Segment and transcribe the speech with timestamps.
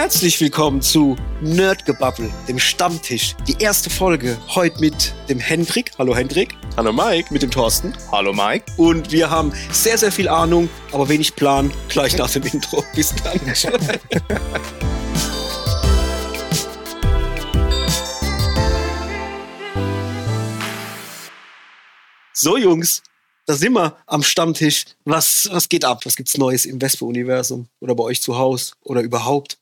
[0.00, 3.36] Herzlich willkommen zu Nerdgebabbel, dem Stammtisch.
[3.46, 5.92] Die erste Folge heute mit dem Hendrik.
[5.98, 6.56] Hallo Hendrik.
[6.78, 7.30] Hallo Mike.
[7.30, 7.92] Mit dem Thorsten.
[8.10, 8.64] Hallo Mike.
[8.78, 11.70] Und wir haben sehr, sehr viel Ahnung, aber wenig Plan.
[11.90, 12.82] Gleich nach dem Intro.
[12.94, 13.38] Bis dann.
[22.32, 23.02] so, Jungs,
[23.44, 24.86] da sind wir am Stammtisch.
[25.04, 26.06] Was, was geht ab?
[26.06, 27.66] Was gibt's Neues im Vespa-Universum?
[27.80, 28.72] Oder bei euch zu Hause?
[28.82, 29.59] Oder überhaupt?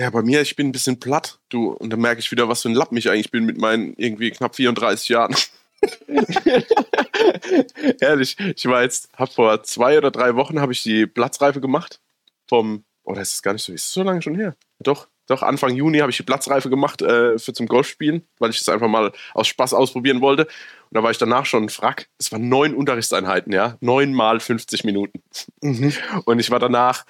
[0.00, 1.72] Ja, bei mir, ich bin ein bisschen platt, du.
[1.72, 4.30] Und dann merke ich wieder, was für ein Lappen ich eigentlich bin mit meinen irgendwie
[4.30, 5.36] knapp 34 Jahren.
[8.00, 12.00] Ehrlich, ich war jetzt, hab vor zwei oder drei Wochen habe ich die Platzreife gemacht.
[12.48, 14.56] Vom, oh, das ist gar nicht so, ist so lange schon her.
[14.78, 18.58] Doch, doch, Anfang Juni habe ich die Platzreife gemacht äh, für zum Golfspielen, weil ich
[18.58, 20.44] das einfach mal aus Spaß ausprobieren wollte.
[20.44, 22.08] Und da war ich danach schon Frack.
[22.18, 23.76] Es waren neun Unterrichtseinheiten, ja.
[23.80, 25.22] Neun mal 50 Minuten.
[25.60, 25.92] Mhm.
[26.24, 27.04] Und ich war danach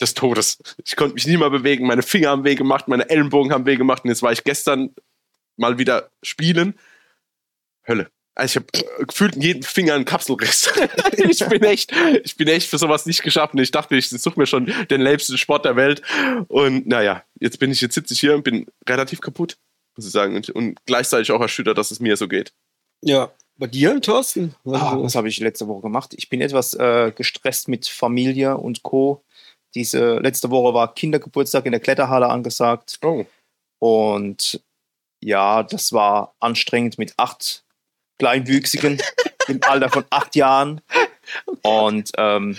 [0.00, 0.58] des Todes.
[0.84, 1.86] Ich konnte mich nie mehr bewegen.
[1.86, 4.04] Meine Finger haben weh gemacht, meine Ellenbogen haben weh gemacht.
[4.04, 4.94] Und jetzt war ich gestern
[5.56, 6.78] mal wieder spielen.
[7.86, 8.10] Hölle.
[8.34, 10.72] Also ich habe gefühlt in jedem Finger einen Kapselriss.
[11.12, 11.92] ich bin echt,
[12.24, 13.54] ich bin echt für sowas nicht geschafft.
[13.54, 16.02] Und ich dachte, ich suche mir schon den liebsten Sport der Welt.
[16.48, 19.58] Und naja, jetzt bin ich, jetzt sitze ich hier und bin relativ kaputt,
[19.96, 20.36] muss ich sagen.
[20.36, 22.52] Und, und gleichzeitig auch erschüttert, dass es mir so geht.
[23.02, 24.54] Ja, bei dir, Thorsten?
[24.64, 26.14] Ah, was habe ich letzte Woche gemacht?
[26.16, 29.22] Ich bin etwas äh, gestresst mit Familie und Co.
[29.74, 32.98] Diese letzte Woche war Kindergeburtstag in der Kletterhalle angesagt.
[33.02, 33.24] Oh.
[33.78, 34.60] Und
[35.20, 37.64] ja, das war anstrengend mit acht
[38.18, 39.00] Kleinwüchsigen
[39.48, 40.80] im Alter von acht Jahren.
[41.62, 42.56] Und ähm,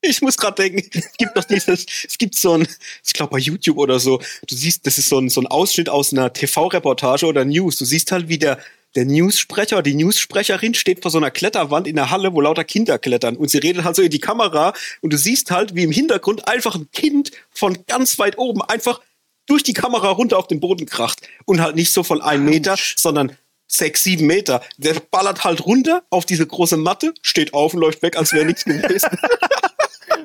[0.00, 2.68] ich muss gerade denken, es gibt doch dieses, es gibt so ein,
[3.04, 5.88] ich glaube bei YouTube oder so, du siehst, das ist so ein, so ein Ausschnitt
[5.88, 7.76] aus einer TV-Reportage oder News.
[7.76, 8.58] Du siehst halt, wie der,
[8.96, 12.98] der Newssprecher, die Newssprecherin steht vor so einer Kletterwand in der Halle, wo lauter Kinder
[12.98, 13.36] klettern.
[13.36, 14.72] Und sie redet halt so in die Kamera
[15.02, 19.00] und du siehst halt, wie im Hintergrund einfach ein Kind von ganz weit oben einfach
[19.46, 21.20] durch die Kamera runter auf den Boden kracht.
[21.44, 24.62] Und halt nicht so von einem Meter, sondern sechs, sieben Meter.
[24.76, 28.46] Der ballert halt runter auf diese große Matte, steht auf und läuft weg, als wäre
[28.46, 29.18] nichts gewesen.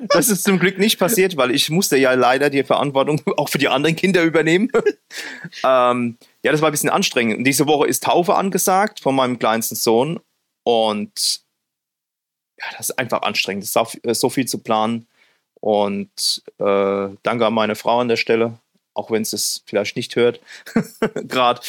[0.10, 3.58] Das ist zum Glück nicht passiert, weil ich musste ja leider die Verantwortung auch für
[3.58, 4.72] die anderen Kinder übernehmen.
[5.64, 7.38] ähm, ja, das war ein bisschen anstrengend.
[7.38, 10.20] Und diese Woche ist Taufe angesagt von meinem kleinsten Sohn.
[10.64, 11.42] Und
[12.58, 13.64] ja, das ist einfach anstrengend.
[13.64, 15.08] Ist äh, so viel zu planen.
[15.60, 18.58] Und äh, danke an meine Frau an der Stelle,
[18.96, 20.40] auch wenn sie es vielleicht nicht hört,
[21.28, 21.62] gerade.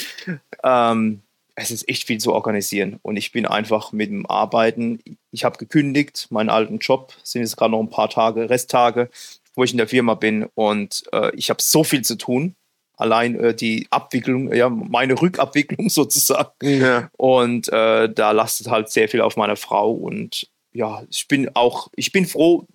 [0.64, 1.20] Ähm,
[1.54, 5.58] es ist echt viel zu organisieren und ich bin einfach mit dem Arbeiten, ich habe
[5.58, 9.10] gekündigt, meinen alten Job, sind jetzt gerade noch ein paar Tage, Resttage,
[9.54, 12.54] wo ich in der Firma bin und äh, ich habe so viel zu tun.
[12.96, 16.52] Allein äh, die Abwicklung, ja, meine Rückabwicklung sozusagen.
[16.60, 17.10] Ja.
[17.16, 21.88] Und äh, da lastet halt sehr viel auf meiner Frau und ja, ich bin auch,
[21.96, 22.66] ich bin froh,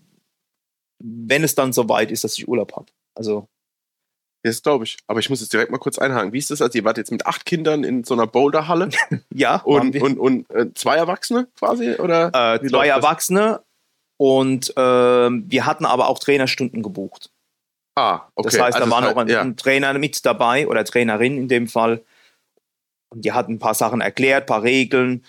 [1.00, 2.88] wenn es dann so weit ist, dass ich Urlaub habe.
[3.16, 3.48] Also
[4.44, 4.98] das glaube ich.
[5.08, 6.34] Aber ich muss jetzt direkt mal kurz einhaken.
[6.34, 6.62] Wie ist das?
[6.62, 8.90] Also, ihr wart jetzt mit acht Kindern in so einer Boulderhalle?
[9.34, 9.58] ja.
[9.64, 11.96] Und, und, und äh, zwei Erwachsene quasi?
[11.96, 13.62] Oder äh, zwei Erwachsene.
[14.18, 17.30] Und äh, wir hatten aber auch Trainerstunden gebucht.
[17.96, 18.50] Ah, okay.
[18.50, 19.42] Das heißt, also da war noch ein, ja.
[19.42, 22.04] ein, Trainer mit dabei oder Trainerin in dem Fall.
[23.10, 25.24] Und die hatten ein paar Sachen erklärt, ein paar Regeln.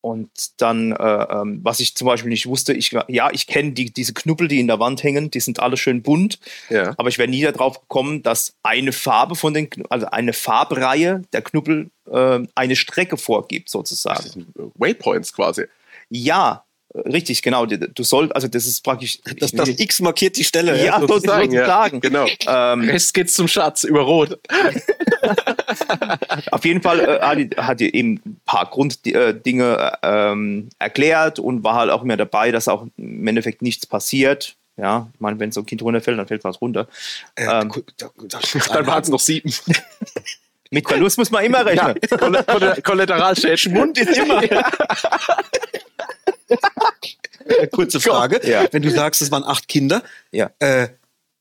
[0.00, 3.92] Und dann, äh, ähm, was ich zum Beispiel nicht wusste, ich, ja, ich kenne die,
[3.92, 6.38] diese Knubbel, die in der Wand hängen, die sind alle schön bunt.
[6.70, 6.94] Ja.
[6.96, 11.42] Aber ich wäre nie darauf gekommen, dass eine Farbe von den, also eine Farbreihe der
[11.42, 14.22] Knubbel äh, eine Strecke vorgibt, sozusagen.
[14.22, 14.46] Das sind
[14.76, 15.64] Waypoints quasi.
[16.08, 16.65] Ja,
[17.04, 17.66] Richtig, genau.
[17.66, 19.18] Du sollst, also das ist praktisch.
[19.38, 20.76] Das, das X markiert die Stelle.
[20.78, 21.52] Ja, ja sozusagen.
[21.52, 22.26] Ja, genau.
[22.46, 24.38] Ähm, Rest geht's zum Schatz über Rot.
[26.50, 31.64] Auf jeden Fall äh, hat, hat die eben ein paar Grunddinge äh, ähm, erklärt und
[31.64, 34.56] war halt auch immer dabei, dass auch im Endeffekt nichts passiert.
[34.76, 36.86] Ja, ich meine, wenn so ein Kind runterfällt, dann fällt was runter.
[37.34, 39.52] Äh, ähm, dann waren es noch sieben.
[40.70, 41.94] Mit Verlust muss man immer rechnen.
[42.10, 43.56] Ja, Kollateralschäden.
[43.56, 44.42] Schwund ist immer.
[47.72, 48.40] Kurze Frage.
[48.48, 48.66] Ja.
[48.70, 50.50] Wenn du sagst, es waren acht Kinder, ja.
[50.58, 50.88] äh,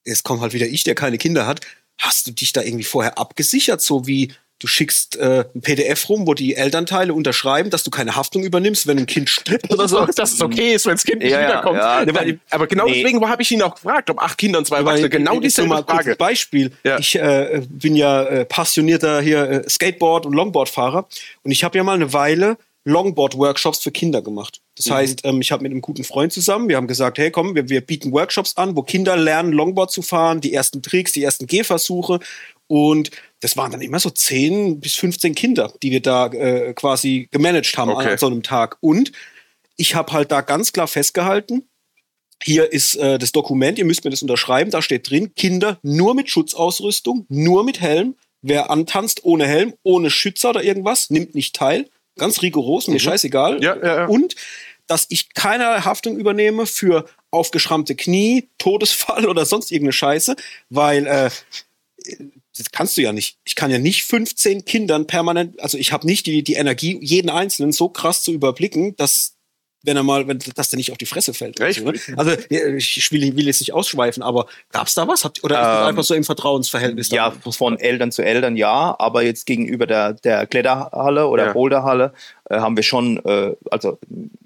[0.06, 1.62] jetzt kommt halt wieder ich, der keine Kinder hat.
[2.00, 6.28] Hast du dich da irgendwie vorher abgesichert, so wie du schickst äh, ein PDF rum,
[6.28, 10.06] wo die Elternteile unterschreiben, dass du keine Haftung übernimmst, wenn ein Kind stirbt oder so,
[10.06, 11.78] dass es okay ist, wenn das Kind nicht ja, wiederkommt.
[11.78, 12.34] Ja, ja.
[12.52, 13.04] aber genau nee.
[13.04, 15.10] deswegen habe ich ihn auch gefragt, ob acht Kinder und zwei Erwachsene.
[15.10, 16.16] Genau diese mal Frage.
[16.16, 16.72] Beispiel.
[16.84, 16.98] Ja.
[17.00, 21.08] Ich äh, bin ja äh, passionierter hier äh, Skateboard- und Longboard-Fahrer
[21.44, 24.62] und ich habe ja mal eine Weile Longboard-Workshops für Kinder gemacht.
[24.76, 24.94] Das mhm.
[24.94, 27.68] heißt, ähm, ich habe mit einem guten Freund zusammen, wir haben gesagt, hey komm, wir,
[27.68, 31.48] wir bieten Workshops an, wo Kinder lernen, Longboard zu fahren, die ersten Tricks, die ersten
[31.48, 32.20] Gehversuche.
[32.68, 33.12] Und
[33.42, 37.78] das waren dann immer so 10 bis 15 Kinder, die wir da äh, quasi gemanagt
[37.78, 38.12] haben okay.
[38.12, 38.78] an so einem Tag.
[38.82, 39.12] Und
[39.78, 41.68] ich habe halt da ganz klar festgehalten,
[42.44, 46.16] hier ist äh, das Dokument, ihr müsst mir das unterschreiben, da steht drin, Kinder nur
[46.16, 48.16] mit Schutzausrüstung, nur mit Helm.
[48.42, 51.90] Wer antanzt ohne Helm, ohne Schützer oder irgendwas, nimmt nicht teil.
[52.18, 53.64] Ganz rigoros, mir scheißegal.
[53.64, 54.06] Ja, ja, ja.
[54.06, 54.36] Und
[54.88, 60.36] dass ich keine Haftung übernehme für aufgeschrammte Knie, Todesfall oder sonst irgendeine Scheiße,
[60.70, 61.30] weil äh,
[62.58, 63.38] das kannst du ja nicht.
[63.44, 67.30] Ich kann ja nicht 15 Kindern permanent, also ich habe nicht die, die Energie, jeden
[67.30, 69.35] Einzelnen so krass zu überblicken, dass
[69.86, 71.60] wenn er mal, wenn dass der nicht auf die Fresse fällt.
[71.60, 71.94] So, ne?
[72.18, 75.24] Also ich will, will jetzt nicht ausschweifen, aber gab's da was?
[75.24, 77.10] Habt, oder ist das Ähm, einfach so im Vertrauensverhältnis?
[77.10, 77.52] Ja, da?
[77.52, 81.54] von Eltern zu Eltern ja, aber jetzt gegenüber der, der Kletterhalle oder Ja.
[81.54, 82.14] Boulderhalle
[82.50, 83.98] äh, haben wir schon, äh, also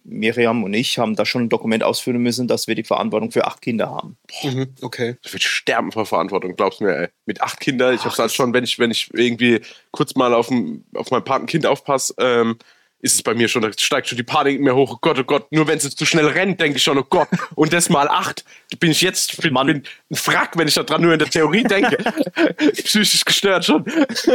[0.03, 3.45] Miriam und ich haben da schon ein Dokument ausfüllen müssen, dass wir die Verantwortung für
[3.45, 4.18] acht Kinder haben.
[4.44, 5.18] Mhm, okay.
[5.24, 7.07] Ich würde sterben vor Verantwortung, glaubst mir, ey.
[7.25, 9.62] Mit acht Kindern, ich hab's halt schon, wenn ich, wenn ich irgendwie
[9.92, 12.57] kurz mal auf, ein, auf mein Patenkind aufpasse, ähm,
[13.01, 15.24] ist es bei mir schon, da steigt schon die Panik mir hoch, oh Gott, oh
[15.24, 18.07] Gott, nur wenn sie zu schnell rennt, denke ich schon, oh Gott, und das mal
[18.10, 18.44] acht,
[18.80, 19.68] bin ich jetzt, bin, Mann.
[19.68, 21.98] bin ein Frack, wenn ich daran nur in der Theorie denke.
[22.84, 23.86] Psychisch gestört schon.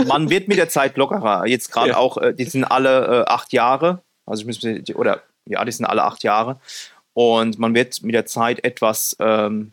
[0.06, 1.46] Man wird mit der Zeit lockerer.
[1.46, 1.96] Jetzt gerade Ja.
[1.98, 5.84] auch, äh, die sind alle äh, acht Jahre, also ich muss, oder ja, die sind
[5.84, 6.58] alle acht Jahre
[7.12, 9.72] und man wird mit der Zeit etwas ähm,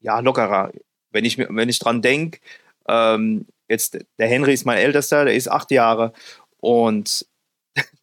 [0.00, 0.70] ja, lockerer.
[1.10, 2.40] Wenn ich, wenn ich dran denke,
[2.88, 6.12] ähm, jetzt der Henry ist mein Ältester, der ist acht Jahre
[6.58, 7.26] und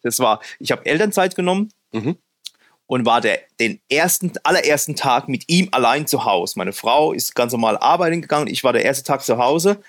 [0.02, 2.16] das war, ich habe Elternzeit genommen Mhm.
[2.86, 6.54] und war der, den ersten, allerersten Tag mit ihm allein zu Hause.
[6.56, 9.80] Meine Frau ist ganz normal arbeiten gegangen, ich war der erste Tag zu Hause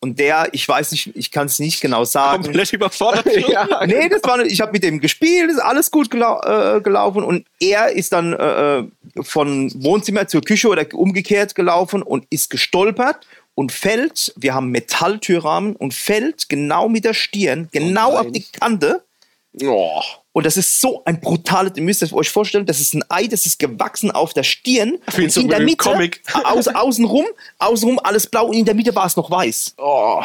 [0.00, 2.42] und der, ich weiß nicht, ich kann es nicht genau sagen.
[2.44, 3.26] Komplett überfordert.
[3.48, 3.86] ja.
[3.86, 7.46] Nee, das war, ich habe mit dem gespielt, ist alles gut gelau äh, gelaufen und
[7.60, 8.88] er ist dann äh, äh,
[9.22, 15.76] von Wohnzimmer zur Küche oder umgekehrt gelaufen und ist gestolpert und fällt, wir haben Metalltürrahmen
[15.76, 18.26] und fällt genau mit der Stirn, genau nein.
[18.26, 19.04] auf die Kante
[19.60, 20.00] Oh.
[20.32, 23.44] und das ist so ein brutales, ihr müsst euch vorstellen, das ist ein Ei, das
[23.44, 26.22] ist gewachsen auf der Stirn Wie und in der Mitte, Comic.
[26.44, 27.26] Aus, außenrum,
[27.58, 29.74] außenrum alles blau und in der Mitte war es noch weiß.
[29.76, 30.22] Oh.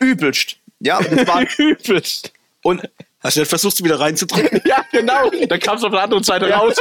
[0.00, 0.56] Übelst.
[0.80, 2.32] Ja, das war, Übelst.
[2.62, 2.82] und
[3.26, 4.60] Hast du dann versucht, sie wieder reinzudrücken?
[4.66, 5.30] Ja, genau.
[5.48, 6.76] Dann kam es auf der anderen Seite raus.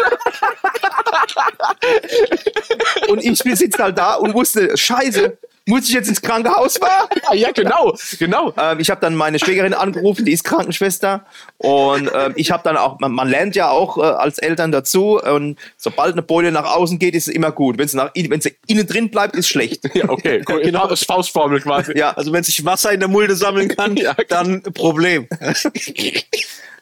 [3.07, 7.07] Und ich sitze halt da und wusste, scheiße, muss ich jetzt ins Krankenhaus fahren?
[7.33, 7.95] ja, genau.
[8.19, 8.53] Genau.
[8.57, 11.25] Ähm, ich habe dann meine Schwägerin angerufen, die ist Krankenschwester.
[11.57, 15.19] Und ähm, ich habe dann auch, man, man lernt ja auch äh, als Eltern dazu.
[15.19, 17.77] Und sobald eine Beule nach außen geht, ist es immer gut.
[17.77, 19.83] Wenn sie, nach, in- wenn sie innen drin bleibt, ist schlecht.
[19.95, 20.43] Ja, okay.
[20.47, 20.61] Cool.
[20.65, 20.87] Genau.
[20.87, 21.97] Das ist Faustformel quasi.
[21.97, 24.15] Ja, Also wenn sich Wasser in der Mulde sammeln kann, Ja.
[24.29, 25.27] dann Problem.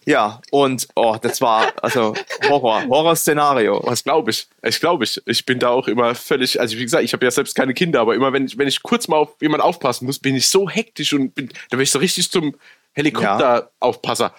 [0.05, 0.41] ja.
[0.51, 2.13] Und oh, das war also
[2.47, 3.81] Horror, Horrorszenario.
[3.85, 4.47] Was glaube ich?
[4.61, 5.21] Ich glaube ich.
[5.25, 8.01] Ich bin da auch immer völlig, also wie gesagt, ich habe ja selbst keine Kinder,
[8.01, 10.69] aber immer wenn ich, wenn ich kurz mal auf jemand aufpassen muss, bin ich so
[10.69, 12.55] hektisch und bin, da bin ich so richtig zum
[12.93, 14.33] Helikopteraufpasser.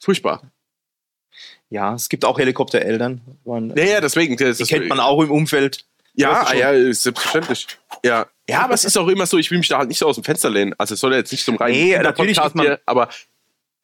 [0.00, 0.42] Furchtbar.
[1.68, 3.20] Ja, es gibt auch Helikoptereltern.
[3.44, 4.36] Ja, ja, deswegen.
[4.36, 5.84] Das, die das, kennt man auch im Umfeld.
[6.14, 7.66] Ja, ja, selbstverständlich.
[8.02, 8.26] Ja.
[8.48, 10.14] ja, aber es ist auch immer so, ich will mich da halt nicht so aus
[10.14, 10.74] dem Fenster lehnen.
[10.78, 13.08] Also es soll ja jetzt nicht zum reinen Nee, natürlich ist man- hier, aber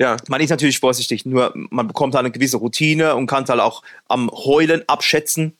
[0.00, 0.16] ja.
[0.28, 3.60] Man ist natürlich vorsichtig, nur man bekommt halt eine gewisse Routine und kann es halt
[3.60, 5.56] auch am Heulen abschätzen.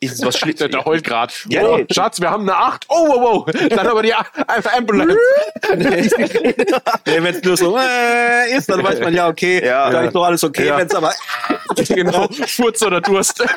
[0.00, 0.70] Ist es was Der, Schlimmes?
[0.70, 1.32] der heult gerade.
[1.48, 1.86] Ja, oh, nee.
[1.90, 2.86] Schatz, wir haben eine 8.
[2.88, 3.68] Oh, wow, wow.
[3.68, 4.24] Dann aber die A-
[4.76, 5.16] Ambulance.
[7.04, 9.90] Wenn es nur so äh, ist, dann weiß man ja, okay, Ja.
[9.90, 10.68] da ist doch alles okay.
[10.68, 10.78] Ja.
[10.78, 11.12] Wenn es aber
[11.88, 12.28] genau.
[12.46, 13.42] Furz oder Durst.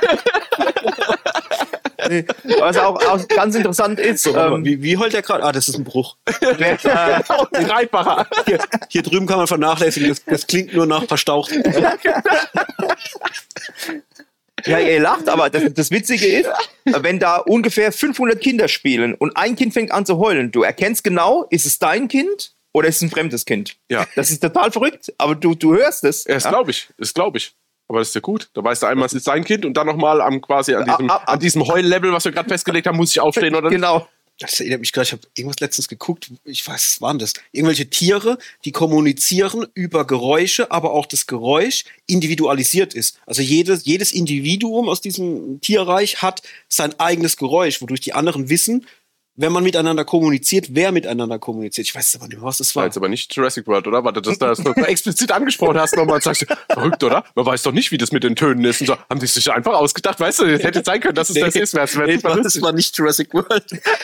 [2.59, 5.43] Was auch, auch ganz interessant ist, ähm, wie, wie heult der gerade?
[5.43, 6.17] Ah, das ist ein Bruch.
[6.39, 7.23] wer, äh,
[7.59, 8.27] Die Reitbacher.
[8.45, 10.09] Hier, hier drüben kann man vernachlässigen.
[10.09, 11.51] Das, das klingt nur nach verstaucht.
[14.65, 16.49] ja, ihr lacht, aber das, das Witzige ist,
[16.85, 21.03] wenn da ungefähr 500 Kinder spielen und ein Kind fängt an zu heulen, du erkennst
[21.03, 23.77] genau, ist es dein Kind oder ist es ein fremdes Kind?
[23.89, 24.05] Ja.
[24.15, 26.25] Das ist total verrückt, aber du, du hörst es.
[26.25, 26.89] Ja, das glaube ich.
[26.97, 27.55] Das glaube ich.
[27.93, 28.49] Aber das ist ja gut.
[28.55, 31.11] Da weißt du einmal, es ist sein Kind und dann nochmal am quasi an diesem,
[31.11, 31.33] Ah, ah, ah.
[31.33, 33.69] an diesem Heul-Level, was wir gerade festgelegt haben, muss ich aufstehen oder.
[33.69, 34.07] Genau.
[34.39, 37.33] Das erinnert mich gerade, ich habe irgendwas letztens geguckt, ich weiß, was waren das?
[37.51, 43.19] Irgendwelche Tiere, die kommunizieren über Geräusche, aber auch das Geräusch individualisiert ist.
[43.27, 48.87] Also jedes, jedes Individuum aus diesem Tierreich hat sein eigenes Geräusch, wodurch die anderen wissen,
[49.35, 51.87] wenn man miteinander kommuniziert, wer miteinander kommuniziert.
[51.87, 52.87] Ich weiß aber nicht mehr, was das War war.
[52.87, 54.03] jetzt aber nicht Jurassic World, oder?
[54.03, 57.23] Warte, dass du das noch explizit angesprochen hast, nochmal sagst du, verrückt, oder?
[57.33, 58.81] Man weiß doch nicht, wie das mit den Tönen ist.
[58.81, 61.39] Und so, haben die sich einfach ausgedacht, weißt du, es hätte sein können, dass es
[61.39, 61.73] das ist.
[61.73, 62.61] Wär's Nee, das lustig.
[62.61, 63.63] war nicht Jurassic World.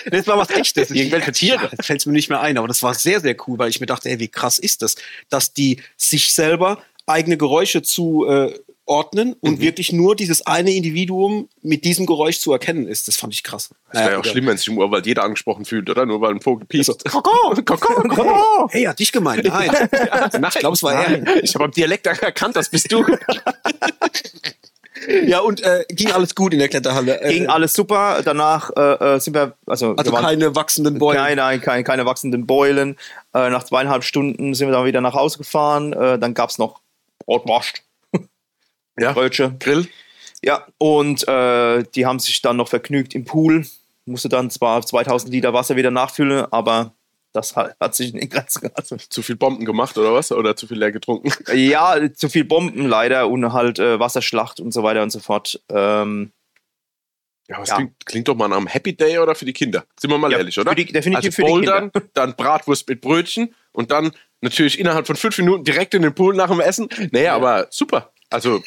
[0.10, 0.90] Das war was echtes.
[0.90, 1.70] Irgendwelche Tiere.
[1.78, 3.86] Das fällt mir nicht mehr ein, aber das war sehr, sehr cool, weil ich mir
[3.86, 4.96] dachte, ey, wie krass ist das,
[5.30, 8.54] dass die sich selber eigene Geräusche zu äh,
[8.90, 13.08] ordnen und wirklich nur dieses eine Individuum mit diesem Geräusch zu erkennen ist.
[13.08, 13.70] Das fand ich krass.
[13.92, 16.06] Das wäre ja auch schlimm, wenn sich im Urwald jeder angesprochen fühlt, oder?
[16.06, 17.04] Nur weil ein Vogel piest.
[17.12, 18.68] Koko, Koko, Koko.
[18.72, 19.46] Hey, hat dich gemeint.
[19.46, 19.72] Nein.
[19.72, 21.44] ich glaube, es war er.
[21.44, 23.06] Ich habe am Dialekt erkannt, das bist du.
[25.26, 27.22] Ja, und äh, ging alles gut in der Kletterhalle.
[27.22, 28.22] Äh, Ging alles super.
[28.24, 31.20] Danach äh, äh, sind wir, also, also wir keine wachsenden Bäume.
[31.20, 32.98] Nein, nein, keine, keine wachsenden Beulen.
[33.34, 35.94] Äh, nach zweieinhalb Stunden sind wir dann wieder nach Hause gefahren.
[35.94, 36.82] Äh, dann gab es noch
[37.26, 37.84] Brotwurst,
[39.00, 39.14] Ja.
[39.14, 39.58] Brötchen.
[39.60, 39.88] Grill.
[40.44, 43.66] Ja, und äh, die haben sich dann noch vergnügt im Pool.
[44.06, 46.94] Musste dann zwar 2000 Liter Wasser wieder nachfüllen, aber
[47.34, 48.98] das hat, sich in den Grenzen gehalten.
[49.10, 50.32] Zu viel Bomben gemacht oder was?
[50.32, 51.32] Oder zu viel leer getrunken?
[51.56, 55.62] Ja, zu viel Bomben leider und halt äh, Wasserschlacht und so weiter und so fort.
[55.70, 56.32] Ähm,
[57.48, 57.76] Ja, aber Ja.
[57.76, 59.84] Klingt, klingt doch mal nach einem Happy Day oder für die Kinder.
[60.00, 60.72] Sind wir mal Ja, ehrlich, oder?
[60.72, 65.06] für die- definitiv also für die Bouldern, dann Bratwurst mit Brötchen und dann natürlich innerhalb
[65.06, 66.88] von fünf Minuten direkt in den Pool nach dem Essen.
[67.12, 68.12] Naja, aber super.
[68.32, 68.64] Also,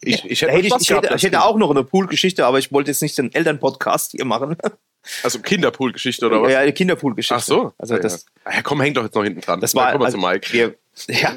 [0.00, 2.72] ich, ich hätte, hätte ich, ich, hätte, ich hätte auch noch eine Poolgeschichte, aber ich
[2.72, 4.56] wollte jetzt nicht den Elternpodcast hier machen.
[5.22, 6.50] Also Kinderpool-Geschichte oder was?
[6.50, 7.36] Ja, eine Kinderpoolgeschichte.
[7.36, 7.72] Ach so.
[7.78, 8.54] Also ja, das, ja.
[8.54, 9.60] ja, komm, häng doch jetzt noch hinten dran.
[9.60, 10.52] das war wir also, zu Mike.
[10.52, 10.74] Wir,
[11.08, 11.32] ja,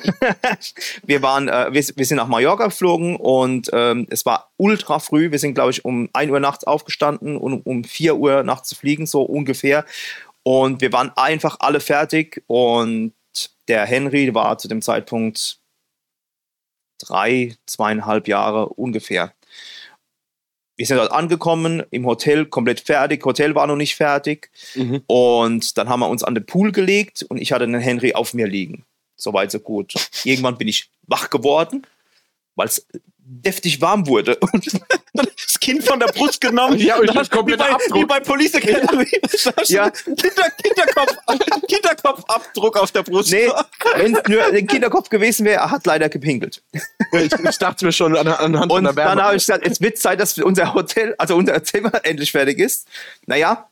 [1.03, 5.31] wir waren, äh, wir, wir sind nach Mallorca geflogen und ähm, es war ultra früh.
[5.31, 8.75] Wir sind, glaube ich, um 1 Uhr nachts aufgestanden und um 4 Uhr nachts zu
[8.75, 9.85] fliegen, so ungefähr.
[10.43, 13.13] Und wir waren einfach alle fertig und
[13.67, 15.58] der Henry war zu dem Zeitpunkt
[16.99, 19.33] drei, zweieinhalb Jahre ungefähr.
[20.75, 23.25] Wir sind dort angekommen, im Hotel komplett fertig.
[23.25, 24.49] Hotel war noch nicht fertig.
[24.75, 25.03] Mhm.
[25.07, 28.33] Und dann haben wir uns an den Pool gelegt und ich hatte den Henry auf
[28.33, 28.85] mir liegen.
[29.17, 29.93] Soweit, so gut.
[30.23, 31.85] Irgendwann bin ich wach geworden,
[32.55, 32.87] weil es
[33.17, 34.37] deftig warm wurde.
[34.53, 34.65] Und
[35.59, 36.77] das Kind von der Brust genommen.
[36.77, 38.01] Ja, und dann das kompletter wie.
[38.01, 39.07] Wie bei Police Academy.
[39.65, 39.89] Ja.
[39.89, 41.17] Kinder, Kinderkopf,
[41.67, 43.31] Kinderkopfabdruck auf der Brust.
[43.31, 43.49] nee,
[43.95, 46.61] wenn es nur den Kinderkopf gewesen wäre, er hat leider gepinkelt.
[47.11, 49.23] Ich, ich dachte mir schon an, anhand Und von der dann Wärme.
[49.23, 52.87] habe ich gesagt, es wird Zeit, dass unser Hotel, also unser Zimmer endlich fertig ist.
[53.25, 53.69] Naja,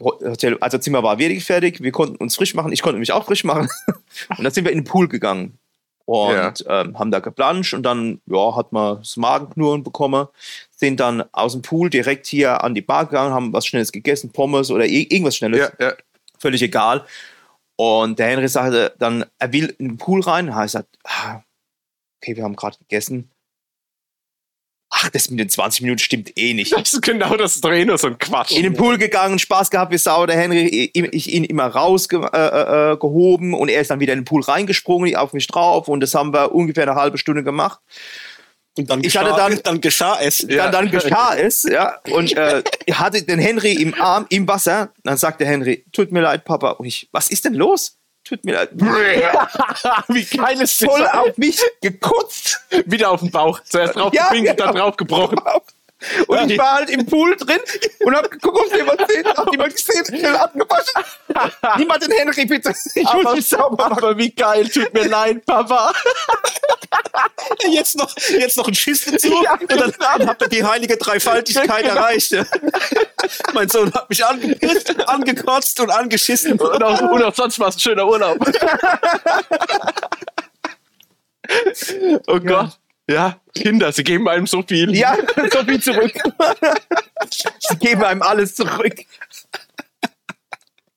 [0.00, 1.82] Hotel, also Zimmer war wirklich fertig.
[1.82, 2.72] Wir konnten uns frisch machen.
[2.72, 3.68] Ich konnte mich auch frisch machen.
[4.36, 5.58] Und dann sind wir in den Pool gegangen.
[6.06, 10.26] Und ähm, haben da geplanscht und dann ja, hat man das Magenknurren bekommen.
[10.80, 14.32] Sind dann aus dem Pool direkt hier an die Bar gegangen, haben was Schnelles gegessen,
[14.32, 15.92] Pommes oder ir- irgendwas Schnelles ja, ja.
[16.38, 17.04] völlig egal.
[17.76, 20.48] Und der Henry sagte dann, er will in den Pool rein.
[20.48, 21.42] Er sagt, ah,
[22.16, 23.30] okay, wir haben gerade gegessen.
[24.92, 26.72] Ach, das mit den 20 Minuten stimmt eh nicht.
[26.72, 28.52] Das ist genau das doch eh nur so ein Quatsch.
[28.52, 32.92] In den Pool gegangen, Spaß gehabt wie Sau, der Henry, ich, ihn immer rausgehoben äh,
[32.92, 36.00] äh, gehoben und er ist dann wieder in den Pool reingesprungen, auf mich drauf und
[36.00, 37.80] das haben wir ungefähr eine halbe Stunde gemacht.
[38.78, 40.40] Und dann Ich geschah, hatte dann- dann geschah es.
[40.48, 40.68] Ja.
[40.70, 44.90] Dann, dann geschah es, ja, und äh, ich hatte den Henry im Arm, im Wasser,
[45.04, 47.96] dann sagte Henry, tut mir leid, Papa, und ich, was ist denn los?
[48.22, 48.70] Tut mir leid.
[50.08, 51.12] Wie geil ist Voll das?
[51.14, 52.60] auf mich gekotzt.
[52.86, 53.60] Wieder auf den Bauch.
[53.64, 54.84] Zuerst drauf Ja, gepinkelt, dann genau.
[54.86, 55.38] drauf gebrochen.
[56.28, 57.58] Und ich war halt im Pool drin
[58.04, 59.26] und hab geguckt, ob jemand sieht.
[59.26, 61.02] Hat jemand gesehen, schnell abgewaschen.
[61.78, 62.72] Niemand den Henry, bitte.
[62.94, 63.98] Ich muss Aber, mich sauber machen.
[64.04, 65.92] aber wie geil, tut mir leid, Papa.
[67.72, 69.28] Jetzt noch, jetzt noch ein Schiss dazu.
[69.44, 72.32] Ja, und dann habt ihr die heilige Dreifaltigkeit erreicht.
[72.32, 72.44] Ja.
[73.54, 76.58] mein Sohn hat mich angepisst, angekotzt und angeschissen.
[76.58, 78.38] Und auch, und auch sonst war es ein schöner Urlaub.
[82.26, 82.78] oh Gott.
[83.08, 84.94] Ja, Kinder, sie geben einem so viel.
[84.94, 85.16] Ja,
[85.52, 86.12] so viel zurück.
[87.58, 88.94] Sie geben einem alles zurück.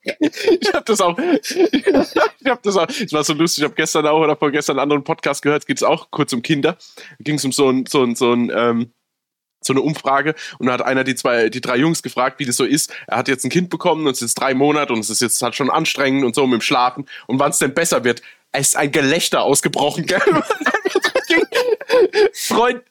[0.03, 1.17] Ich habe das auch.
[1.17, 2.87] Ich habe das auch.
[2.89, 3.61] Es war so lustig.
[3.61, 5.65] Ich habe gestern auch oder vorgestern einen anderen Podcast gehört.
[5.65, 6.77] Geht es auch kurz um Kinder.
[7.19, 8.91] Ging es um so ein so ein so ein ähm,
[9.65, 12.57] so eine Umfrage und da hat einer die zwei, die drei Jungs gefragt, wie das
[12.57, 12.93] so ist.
[13.07, 15.41] Er hat jetzt ein Kind bekommen und es ist drei Monate und es ist jetzt
[15.41, 18.21] halt schon anstrengend und so mit dem Schlafen und wann es denn besser wird.
[18.51, 20.21] Es ist ein Gelächter ausgebrochen, gell?
[22.33, 22.83] Freund,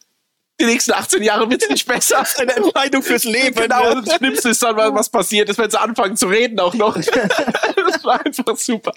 [0.61, 2.25] die nächsten 18 Jahre wird es nicht besser.
[2.39, 3.55] Eine Entscheidung fürs Leben.
[3.55, 3.93] Genau, ja.
[3.93, 6.95] und das Schlimmste ist dann, was passiert ist, wenn sie anfangen zu reden auch noch.
[6.97, 8.93] das war einfach super.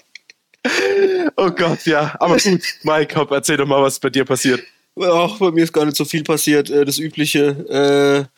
[1.36, 2.14] Oh Gott, ja.
[2.20, 4.62] Aber gut, Mike, hopp, erzähl doch mal, was bei dir passiert.
[5.00, 6.70] Ach, bei mir ist gar nicht so viel passiert.
[6.70, 8.36] Äh, Das Übliche, äh,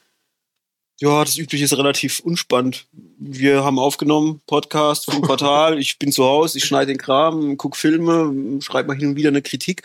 [1.01, 2.87] ja, das Übliche ist relativ unspannend.
[3.19, 5.79] Wir haben aufgenommen, Podcast vom Quartal.
[5.79, 9.29] Ich bin zu Hause, ich schneide den Kram, guck Filme, schreibe mal hin und wieder
[9.29, 9.83] eine Kritik.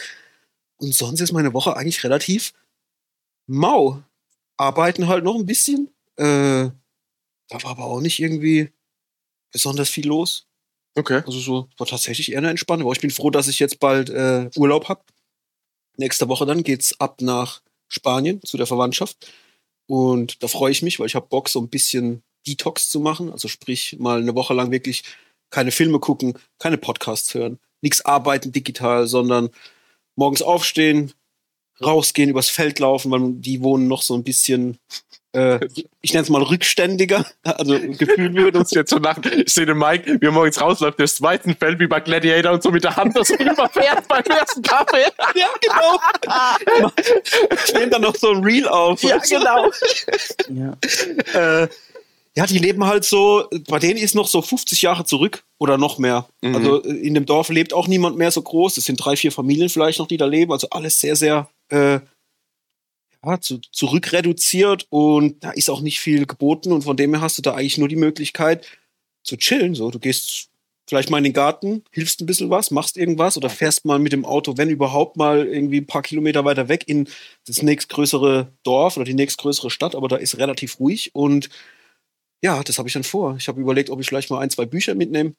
[0.78, 2.54] Und sonst ist meine Woche eigentlich relativ
[3.48, 4.02] mau.
[4.58, 5.90] Arbeiten halt noch ein bisschen.
[6.16, 6.70] Äh,
[7.50, 8.72] da war aber auch nicht irgendwie
[9.52, 10.48] besonders viel los.
[10.96, 11.24] Okay.
[11.26, 12.88] Also so war tatsächlich eher eine Entspannung.
[12.88, 15.04] Aber ich bin froh, dass ich jetzt bald äh, Urlaub habe.
[15.98, 19.32] Nächste Woche dann geht's ab nach Spanien zu der Verwandtschaft.
[19.88, 23.32] Und da freue ich mich, weil ich habe Bock, so ein bisschen Detox zu machen.
[23.32, 25.04] Also sprich, mal eine Woche lang wirklich
[25.54, 29.52] keine Filme gucken, keine Podcasts hören, nichts arbeiten digital, sondern
[30.16, 31.14] morgens aufstehen,
[31.82, 34.80] rausgehen, übers Feld laufen, weil die wohnen noch so ein bisschen
[35.34, 35.68] äh,
[36.02, 39.78] ich nenne es mal rückständiger, also gefühlt würde uns jetzt so nach, ich sehe den
[39.78, 43.18] Mike, wie er morgens rausläuft, durchs Weizenfeld wie bei Gladiator und so mit der Hand
[43.18, 45.04] das rüberfährt beim ersten Kaffee.
[45.36, 46.92] Ja, genau.
[47.66, 49.02] Ich nehme dann noch so ein Reel auf.
[49.02, 49.72] Ja, genau.
[50.50, 50.78] ja.
[51.34, 51.68] Äh,
[52.36, 55.98] ja, die leben halt so, bei denen ist noch so 50 Jahre zurück oder noch
[55.98, 56.28] mehr.
[56.42, 56.56] Mhm.
[56.56, 58.78] Also in dem Dorf lebt auch niemand mehr so groß.
[58.78, 60.52] Es sind drei, vier Familien vielleicht noch, die da leben.
[60.52, 62.00] Also alles sehr, sehr äh,
[63.26, 67.38] ja, zu, zurückreduziert und da ist auch nicht viel geboten und von dem her hast
[67.38, 68.68] du da eigentlich nur die Möglichkeit
[69.24, 69.76] zu chillen.
[69.76, 70.50] So, du gehst
[70.88, 74.12] vielleicht mal in den Garten, hilfst ein bisschen was, machst irgendwas oder fährst mal mit
[74.12, 77.08] dem Auto, wenn überhaupt mal irgendwie ein paar Kilometer weiter weg in
[77.48, 81.50] das nächstgrößere Dorf oder die nächstgrößere Stadt, aber da ist relativ ruhig und
[82.44, 83.38] ja, das habe ich dann vor.
[83.38, 85.34] Ich habe überlegt, ob ich vielleicht mal ein, zwei Bücher mitnehme,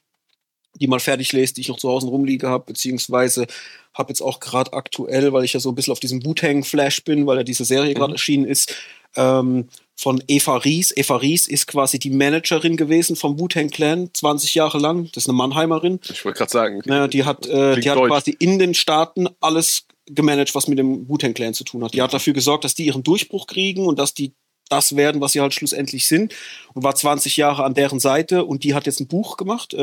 [0.81, 3.47] die mal fertig lese, die ich noch zu Hause rumliege habe, beziehungsweise
[3.93, 7.27] habe jetzt auch gerade aktuell, weil ich ja so ein bisschen auf diesem Wu-Tang-Flash bin,
[7.27, 7.99] weil ja diese Serie mhm.
[7.99, 8.75] gerade erschienen ist,
[9.17, 10.93] ähm, von Eva Ries.
[10.97, 15.09] Eva Ries ist quasi die Managerin gewesen vom Wu-Tang Clan, 20 Jahre lang.
[15.13, 16.01] Das ist eine Mannheimerin.
[16.11, 16.83] Ich wollte gerade sagen.
[16.87, 21.09] Ja, die hat, äh, die hat quasi in den Staaten alles gemanagt, was mit dem
[21.09, 21.95] Wu-Tang Clan zu tun hat.
[21.95, 24.33] Die hat dafür gesorgt, dass die ihren Durchbruch kriegen und dass die
[24.69, 26.35] das werden, was sie halt schlussendlich sind
[26.75, 29.79] und war 20 Jahre an deren Seite und die hat jetzt ein Buch gemacht, äh,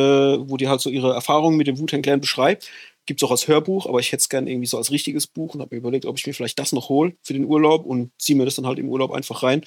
[0.50, 2.70] wo die halt so ihre Erfahrungen mit dem Wu-Tang Clan beschreibt.
[3.06, 5.56] Gibt es auch als Hörbuch, aber ich hätte es gerne irgendwie so als richtiges Buch
[5.56, 8.12] und habe mir überlegt, ob ich mir vielleicht das noch hole für den Urlaub und
[8.20, 9.64] ziehe mir das dann halt im Urlaub einfach rein.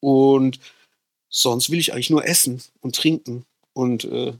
[0.00, 0.58] Und
[1.28, 4.34] sonst will ich eigentlich nur essen und trinken und äh,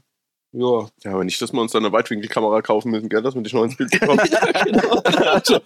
[0.55, 0.87] ja.
[1.03, 3.53] Ja, aber nicht, dass wir uns dann eine Weitwinkelkamera kaufen müssen, gell, dass wir dich
[3.53, 4.21] noch ins Bild bekommen.
[4.31, 5.01] ja, genau.
[5.01, 5.59] also,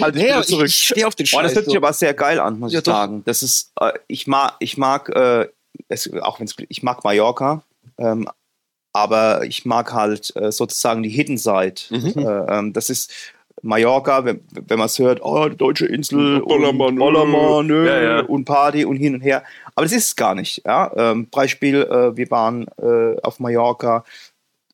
[0.00, 0.66] halt nee, zurück.
[0.66, 1.38] Ich stehe auf den Scheiß.
[1.38, 2.92] Oh, das hört sich aber sehr geil an, muss ja, ich doch.
[2.92, 3.22] sagen.
[3.24, 5.48] Das ist, äh, ich mag, ich mag, äh,
[5.88, 7.62] es, auch wenn ich mag Mallorca,
[7.98, 8.28] ähm,
[8.92, 11.74] aber ich mag halt äh, sozusagen die Hidden Side.
[11.90, 12.14] Mhm.
[12.16, 13.12] Äh, ähm, das ist
[13.62, 18.20] Mallorca, wenn, wenn man es hört, oh, die deutsche Insel, Bollermann, Bollermann ja, ja.
[18.20, 19.42] und Party und hin und her.
[19.74, 20.62] Aber das ist es gar nicht.
[20.64, 20.92] Ja?
[20.96, 24.04] Ähm, Beispiel, äh, wir waren äh, auf Mallorca,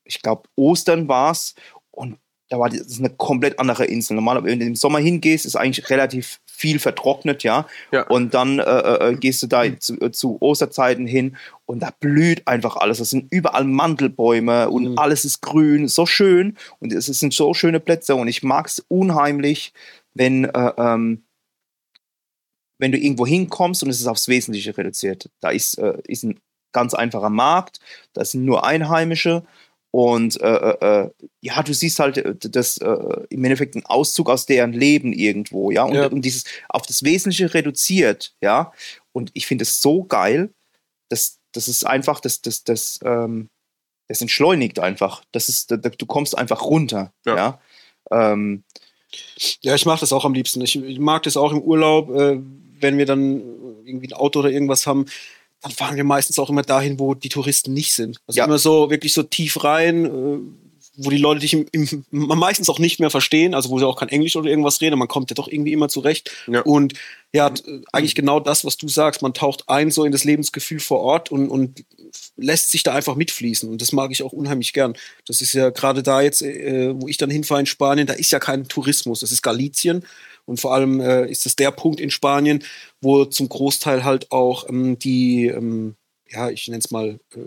[0.05, 1.55] ich glaube, Ostern war es
[1.91, 2.19] und
[2.53, 4.15] da war das eine komplett andere Insel.
[4.15, 7.67] Normalerweise, wenn du im Sommer hingehst, ist eigentlich relativ viel vertrocknet, ja.
[7.93, 8.07] ja.
[8.09, 11.89] Und dann äh, äh, äh gehst du da zu, äh, zu, Osterzeiten hin und da
[11.99, 13.01] blüht einfach alles.
[13.01, 14.99] Es sind überall Mandelbäume und mhm.
[14.99, 16.59] alles ist grün, so schön.
[16.79, 19.73] Und es sind so schöne Plätze und ich mag es unheimlich,
[20.13, 21.25] wenn, äh, ähm,
[22.79, 25.31] wenn du irgendwo hinkommst und es ist aufs Wesentliche reduziert.
[25.41, 26.39] Da ist, ist ein
[26.73, 27.81] ganz einfacher Markt,
[28.13, 29.45] da sind nur Einheimische
[29.93, 31.11] und äh, äh, äh,
[31.43, 35.71] ja, du siehst halt äh, das äh, im Endeffekt ein Auszug aus deren Leben irgendwo,
[35.71, 36.07] ja, und, ja.
[36.07, 38.73] und dieses auf das Wesentliche reduziert, ja.
[39.13, 40.51] Und ich finde es so geil,
[41.11, 43.51] dass das ist einfach, das, das, das, ähm,
[44.09, 45.23] das entschleunigt einfach.
[45.31, 47.37] Das ist, da, du kommst einfach runter, ja.
[47.37, 47.61] Ja,
[48.11, 48.65] ähm,
[49.61, 50.63] ja ich mache das auch am liebsten.
[50.63, 52.41] Ich, ich, mag das auch im Urlaub, äh,
[52.81, 53.43] wenn wir dann
[53.85, 55.05] irgendwie ein Auto oder irgendwas haben
[55.63, 58.21] dann fahren wir meistens auch immer dahin, wo die Touristen nicht sind.
[58.27, 58.45] Also ja.
[58.45, 60.39] immer so wirklich so tief rein, äh,
[60.97, 63.97] wo die Leute dich im, im, meistens auch nicht mehr verstehen, also wo sie auch
[63.97, 66.31] kein Englisch oder irgendwas reden, man kommt ja doch irgendwie immer zurecht.
[66.47, 66.63] Ja.
[66.63, 66.95] Und
[67.33, 67.51] ja,
[67.93, 71.31] eigentlich genau das, was du sagst, man taucht ein so in das Lebensgefühl vor Ort
[71.31, 71.85] und, und
[72.37, 73.69] lässt sich da einfach mitfließen.
[73.69, 74.95] Und das mag ich auch unheimlich gern.
[75.27, 78.33] Das ist ja gerade da jetzt, äh, wo ich dann hinfahre in Spanien, da ist
[78.33, 80.05] ja kein Tourismus, das ist Galicien.
[80.53, 82.63] Und vor allem äh, ist es der Punkt in Spanien,
[83.01, 85.95] wo zum Großteil halt auch ähm, die, ähm,
[86.29, 87.39] ja, ich nenne es mal, äh,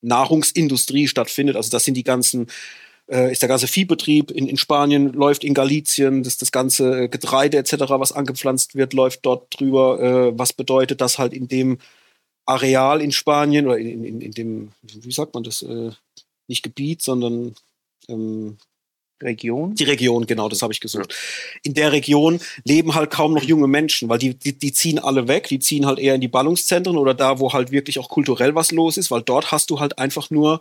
[0.00, 1.54] Nahrungsindustrie stattfindet.
[1.54, 2.48] Also das sind die ganzen
[3.06, 7.58] äh, ist der ganze Viehbetrieb in, in Spanien, läuft in Galicien, das, das ganze Getreide
[7.58, 10.00] etc., was angepflanzt wird, läuft dort drüber.
[10.00, 11.78] Äh, was bedeutet das halt in dem
[12.44, 15.92] Areal in Spanien oder in, in, in dem, wie sagt man das, äh,
[16.48, 17.54] nicht Gebiet, sondern
[18.08, 18.58] ähm,
[19.22, 19.74] Region?
[19.74, 21.14] Die Region, genau, das habe ich gesucht.
[21.62, 25.28] In der Region leben halt kaum noch junge Menschen, weil die, die, die ziehen alle
[25.28, 28.54] weg, die ziehen halt eher in die Ballungszentren oder da, wo halt wirklich auch kulturell
[28.54, 30.60] was los ist, weil dort hast du halt einfach nur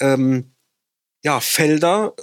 [0.00, 0.52] ähm,
[1.24, 2.14] ja, Felder.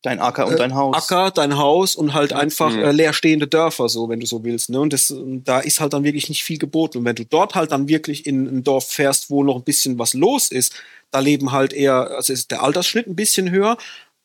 [0.00, 0.96] Dein Acker und äh, dein Haus.
[0.96, 2.82] Acker, dein Haus und halt einfach mhm.
[2.82, 4.70] äh, leerstehende Dörfer, so, wenn du so willst.
[4.70, 4.80] Ne?
[4.80, 5.12] Und das,
[5.44, 6.98] da ist halt dann wirklich nicht viel geboten.
[6.98, 9.98] Und wenn du dort halt dann wirklich in ein Dorf fährst, wo noch ein bisschen
[9.98, 10.74] was los ist,
[11.10, 13.76] da leben halt eher, also ist der Altersschnitt ein bisschen höher,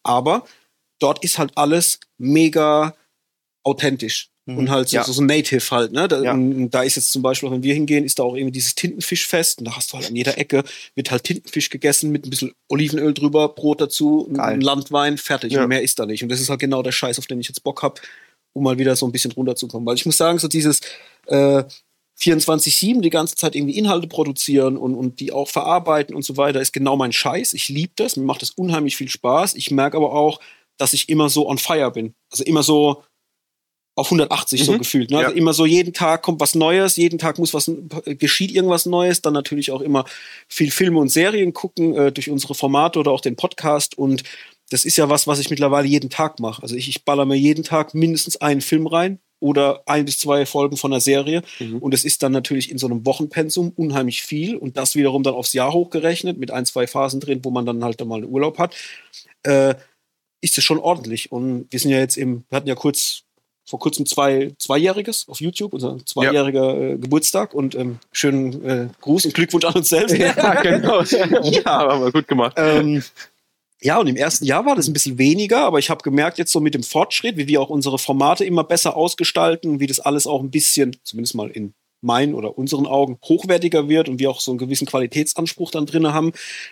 [0.03, 0.45] aber
[0.99, 2.95] dort ist halt alles mega
[3.63, 4.29] authentisch.
[4.47, 4.57] Mhm.
[4.57, 5.03] Und halt so, ja.
[5.03, 6.07] so, so native halt, ne?
[6.07, 6.35] Da, ja.
[6.69, 9.59] da, ist jetzt zum Beispiel, wenn wir hingehen, ist da auch irgendwie dieses Tintenfischfest.
[9.59, 10.63] Und da hast du halt an jeder Ecke,
[10.95, 15.51] wird halt Tintenfisch gegessen mit ein bisschen Olivenöl drüber, Brot dazu, ein Landwein, fertig.
[15.51, 15.63] Ja.
[15.63, 16.23] Und mehr ist da nicht.
[16.23, 17.99] Und das ist halt genau der Scheiß, auf den ich jetzt Bock hab,
[18.53, 19.85] um mal wieder so ein bisschen runterzukommen.
[19.85, 20.79] Weil ich muss sagen, so dieses
[21.25, 21.63] äh,
[22.17, 26.61] 24-7 die ganze Zeit irgendwie Inhalte produzieren und, und die auch verarbeiten und so weiter,
[26.61, 27.53] ist genau mein Scheiß.
[27.53, 29.55] Ich liebe das, mir macht das unheimlich viel Spaß.
[29.55, 30.39] Ich merke aber auch,
[30.77, 32.13] dass ich immer so on fire bin.
[32.31, 33.03] Also immer so,
[33.95, 34.77] auf 180 so Mhm.
[34.77, 35.09] gefühlt.
[35.09, 35.17] Ne?
[35.17, 35.37] Also Ja.
[35.37, 37.71] immer so jeden Tag kommt was Neues, jeden Tag muss was
[38.05, 39.23] geschieht irgendwas Neues.
[39.23, 40.05] Dann natürlich auch immer
[40.47, 43.97] viel Filme und Serien gucken äh, durch unsere Formate oder auch den Podcast.
[43.97, 44.21] Und
[44.69, 46.61] das ist ja was, was ich mittlerweile jeden Tag mache.
[46.61, 50.45] Also ich, ich baller mir jeden Tag mindestens einen Film rein oder ein bis zwei
[50.45, 51.41] Folgen von einer Serie.
[51.59, 51.79] Mhm.
[51.79, 55.33] Und es ist dann natürlich in so einem Wochenpensum unheimlich viel und das wiederum dann
[55.33, 58.59] aufs Jahr hochgerechnet mit ein, zwei Phasen drin, wo man dann halt mal einen Urlaub
[58.59, 58.75] hat.
[59.41, 59.73] Äh,
[60.49, 61.31] ist es schon ordentlich.
[61.31, 63.23] Und wir sind ja jetzt im, wir hatten ja kurz
[63.65, 69.25] vor kurzem zwei, zweijähriges auf YouTube, unser zweijähriger äh, Geburtstag und ähm, schönen äh, Gruß
[69.25, 70.15] und Glückwunsch an uns selbst.
[70.17, 71.01] Ja, genau.
[71.43, 72.53] ja, haben wir gut gemacht.
[72.55, 73.03] ähm,
[73.81, 76.51] ja, und im ersten Jahr war das ein bisschen weniger, aber ich habe gemerkt, jetzt
[76.51, 80.25] so mit dem Fortschritt, wie wir auch unsere Formate immer besser ausgestalten, wie das alles
[80.25, 81.73] auch ein bisschen, zumindest mal in
[82.07, 86.07] meinen oder unseren Augen, hochwertiger wird und wir auch so einen gewissen Qualitätsanspruch dann drin
[86.07, 86.31] haben,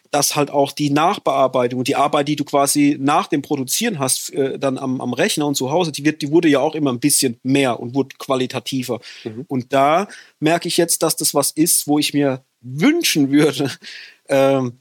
[0.10, 4.34] dass halt auch die Nachbearbeitung und die Arbeit, die du quasi nach dem Produzieren hast,
[4.34, 6.92] äh, dann am, am Rechner und zu Hause, die, wird, die wurde ja auch immer
[6.92, 9.00] ein bisschen mehr und wurde qualitativer.
[9.24, 9.46] Mhm.
[9.48, 10.08] Und da
[10.40, 13.70] merke ich jetzt, dass das was ist, wo ich mir wünschen würde,
[14.30, 14.80] ähm,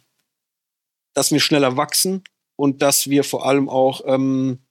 [1.12, 2.24] dass wir schneller wachsen
[2.56, 4.63] und dass wir vor allem auch ähm,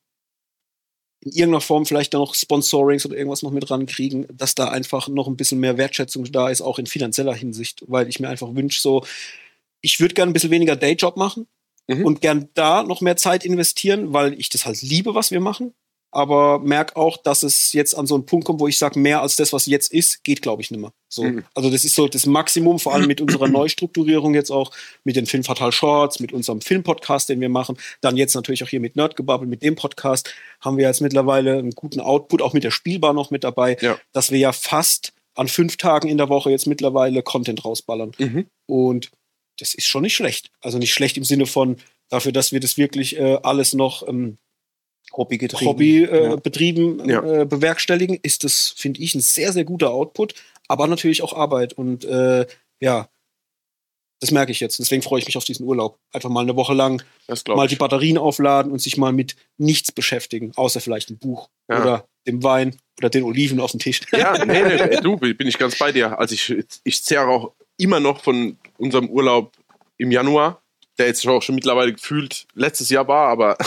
[1.23, 5.27] in irgendeiner Form vielleicht noch Sponsorings oder irgendwas noch mit rankriegen, dass da einfach noch
[5.27, 8.81] ein bisschen mehr Wertschätzung da ist, auch in finanzieller Hinsicht, weil ich mir einfach wünsche,
[8.81, 9.05] so,
[9.81, 11.47] ich würde gerne ein bisschen weniger Dayjob machen
[11.87, 12.05] Mhm.
[12.05, 15.73] und gern da noch mehr Zeit investieren, weil ich das halt liebe, was wir machen.
[16.13, 19.21] Aber merke auch, dass es jetzt an so einen Punkt kommt, wo ich sage, mehr
[19.21, 20.93] als das, was jetzt ist, geht, glaube ich, nicht mehr.
[21.09, 21.23] So.
[21.23, 21.43] Mhm.
[21.55, 24.71] Also das ist so das Maximum, vor allem mit unserer Neustrukturierung jetzt auch,
[25.03, 27.77] mit den Film Fatal Shorts, mit unserem Filmpodcast, den wir machen.
[28.01, 31.71] Dann jetzt natürlich auch hier mit Nerdgebabbel, mit dem Podcast, haben wir jetzt mittlerweile einen
[31.71, 33.97] guten Output, auch mit der Spielbar noch mit dabei, Ja.
[34.11, 38.11] dass wir ja fast an fünf Tagen in der Woche jetzt mittlerweile Content rausballern.
[38.19, 38.45] Mhm.
[38.67, 39.09] Und
[39.59, 40.49] das ist schon nicht schlecht.
[40.61, 41.77] Also nicht schlecht im Sinne von
[42.09, 44.37] dafür, dass wir das wirklich äh, alles noch ähm,
[45.11, 45.69] Hobby getrieben.
[45.69, 46.35] Hobby äh, Ja.
[46.37, 47.41] betrieben Ja.
[47.41, 50.33] äh, bewerkstelligen, ist das, finde ich, ein sehr, sehr guter Output,
[50.67, 51.73] aber natürlich auch Arbeit.
[51.73, 52.45] Und äh,
[52.79, 53.09] ja,
[54.19, 54.79] das merke ich jetzt.
[54.79, 55.99] Deswegen freue ich mich auf diesen Urlaub.
[56.13, 57.03] Einfach mal eine Woche lang
[57.49, 57.75] mal die.
[57.75, 61.81] Batterien aufladen und sich mal mit nichts beschäftigen, außer vielleicht ein Buch Ja.
[61.81, 63.99] oder dem Wein oder den Oliven auf dem Tisch.
[64.13, 66.17] Ja, nee, nee, du, bin ich ganz bei dir.
[66.17, 69.51] Also ich, ich zehre auch immer noch von unserem Urlaub
[69.97, 70.61] im Januar,
[70.97, 73.57] der jetzt auch schon mittlerweile gefühlt letztes Jahr war, aber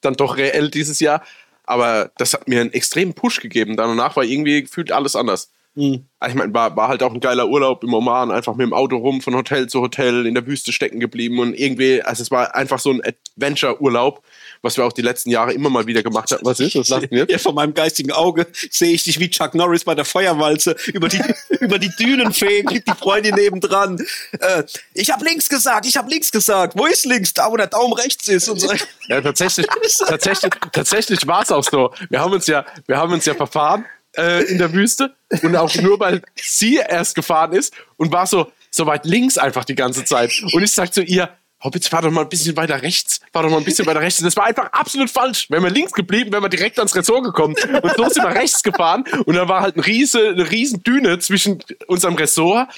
[0.00, 1.22] dann doch reell dieses Jahr.
[1.64, 3.76] Aber das hat mir einen extremen Push gegeben.
[3.76, 5.50] Danach war irgendwie gefühlt alles anders.
[5.76, 6.06] Hm.
[6.18, 8.72] Also Ich meine, war, war halt auch ein geiler Urlaub im Oman, einfach mit dem
[8.72, 12.30] Auto rum, von Hotel zu Hotel, in der Wüste stecken geblieben und irgendwie, also es
[12.30, 14.22] war einfach so ein Adventure-Urlaub,
[14.62, 16.40] was wir auch die letzten Jahre immer mal wieder gemacht haben.
[16.44, 16.88] Was ist das?
[17.10, 21.08] Ja, von meinem geistigen Auge sehe ich dich wie Chuck Norris bei der Feuerwalze über
[21.08, 21.20] die,
[21.60, 23.98] über die Dünen fegen, die Freundin nebendran.
[24.40, 24.62] Äh,
[24.94, 26.78] ich habe links gesagt, ich habe links gesagt.
[26.78, 27.34] Wo ist links?
[27.34, 28.48] Da, wo der Daumen rechts ist.
[28.48, 28.72] Und so.
[29.08, 29.66] Ja, tatsächlich,
[30.06, 31.92] tatsächlich, tatsächlich war es auch so.
[32.08, 33.84] Wir haben uns ja, wir haben uns ja verfahren
[34.16, 38.50] äh, in der Wüste und auch nur, weil sie erst gefahren ist und war so,
[38.70, 40.32] so weit links einfach die ganze Zeit.
[40.52, 41.30] Und ich sag zu ihr,
[41.62, 44.20] Hobbits, fahr doch mal ein bisschen weiter rechts, fahr doch mal ein bisschen weiter rechts.
[44.20, 45.50] Und das war einfach absolut falsch.
[45.50, 47.56] Wären wir links geblieben, wären wir direkt ans Ressort gekommen.
[47.82, 51.18] Und so sind wir rechts gefahren und da war halt eine riese, eine riesen Düne
[51.18, 52.68] zwischen unserem Ressort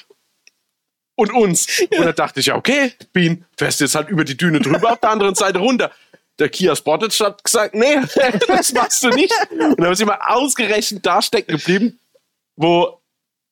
[1.17, 1.81] und uns.
[1.91, 5.01] Und da dachte ich, ja, okay, Bean, fährst jetzt halt über die Düne drüber, auf
[5.01, 5.91] der anderen Seite runter.
[6.39, 7.97] Der Kia Sportage hat gesagt, nee,
[8.47, 9.33] das machst du nicht.
[9.51, 11.99] Und dann sind wir ausgerechnet da stecken geblieben,
[12.57, 13.01] wo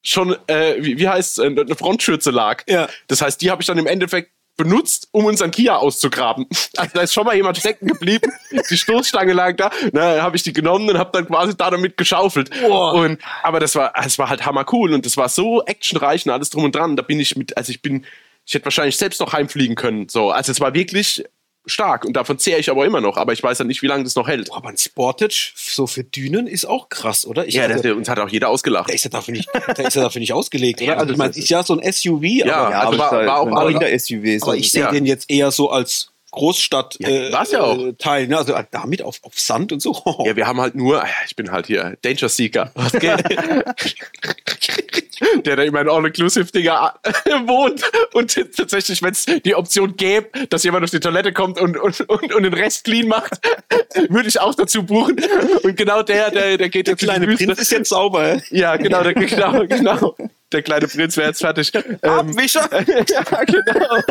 [0.02, 2.62] schon, äh, wie, wie heißt es, eine Frontschürze lag.
[2.68, 2.88] Ja.
[3.08, 6.46] Das heißt, die habe ich dann im Endeffekt benutzt, um unseren Kia auszugraben.
[6.76, 8.30] Also da ist schon mal jemand stecken geblieben,
[8.70, 11.96] die Stoßstange lag da, na, habe ich die genommen und habe dann quasi da damit
[11.96, 12.50] geschaufelt.
[12.60, 12.92] Boah.
[12.92, 16.32] Und aber das war, es war halt hammer cool und das war so actionreich und
[16.32, 16.96] alles drum und dran.
[16.96, 18.04] Da bin ich mit, also ich bin,
[18.44, 20.08] ich hätte wahrscheinlich selbst noch heimfliegen können.
[20.10, 21.24] So, also es war wirklich
[21.66, 23.16] stark und davon zehre ich aber immer noch.
[23.16, 24.52] Aber ich weiß ja nicht, wie lange das noch hält.
[24.52, 27.46] Aber ein Sportage so für Dünen ist auch krass, oder?
[27.46, 28.88] Ich Ja, also, das, uns hat auch jeder ausgelacht.
[28.88, 30.92] der ist ja dafür nicht, der ist ja dafür nicht ausgelegt, oder?
[30.92, 33.26] Ja, Also ich meine, ist ja so ein SUV, Ja, aber, Ja, also war- war,
[33.26, 34.42] war auch- auch aber- in der SUV.
[34.42, 34.90] aber ich sehe Ja.
[34.92, 37.78] den jetzt eher so als Großstadt Ja, äh, ja auch.
[37.78, 38.36] äh, Teil, ne?
[38.36, 40.02] Also äh, damit auf, auf Sand und so.
[40.24, 42.72] Ja, wir haben halt nur, ah ich bin halt hier Danger Seeker.
[42.74, 43.24] Was geht?
[45.44, 46.94] der da immer in All-Inclusive-Dinger
[47.46, 51.76] wohnt und tatsächlich, wenn es die Option gäbe, dass jemand auf die Toilette kommt und,
[51.76, 53.40] und, und, und den Rest clean macht,
[54.08, 55.16] würde ich auch dazu buchen.
[55.62, 57.26] Und genau der, der, der geht der jetzt die kleine.
[57.26, 58.40] Prinz ist jetzt sauber.
[58.50, 60.16] Ja, genau, der, genau, genau.
[60.52, 61.72] Der kleine Prinz wäre jetzt fertig.
[61.74, 62.68] Ähm, Abwischer.
[62.72, 64.02] ja, genau.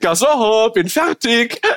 [0.00, 1.60] Gasson, bin fertig.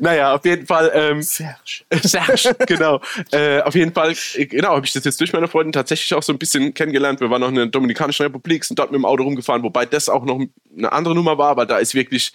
[0.00, 0.90] Naja, auf jeden Fall.
[0.94, 1.84] Ähm, Serge.
[2.02, 3.00] Serge, genau.
[3.32, 6.22] Äh, auf jeden Fall, äh, genau, habe ich das jetzt durch meine Freundin tatsächlich auch
[6.22, 7.20] so ein bisschen kennengelernt.
[7.20, 10.08] Wir waren noch in der Dominikanischen Republik, sind dort mit dem Auto rumgefahren, wobei das
[10.08, 10.40] auch noch
[10.76, 12.32] eine andere Nummer war, weil da ist wirklich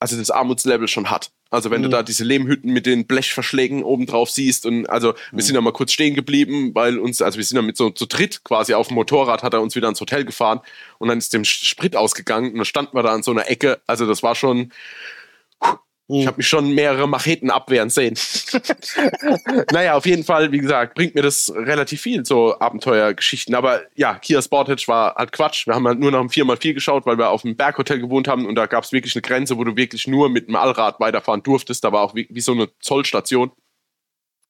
[0.00, 1.30] also das Armutslevel schon hat.
[1.50, 1.84] Also wenn Mhm.
[1.84, 5.60] du da diese Lehmhütten mit den Blechverschlägen oben drauf siehst und also wir sind da
[5.62, 8.74] mal kurz stehen geblieben, weil uns, also wir sind da mit so zu dritt quasi
[8.74, 10.60] auf dem Motorrad, hat er uns wieder ins Hotel gefahren
[10.98, 13.80] und dann ist dem Sprit ausgegangen und dann standen wir da an so einer Ecke.
[13.86, 14.72] Also das war schon,
[16.10, 18.14] ich habe mich schon mehrere Macheten abwehren sehen.
[19.72, 23.54] naja, auf jeden Fall, wie gesagt, bringt mir das relativ viel, so Abenteuergeschichten.
[23.54, 25.66] Aber ja, Kia Sportage war halt Quatsch.
[25.66, 28.46] Wir haben halt nur noch ein 4x4 geschaut, weil wir auf dem Berghotel gewohnt haben
[28.46, 31.42] und da gab es wirklich eine Grenze, wo du wirklich nur mit dem Allrad weiterfahren
[31.42, 31.84] durftest.
[31.84, 33.52] Da war auch wie, wie so eine Zollstation.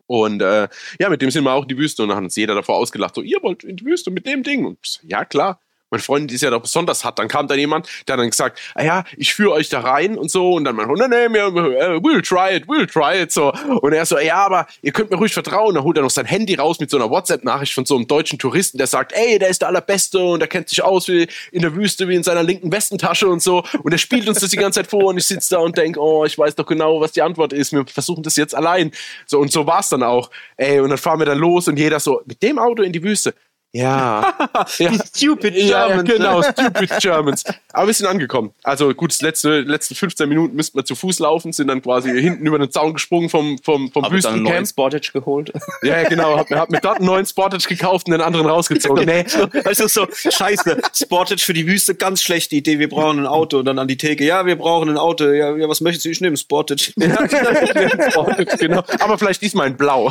[0.07, 0.69] Und äh,
[1.01, 2.77] ja, mit dem sind wir auch in die Wüste und dann hat uns jeder davor
[2.77, 4.65] ausgelacht, so, ihr wollt in die Wüste mit dem Ding?
[4.65, 5.61] Und ja, klar.
[5.91, 7.19] Meine Freundin, die ist ja doch besonders hat.
[7.19, 10.19] Dann kam da jemand, der hat dann gesagt, ah ja, ich führe euch da rein
[10.19, 10.53] und so.
[10.53, 13.33] Und dann meinte, nee, nee, wir, äh, we'll try it, we'll try it.
[13.33, 13.53] So.
[13.81, 15.75] Und er so, ja, aber ihr könnt mir ruhig vertrauen.
[15.75, 18.39] Dann holt er noch sein Handy raus mit so einer WhatsApp-Nachricht von so einem deutschen
[18.39, 21.63] Touristen, der sagt, ey, der ist der Allerbeste und der kennt sich aus wie in
[21.63, 23.65] der Wüste, wie in seiner linken Westentasche und so.
[23.83, 26.01] Und er spielt uns das die ganze Zeit vor und ich sitze da und denke,
[26.01, 27.73] oh, ich weiß doch genau, was die Antwort ist.
[27.73, 28.93] Wir versuchen das jetzt allein.
[29.27, 30.31] So, und so war es dann auch.
[30.57, 33.03] Ey, und dann fahren wir dann los und jeder so, mit dem Auto in die
[33.03, 33.35] Wüste.
[33.73, 34.35] Ja.
[34.79, 34.91] ja.
[34.91, 36.11] Die stupid Ja, ja, Germans.
[36.11, 37.45] genau, stupid Germans.
[37.73, 38.53] Aber wir sind angekommen.
[38.63, 42.11] Also gut, das letzte, letzten 15 Minuten müssten wir zu Fuß laufen, sind dann quasi
[42.21, 44.69] hinten über den Zaun gesprungen vom, vom, vom Habe dann einen neuen Wüstencamp.
[44.69, 45.53] Sportage geholt.
[45.83, 46.39] Ja, ja, genau.
[46.39, 49.05] Hab, mir- hab mir dort einen neuen Sportage gekauft und den anderen rausgezogen.
[49.05, 49.27] Nee.
[49.65, 53.59] Also so, scheiße, Sportage für die Wüste, ganz schlechte Idee, wir brauchen ein Auto.
[53.59, 55.25] Und dann an die Theke, ja, wir brauchen ein Auto.
[55.25, 56.09] Ja, ja was möchtest du?
[56.11, 56.93] Ich nehme Sportage.
[58.11, 58.83] Sportage, genau.
[59.01, 60.11] Aber vielleicht diesmal in Blau.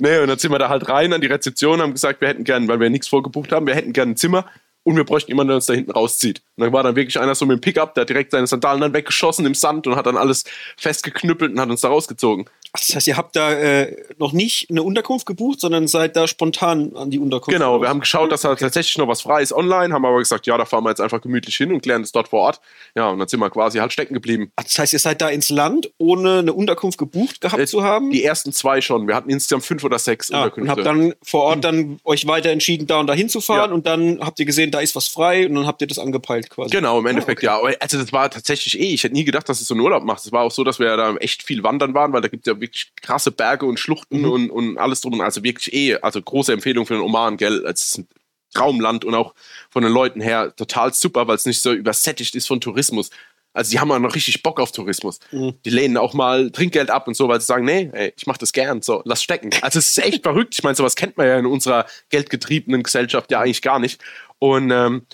[0.00, 2.44] nee, und dann sind wir da halt rein an die Rezeption, haben gesagt, wir hätten
[2.44, 4.46] gern, weil wir nichts vorgebucht haben, wir hätten gern ein Zimmer
[4.82, 6.42] und wir bräuchten jemanden, der uns da hinten rauszieht.
[6.56, 8.80] Und dann war dann wirklich einer so mit dem Pickup, der hat direkt seine Sandalen
[8.80, 10.44] dann weggeschossen im Sand und hat dann alles
[10.76, 12.44] festgeknüppelt und hat uns da rausgezogen.
[12.76, 16.96] Das heißt, ihr habt da äh, noch nicht eine Unterkunft gebucht, sondern seid da spontan
[16.96, 17.56] an die Unterkunft.
[17.56, 20.46] Genau, wir haben geschaut, dass da tatsächlich noch was frei ist online, haben aber gesagt,
[20.48, 22.60] ja, da fahren wir jetzt einfach gemütlich hin und klären das dort vor Ort.
[22.96, 24.50] Ja, und dann sind wir quasi halt stecken geblieben.
[24.56, 27.84] Ach, Das heißt, ihr seid da ins Land, ohne eine Unterkunft gebucht gehabt Äh, zu
[27.84, 28.10] haben?
[28.10, 29.06] Die ersten zwei schon.
[29.06, 30.70] Wir hatten insgesamt fünf oder sechs Ja, und Unterkünfte.
[30.72, 33.74] habt dann vor Ort dann euch weiter entschieden, da und da hinzufahren Ja.
[33.74, 36.50] und dann habt ihr gesehen, da ist was frei und dann habt ihr das angepeilt
[36.50, 36.70] quasi.
[36.70, 37.56] Genau, im Endeffekt ja.
[37.56, 40.02] Aber Also das war tatsächlich eh, ich hätte nie gedacht, dass es so einen Urlaub
[40.02, 40.24] macht.
[40.26, 42.52] Es war auch so, dass wir da echt viel wandern waren, weil da gibt es
[42.52, 44.30] ja wirklich krasse Berge und Schluchten Mhm.
[44.30, 45.20] und, und alles drum.
[45.20, 47.64] Also wirklich eh, also große Empfehlung für den Oman, gell.
[47.66, 48.08] Es ist ein
[48.52, 49.34] Traumland und auch
[49.70, 53.10] von den Leuten her total super, weil es nicht so übersättigt ist von Tourismus.
[53.52, 55.20] Also die haben auch noch richtig Bock auf Tourismus.
[55.30, 55.54] Mhm.
[55.64, 58.36] Die lehnen auch mal Trinkgeld ab und so, weil sie sagen, nee, ey, ich mach
[58.36, 59.50] das gern, so, lass stecken.
[59.62, 60.54] Also es ist echt verrückt.
[60.56, 64.00] Ich meine, sowas kennt man ja in unserer geldgetriebenen Gesellschaft ja eigentlich gar nicht.
[64.40, 65.06] Und ähm,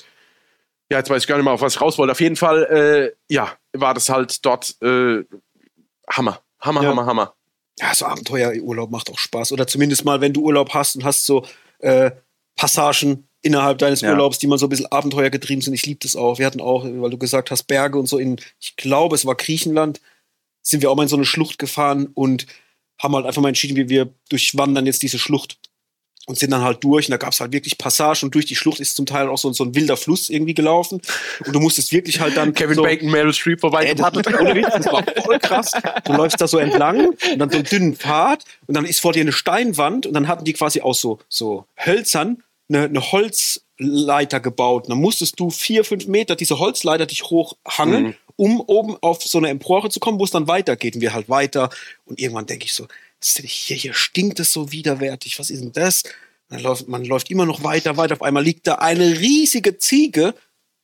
[0.91, 2.13] ja, jetzt weiß ich gar nicht mal, auf was ich raus wollte.
[2.13, 5.23] Auf jeden Fall, äh, ja, war das halt dort äh,
[6.11, 6.41] Hammer.
[6.61, 6.89] Hammer, Ja.
[6.91, 7.35] Hammer, Hammer.
[7.81, 9.53] Ja, so Abenteuerurlaub macht auch Spaß.
[9.53, 11.45] Oder zumindest mal, wenn du Urlaub hast und hast so
[11.79, 12.11] äh,
[12.57, 14.11] Passagen innerhalb deines Ja.
[14.11, 15.73] Urlaubs, die mal so ein bisschen abenteuergetrieben sind.
[15.75, 16.39] Ich liebe das auch.
[16.39, 19.35] Wir hatten auch, weil du gesagt hast, Berge und so in, ich glaube, es war
[19.35, 20.01] Griechenland,
[20.63, 22.47] sind wir auch mal in so eine Schlucht gefahren und
[22.99, 25.59] haben halt einfach mal entschieden, wie wir durchwandern jetzt diese Schlucht
[26.31, 28.55] und sind dann halt durch und da gab es halt wirklich Passagen und durch die
[28.57, 31.03] Schlucht ist zum Teil auch so, so ein wilder Fluss irgendwie gelaufen
[31.45, 33.93] und du musstest wirklich halt dann Kevin so, Bacon, Meryl Streep vorbei.
[33.93, 35.73] Ohne Witz, das war voll krass.
[36.05, 39.13] Du läufst da so entlang und dann so einen dünnen Pfad und dann ist vor
[39.13, 44.41] dir eine Steinwand und dann hatten die quasi aus so, so Hölzern eine, eine Holzleiter
[44.41, 44.85] gebaut.
[44.85, 48.15] Und dann musstest du vier, fünf Meter diese Holzleiter dich hochhangeln, Mhm.
[48.37, 50.95] um oben auf so eine Empore zu kommen, wo es dann weitergeht.
[50.95, 51.71] Und wir halt weiter.
[52.07, 52.87] Und irgendwann denke ich so,
[53.25, 55.39] hier, hier stinkt es so widerwärtig.
[55.39, 56.03] Was ist denn das?
[56.49, 58.15] Dann läuft, man läuft immer noch weiter, weiter.
[58.15, 60.35] Auf einmal liegt da eine riesige Ziege,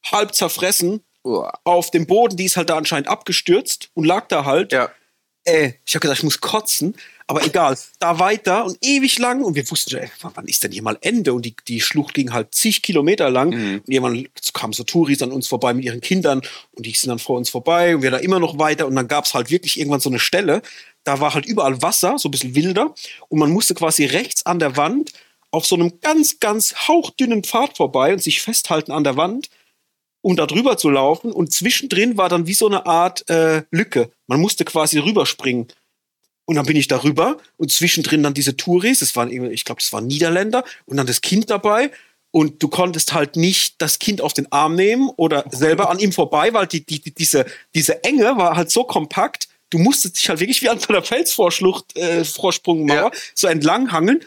[0.05, 1.03] halb zerfressen,
[1.65, 2.37] auf dem Boden.
[2.37, 4.73] Die ist halt da anscheinend abgestürzt und lag da halt.
[4.73, 4.91] Ja.
[5.45, 6.95] Äh, ich habe gedacht, ich muss kotzen,
[7.27, 7.77] aber egal.
[7.99, 10.99] Da weiter und ewig lang und wir wussten schon, ey, wann ist denn hier mal
[11.01, 11.33] Ende?
[11.33, 13.51] Und die, die Schlucht ging halt zig Kilometer lang.
[13.51, 13.75] Mhm.
[13.79, 17.19] Und irgendwann kamen so Touris an uns vorbei mit ihren Kindern und die sind dann
[17.19, 18.87] vor uns vorbei und wir da immer noch weiter.
[18.87, 20.63] Und dann gab es halt wirklich irgendwann so eine Stelle,
[21.07, 22.95] da war halt überall Wasser, so ein bisschen wilder.
[23.29, 25.13] Und man musste quasi rechts an der Wand
[25.51, 29.49] auf so einem ganz, ganz hauchdünnen Pfad vorbei und sich festhalten an der Wand
[30.27, 31.31] um da drüber zu laufen.
[31.31, 34.11] Und zwischendrin war dann wie so eine Art äh, Lücke.
[34.27, 35.69] Man musste quasi rüberspringen.
[36.47, 39.93] Und dann bin ich darüber und zwischendrin dann diese Touris, das waren, ich glaube, das
[39.93, 41.93] waren Niederländer und dann das Kind dabei.
[42.33, 46.11] Und du konntest halt nicht das Kind auf den Arm nehmen oder selber an ihm
[46.11, 49.47] vorbei, weil die, die, diese, diese Enge war halt so kompakt.
[49.71, 53.11] Du musstest dich halt wirklich wie an so einer Felsvorschlucht, äh, Vorsprungmauer, Ja.
[53.35, 54.25] so entlang hangeln.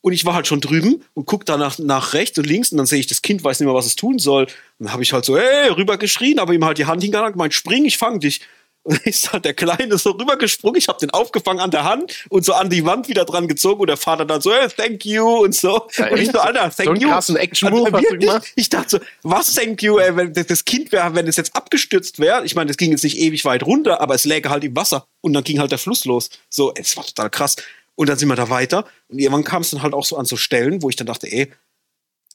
[0.00, 2.78] Und ich war halt schon drüben und guck da nach, nach rechts und links und
[2.78, 4.44] dann sehe ich, das Kind weiß nicht mehr, was es tun soll.
[4.44, 7.34] Und dann habe ich halt so, hey, rüber geschrien, aber ihm halt die Hand hingehalten,
[7.34, 8.40] gemeint, spring, ich fang dich.
[8.84, 10.76] Und dann ist halt der Kleine so rübergesprungen.
[10.76, 13.80] Ich habe den aufgefangen an der Hand und so an die Wand wieder dran gezogen.
[13.80, 15.86] Und der Vater dann so, hey, thank you und so.
[15.96, 17.08] Ja, und ich so, Alter, thank So you.
[17.08, 18.52] krassen Action-Move Also, hast du wirklich?
[18.56, 21.54] Ich dachte so, was thank you, ey, wenn das- das Kind wäre, wenn es jetzt
[21.54, 22.44] abgestürzt wäre.
[22.44, 25.06] Ich meine, das ging jetzt nicht ewig weit runter, aber es läge halt im Wasser.
[25.20, 26.30] Und dann ging halt der Fluss los.
[26.50, 27.56] So, es war total krass.
[27.94, 28.84] Und dann sind wir da weiter.
[29.08, 31.30] Und irgendwann kam es dann halt auch so an so Stellen, wo ich dann dachte,
[31.30, 31.52] ey,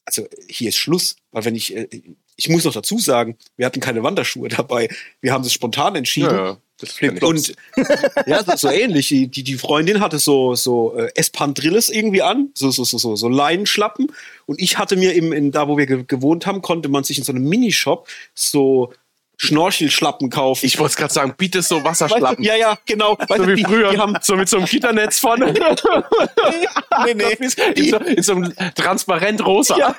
[0.06, 1.16] also hier ist Schluss.
[1.32, 1.88] Weil wenn ich, äh,
[2.38, 4.88] ich muss noch dazu sagen, wir hatten keine Wanderschuhe dabei.
[5.20, 6.30] Wir haben es spontan entschieden.
[6.30, 6.56] Ja.
[6.80, 7.22] Das ich.
[7.22, 7.54] Und
[8.26, 9.08] ja, so, so ähnlich.
[9.08, 13.16] Die, die, die Freundin hatte so, so äh, Espandrilles irgendwie an, so, so, so, so,
[13.16, 14.12] so Leinenschlappen.
[14.46, 17.18] Und ich hatte mir im, in, da, wo wir ge gewohnt haben, konnte man sich
[17.18, 18.92] in so einem Minishop so
[19.40, 20.66] Schnorchelschlappen kaufen.
[20.66, 22.44] ich wollte gerade sagen, bitte so Weißt du, Wasserschlappen.
[22.44, 23.16] ja, ja, genau.
[23.16, 25.54] Weißt so du, wie die, früher, Die haben, so mit so einem Gitternetz vorne.
[27.06, 29.78] nee, nee, in, so, in so einem transparent rosa.
[29.78, 29.94] Ja.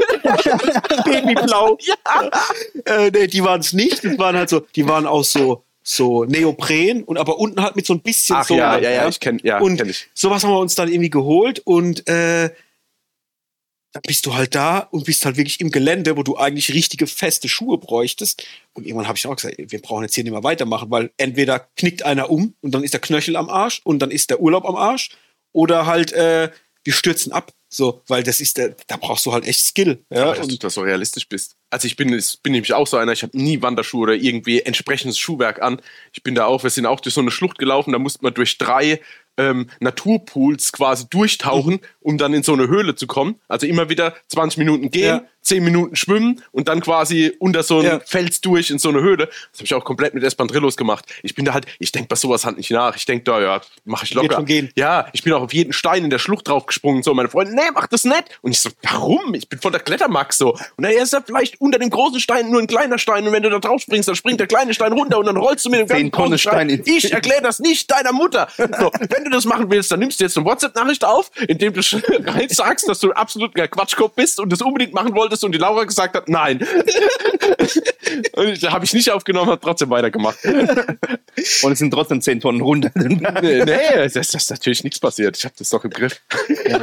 [1.06, 1.78] Babyblau.
[1.90, 2.30] Ja.
[2.86, 4.04] Äh, nee, die waren es nicht.
[4.04, 7.86] Das waren halt so, die waren aus so, so Neopren und aber unten halt mit
[7.86, 8.56] so ein bisschen Ach so.
[8.56, 10.08] ja, ja, ja, ich kenn- ja, und kenn ich.
[10.14, 12.50] sowas haben wir uns dann irgendwie geholt und äh,
[13.92, 17.08] dann bist du halt da und bist halt wirklich im Gelände, wo du eigentlich richtige
[17.08, 18.46] feste Schuhe bräuchtest.
[18.74, 21.68] Und irgendwann habe ich auch gesagt, wir brauchen jetzt hier nicht mehr weitermachen, weil entweder
[21.76, 24.66] knickt einer um und dann ist der Knöchel am Arsch und dann ist der Urlaub
[24.66, 25.10] am Arsch
[25.54, 26.52] oder halt äh,
[26.84, 27.52] wir stürzen ab.
[27.72, 30.04] So, weil das ist der, da brauchst du halt echt Skill.
[30.10, 31.56] Ja, Aber dass du da so realistisch bist.
[31.70, 34.62] Also ich bin, ich bin nämlich auch so einer, ich habe nie Wanderschuhe oder irgendwie
[34.62, 35.80] entsprechendes Schuhwerk an.
[36.12, 38.34] Ich bin da auch, wir sind auch durch so eine Schlucht gelaufen, da musste man
[38.34, 39.00] durch drei
[39.40, 41.80] ähm, Naturpools quasi durchtauchen, Mhm.
[42.02, 43.36] um dann in so eine Höhle zu kommen.
[43.48, 45.24] Also immer wieder 20 Minuten gehen, Ja.
[45.42, 48.00] 10 Minuten schwimmen und dann quasi unter so einen Ja.
[48.06, 49.28] Fels durch in so eine Höhle.
[49.28, 51.06] Das habe ich auch komplett mit Espandrillos gemacht.
[51.24, 52.96] Ich bin da halt, ich denke bei sowas halt nicht nach.
[52.96, 54.44] Ich denke da, ja, mache ich locker.
[54.76, 57.04] Ja, ich bin auch auf jeden Stein in der Schlucht draufgesprungen.
[57.04, 58.24] So, meine Freunde, nee, mach das nicht.
[58.42, 59.34] Und ich so, warum?
[59.34, 60.52] Ich bin von der Klettermax so.
[60.54, 63.26] Und dann ist da vielleicht unter dem großen Stein nur ein kleiner Stein.
[63.26, 65.66] Und wenn du da drauf springst, dann springt der kleine Stein runter und dann rollst
[65.66, 66.70] du mit dem Zehn ganzen großen Stein.
[66.70, 68.48] Stein in- Ich erkläre das nicht deiner Mutter.
[68.58, 71.74] So, wenn du das machen willst, dann nimmst du jetzt eine WhatsApp-Nachricht auf, in dem
[71.74, 71.80] du
[72.26, 75.58] rein sagst, dass du absolut ein Quatschkopf bist und das unbedingt machen wolltest und die
[75.58, 76.60] Laura gesagt hat, nein.
[78.34, 80.38] und da habe ich nicht aufgenommen, habe trotzdem weitergemacht.
[81.64, 82.92] Und es sind trotzdem 10 Tonnen runter.
[82.96, 83.64] nee, nee,
[83.96, 85.38] das das ist natürlich nichts passiert.
[85.38, 86.22] Ich habe das doch im Griff.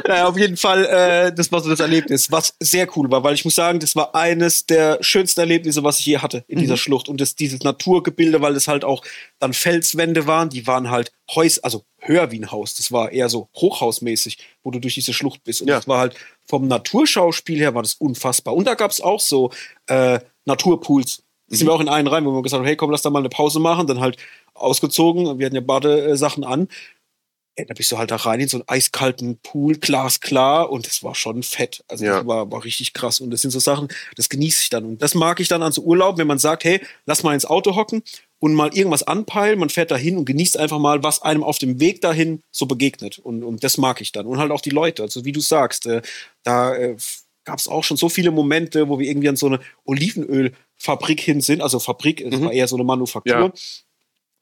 [0.07, 3.35] Naja, auf jeden Fall, äh, das war so das Erlebnis, was sehr cool war, weil
[3.35, 6.77] ich muss sagen, das war eines der schönsten Erlebnisse, was ich je hatte in dieser
[6.77, 7.09] Schlucht.
[7.09, 9.05] Und das, dieses Naturgebilde, weil das halt auch
[9.39, 12.75] dann Felswände waren, die waren halt Häus, also höher wie ein Haus.
[12.75, 15.61] Das war eher so hochhausmäßig, wo du durch diese Schlucht bist.
[15.63, 15.77] Und Ja.
[15.77, 16.15] das war halt
[16.47, 18.55] vom Naturschauspiel her war das unfassbar.
[18.55, 19.51] Und da gab es auch so
[19.89, 21.23] äh, Naturpools.
[21.49, 23.11] Da sind wir auch in einen rein, wo wir gesagt haben, hey komm, lass da
[23.11, 23.87] mal eine Pause machen.
[23.87, 24.17] Dann halt
[24.55, 26.69] ausgezogen, wir hatten ja Badesachen an.
[27.57, 31.15] Da bist du halt da rein in so einen eiskalten Pool, glasklar, und das war
[31.15, 31.83] schon fett.
[31.89, 32.19] Also Ja.
[32.19, 33.19] das war, war richtig krass.
[33.21, 34.85] Und das sind so Sachen, das genieße ich dann.
[34.85, 37.47] Und das mag ich dann an so Urlaub, wenn man sagt, hey, lass mal ins
[37.47, 38.03] Auto hocken
[38.39, 41.81] und mal irgendwas anpeilen, man fährt dahin und genießt einfach mal, was einem auf dem
[41.81, 43.19] Weg dahin so begegnet.
[43.19, 44.27] Und, und das mag ich dann.
[44.27, 45.03] Und halt auch die Leute.
[45.03, 46.03] Also wie du sagst, äh,
[46.43, 46.97] da äh,
[47.45, 51.41] gab es auch schon so viele Momente, wo wir irgendwie an so eine Olivenölfabrik hin
[51.41, 51.63] sind.
[51.63, 53.35] Also Fabrik, es war eher so eine Manufaktur.
[53.35, 53.53] Ja.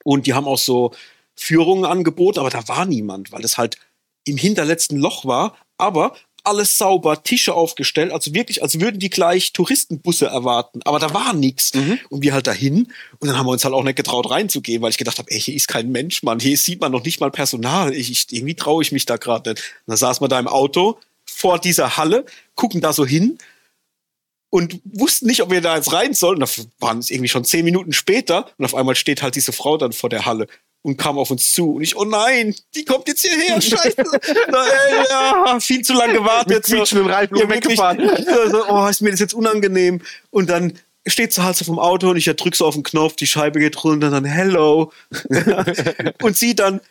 [0.03, 0.91] Und die haben auch so
[1.35, 3.77] Führungen angeboten, aber da war niemand, weil es halt
[4.25, 6.15] im hinterletzten Loch war, aber
[6.47, 10.81] alles sauber, Tische aufgestellt, also wirklich, als würden die gleich Touristenbusse erwarten.
[10.85, 11.71] Aber da war nichts.
[12.09, 12.91] Und wir halt dahin.
[13.19, 15.39] Und dann haben wir uns halt auch nicht getraut reinzugehen, weil ich gedacht habe, ey,
[15.39, 16.39] hier ist kein Mensch, Mann.
[16.39, 17.93] Hier sieht man noch nicht mal Personal.
[17.93, 19.59] Ich, ich, irgendwie traue ich mich da gerade nicht.
[19.85, 23.37] Und dann saßen wir da im Auto vor dieser Halle, gucken da so hin
[24.49, 26.39] und wussten nicht, ob wir da jetzt rein sollen.
[26.39, 26.47] Da
[26.79, 29.91] waren es irgendwie schon zehn Minuten später und auf einmal steht halt diese Frau dann
[29.91, 30.47] vor der Halle
[30.85, 33.95] und kam auf uns zu und ich, oh nein, die kommt jetzt hierher, scheiße.
[34.51, 36.47] Na, ey, ja, viel zu lange gewartet.
[36.49, 38.07] Mit quietschenden Reifen ja, und weggefahren.
[38.51, 40.01] so, oh, ist mir das jetzt unangenehm.
[40.29, 40.73] Und dann
[41.07, 43.59] steht sie halt so vom Auto und ich drück so auf den Knopf, die Scheibe
[43.59, 44.91] geht runter, dann hello.
[46.21, 46.81] und sie dann,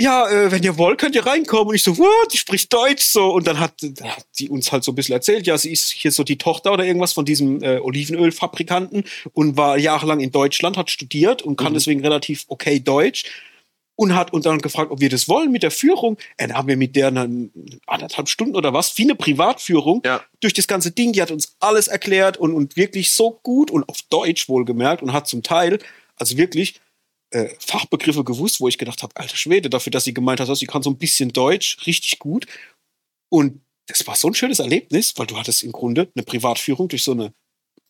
[0.00, 1.68] ja, äh, wenn ihr wollt, könnt ihr reinkommen.
[1.68, 2.32] Und ich so, what?
[2.32, 3.30] Die spricht Deutsch so.
[3.32, 6.10] Und dann hat, hat sie uns halt so ein bisschen erzählt, ja, sie ist hier
[6.10, 10.90] so die Tochter oder irgendwas von diesem äh, Olivenölfabrikanten und war jahrelang in Deutschland, hat
[10.90, 13.24] studiert und kann deswegen relativ okay Deutsch.
[13.94, 16.16] Und hat uns dann gefragt, ob wir das wollen mit der Führung.
[16.38, 17.50] Äh, Dann haben wir mit der eine,
[17.86, 20.22] anderthalb Stunden oder was, wie eine Privatführung Ja.
[20.40, 21.12] durch das ganze Ding.
[21.12, 25.12] Die hat uns alles erklärt und, und wirklich so gut und auf Deutsch wohlgemerkt und
[25.12, 25.78] hat zum Teil,
[26.16, 26.80] also wirklich,
[27.30, 30.66] äh, Fachbegriffe gewusst, wo ich gedacht habe, alter Schwede, dafür, dass sie gemeint hat, sie
[30.66, 32.46] kann so ein bisschen Deutsch, richtig gut.
[33.30, 37.04] Und das war so ein schönes Erlebnis, weil du hattest im Grunde eine Privatführung durch
[37.04, 37.32] so eine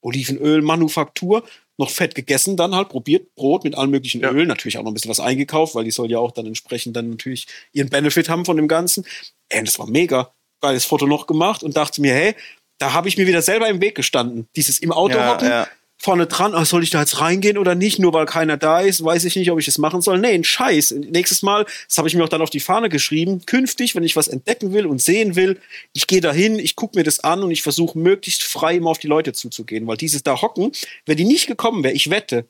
[0.03, 1.45] Olivenölmanufaktur,
[1.79, 4.31] noch fett gegessen, dann halt probiert, Brot mit allen möglichen Ja.
[4.31, 6.95] Ölen, natürlich auch noch ein bisschen was eingekauft, weil die soll ja auch dann entsprechend
[6.95, 9.07] dann natürlich ihren Benefit haben von dem Ganzen.
[9.49, 10.33] Ey, das war mega.
[10.63, 12.35] Geiles Foto noch gemacht und dachte mir, hey,
[12.79, 14.47] da habe ich mir wieder selber im Weg gestanden.
[14.57, 15.69] Dieses im Auto Ja, hocken, ja.
[16.03, 17.99] Vorne dran, ah, soll ich da jetzt reingehen oder nicht?
[17.99, 20.19] Nur weil keiner da ist, weiß ich nicht, ob ich es machen soll.
[20.19, 20.93] Nee, ein Scheiß.
[20.93, 24.17] Nächstes Mal, das habe ich mir auch dann auf die Fahne geschrieben, künftig, wenn ich
[24.17, 25.61] was entdecken will und sehen will,
[25.93, 28.89] ich gehe da hin, ich gucke mir das an und ich versuche möglichst frei immer
[28.91, 29.87] auf die Leute zuzugehen.
[29.87, 30.73] Weil dieses da hocken,
[31.05, 32.47] wenn die nicht gekommen wäre, ich wette,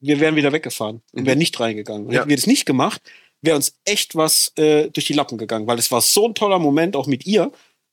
[0.00, 1.26] wir wären wieder weggefahren und Mhm.
[1.26, 2.06] wären nicht reingegangen.
[2.06, 2.20] Und Ja.
[2.20, 3.02] Hätten wir das nicht gemacht,
[3.42, 6.58] wäre uns echt was äh, durch die Lappen gegangen, weil es war so ein toller
[6.58, 7.52] Moment auch mit ihr.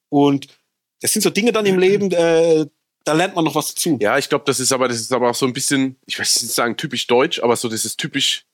[0.10, 0.48] Und
[1.02, 2.66] das sind so Dinge dann im Leben, äh,
[3.04, 3.98] da lernt man noch was dazu.
[4.02, 6.42] Ja, ich glaube, das ist aber, das ist aber auch so ein bisschen, ich weiß
[6.44, 8.46] nicht sagen typisch deutsch, aber so dieses typisch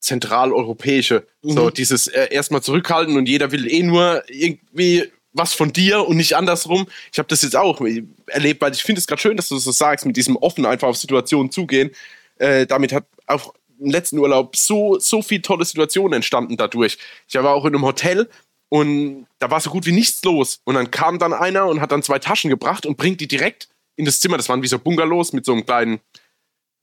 [0.00, 1.26] zentraleuropäische.
[1.42, 1.74] So Mhm.
[1.74, 6.34] dieses äh, erstmal zurückhalten und jeder will eh nur irgendwie was von dir und nicht
[6.34, 6.86] andersrum.
[7.12, 7.80] Ich habe das jetzt auch
[8.26, 10.64] erlebt, weil ich finde es gerade schön, dass du das so sagst, mit diesem offen
[10.64, 11.90] einfach auf Situationen zugehen.
[12.38, 16.96] Äh, damit hat auch im letzten Urlaub so, so viel tolle Situationen entstanden dadurch.
[17.28, 18.30] Ich war auch in einem Hotel
[18.70, 20.60] und da war so gut wie nichts los.
[20.64, 23.68] Und dann kam dann einer und hat dann zwei Taschen gebracht und bringt die direkt
[23.96, 24.36] in das Zimmer.
[24.36, 26.00] Das waren wie so Bungalows mit so einem kleinen,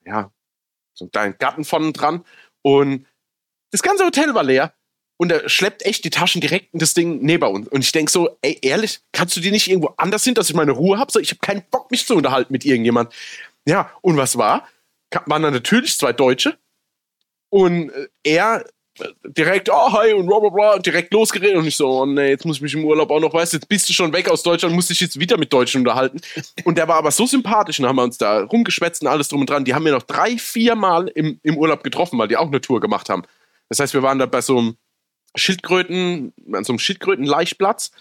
[0.06, 0.32] ja,
[0.94, 2.26] so einem kleinen Garten vorne dran.
[2.62, 3.06] Und
[3.72, 4.74] das ganze Hotel war leer.
[5.18, 7.68] Und er schleppt echt die Taschen direkt in das Ding neben uns.
[7.68, 10.56] Und ich denke so, ey, ehrlich, kannst du die nicht irgendwo anders hin, dass ich
[10.56, 11.12] meine Ruhe habe?
[11.12, 13.14] So, ich habe keinen Bock, mich zu unterhalten mit irgendjemand.
[13.66, 14.68] Ja, und was war?
[15.26, 16.58] Waren dann natürlich zwei Deutsche.
[17.50, 18.66] Und äh, er
[19.24, 21.58] direkt, oh, hi, und bla, bla, bla, direkt losgeredet.
[21.58, 23.58] Und ich so, oh, nee, jetzt muss ich mich im Urlaub auch noch, weißt du,
[23.58, 26.22] jetzt bist du schon weg aus Deutschland, musst dich jetzt wieder mit Deutschen unterhalten.
[26.64, 29.42] Und der war aber so sympathisch und haben wir uns da rumgeschwätzt und alles drum
[29.42, 29.66] und dran.
[29.66, 32.62] Die haben wir noch drei, vier Mal im, im Urlaub getroffen, weil die auch eine
[32.62, 33.24] Tour gemacht haben.
[33.70, 34.78] Das heißt, wir waren da bei so einem
[35.36, 37.92] Schildkröten, an so einem Schildkröten-Laichplatz.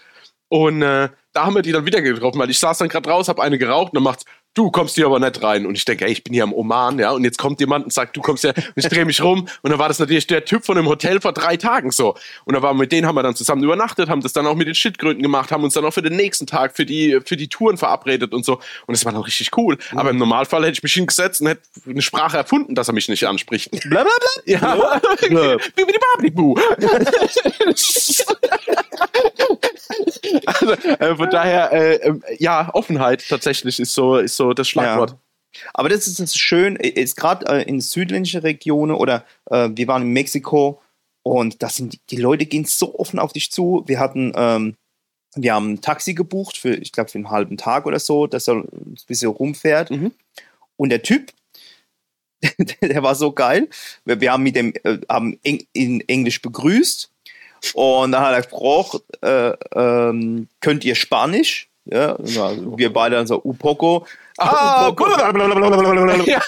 [0.49, 3.27] Und äh, da haben wir die dann wieder getroffen, weil ich saß dann gerade raus,
[3.27, 5.65] hab eine geraucht und dann macht's, du kommst hier aber nicht rein.
[5.65, 7.93] Und ich denke, ey, ich bin hier am Oman, ja, und jetzt kommt jemand und
[7.93, 9.47] sagt, du kommst hier, und ich drehe mich rum.
[9.61, 12.15] Und dann war das natürlich der Typ von dem Hotel vor drei Tagen so.
[12.45, 14.55] Und da waren wir mit denen haben wir dann zusammen übernachtet, haben das dann auch
[14.55, 17.37] mit den Schildkröten gemacht, haben uns dann auch für den nächsten Tag für die, für
[17.37, 18.55] die Touren verabredet und so.
[18.85, 19.77] Und das war dann richtig cool.
[19.95, 23.07] Aber im Normalfall hätte ich mich hingesetzt und hätte eine Sprache erfunden, dass er mich
[23.07, 23.71] nicht anspricht.
[23.71, 24.09] Blablabla.
[24.45, 24.77] Ja.
[25.75, 26.55] Bibidi-babidi-bu.
[30.45, 35.17] also, äh, von daher, äh, ähm, ja, Offenheit tatsächlich ist so, ist so das Schlagwort.
[35.73, 40.09] Aber das ist, schön, ist gerade äh, in südländischen Regionen oder äh, wir waren in
[40.09, 40.81] Mexiko
[41.21, 43.83] und das sind die Leute gehen so offen auf dich zu.
[43.85, 44.75] Wir hatten, ähm,
[45.35, 48.47] wir haben ein Taxi gebucht für, ich glaube, für einen halben Tag oder so, dass
[48.47, 49.91] er ein bisschen rumfährt.
[49.91, 50.11] Mhm.
[50.75, 51.31] Und der Typ,
[52.81, 53.69] der war so geil.
[54.05, 57.11] Wir, wir haben mit dem äh, haben Eng, in Englisch begrüßt
[57.73, 61.69] und dann hat er gefragt, äh, ähm, könnt ihr Spanisch?
[61.85, 64.05] Ja, wir beide dann so, un poco.
[64.37, 64.87] Ah,
[66.25, 66.41] Ja.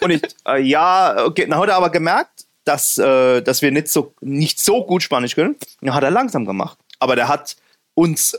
[0.00, 1.46] und ich, äh, ja, okay.
[1.48, 5.34] Dann hat er aber gemerkt, dass, äh, dass wir nicht so, nicht so gut Spanisch
[5.34, 5.56] können.
[5.80, 6.78] Dann hat er langsam gemacht.
[6.98, 7.56] Aber der hat
[7.94, 8.36] uns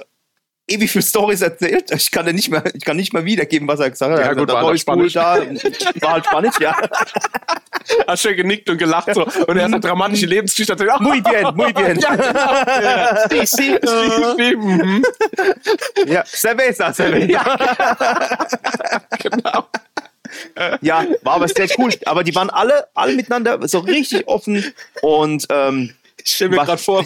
[0.69, 1.91] ewig viele Stories erzählt.
[1.91, 4.19] Ich kann, nicht mehr, ich kann nicht mehr wiedergeben, was er gesagt hat.
[4.19, 6.01] Ja, gut, gesagt, war ist cool Da.
[6.01, 6.75] War halt Spanisch, ja.
[8.07, 9.25] Hast schön genickt und gelacht so.
[9.25, 10.99] Und er hat eine dramatische Lebensgeschichte erzählt.
[11.01, 11.99] Muy bien, muy bien.
[12.09, 12.15] Ja,
[13.25, 13.45] genau.
[13.45, 13.77] Sí,
[14.37, 15.03] sí, mhm.
[16.05, 17.57] Ja, Cerveza, Cerveza.
[19.19, 19.67] Genau.
[20.81, 21.91] Ja, war aber sehr cool.
[22.05, 24.63] Aber die waren alle, alle miteinander so richtig offen
[25.01, 25.95] und ähm,
[26.29, 27.03] Ich stelle mir gerade vor,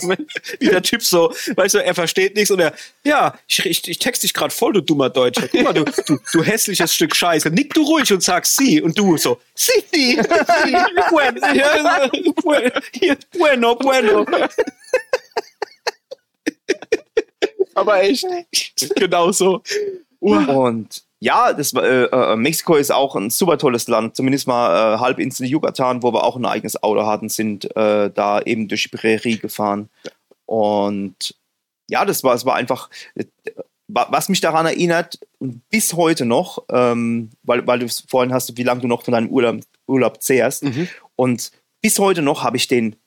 [0.59, 3.97] wie der Typ so, weißt du, er versteht nichts und er, ja, ich, ich, ich
[3.97, 5.47] text dich gerade voll, du dummer Deutscher.
[5.47, 7.49] Guck mal, du, du, du hässliches Stück Scheiße.
[7.49, 8.82] Nick du ruhig und sag sie.
[8.82, 10.74] Und du so, si, si, si,
[13.32, 14.26] bueno, bueno.
[17.76, 18.26] Aber echt.
[18.95, 19.63] Genau so.
[20.19, 24.15] Und ja, das war, äh, äh, Mexiko ist auch ein super tolles Land.
[24.17, 28.41] Zumindest mal äh, Halbinsel Yucatan, wo wir auch ein eigenes Auto hatten, sind äh, da
[28.41, 29.89] eben durch die Prärie gefahren.
[30.45, 31.36] Und
[31.89, 33.24] ja, das war, es war einfach, äh,
[33.88, 35.19] wa- was mich daran erinnert,
[35.69, 39.30] bis heute noch, ähm, weil, weil du vorhin hast, wie lange du noch von deinem
[39.30, 40.63] Urlaub, Urlaub zehrst.
[40.63, 40.89] Mhm.
[41.15, 41.51] Und
[41.82, 42.97] bis heute noch habe ich den.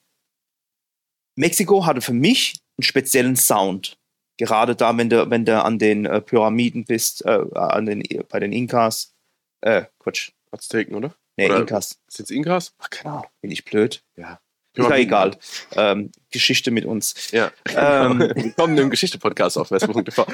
[1.39, 3.99] Mexiko hatte für mich einen speziellen Sound.
[4.39, 8.39] Gerade da, wenn du, wenn du an den äh, Pyramiden bist, äh, an den, bei
[8.41, 9.15] den Inkas.
[9.63, 10.31] Äh, Quatsch.
[10.51, 11.15] Azteken, oder?
[11.37, 11.99] Nee, Oder- Inkas.
[12.09, 12.75] Ist jetzt Inkas?
[12.79, 13.25] Ach, genau.
[13.41, 14.03] Bin ich blöd?
[14.17, 14.41] Ja.
[14.75, 15.37] Ist ja egal.
[15.75, 17.31] Ähm, Geschichte mit uns.
[17.33, 17.51] Ja.
[17.75, 20.27] Ähm, Willkommen im Geschichte-Podcast auf Facebook.tv.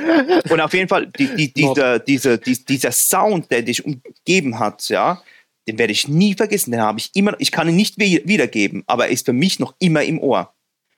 [0.50, 4.88] Und auf jeden Fall, die, die, dieser, diese, die, dieser Sound, der dich umgeben hat,
[4.88, 5.22] ja,
[5.68, 6.72] den werde ich nie vergessen.
[6.72, 9.60] Den habe ich immer, ich kann ihn nicht wie- wiedergeben, aber er ist für mich
[9.60, 10.52] noch immer im Ohr.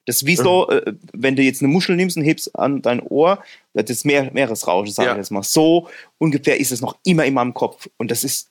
[0.07, 3.01] Das ist wie so, äh, wenn du jetzt eine Muschel nimmst und hebst an dein
[3.01, 3.43] Ohr,
[3.73, 5.15] das ist Meer, Meeresrauschen, sage Ja.
[5.15, 5.43] ich jetzt mal.
[5.43, 5.89] So
[6.19, 7.89] ungefähr ist es noch immer in meinem Kopf.
[7.97, 8.51] Und das ist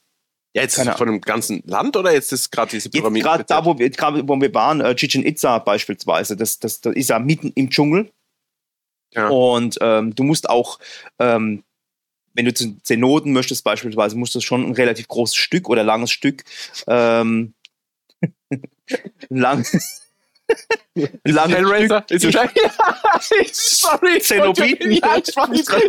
[0.56, 3.24] Ja, jetzt Keine von einem ganzen Land oder jetzt ist gerade diese Pyramide?
[3.24, 3.92] gerade da, wo wir,
[4.28, 8.12] wo wir waren, äh, Chichen Itza beispielsweise, das, das, das ist ja mitten im Dschungel.
[9.14, 9.30] Ja.
[9.30, 10.80] Und ähm, du musst auch,
[11.20, 11.64] ähm,
[12.36, 16.10] wenn du zu Zenoten möchtest, beispielsweise, musst du schon ein relativ großes Stück oder langes
[16.12, 16.44] Stück.
[16.88, 17.54] Ähm,
[19.30, 19.66] lang,
[21.24, 22.06] langes Hellraiser?
[22.10, 22.52] Ist Stück.
[23.54, 24.20] Sorry.
[24.20, 24.92] Zenobiten?
[24.92, 25.34] Ja, ich.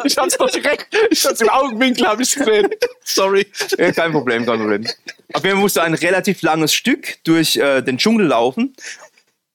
[0.04, 0.96] Ich hab's doch direkt.
[1.10, 2.68] Ich hab's im Augenwinkel, hab ich gesehen.
[3.04, 3.46] Sorry.
[3.78, 4.86] Ja, kein Problem, kein Problem.
[5.32, 8.74] Auf jeden Fall musst du ein relativ langes Stück durch äh, den Dschungel laufen.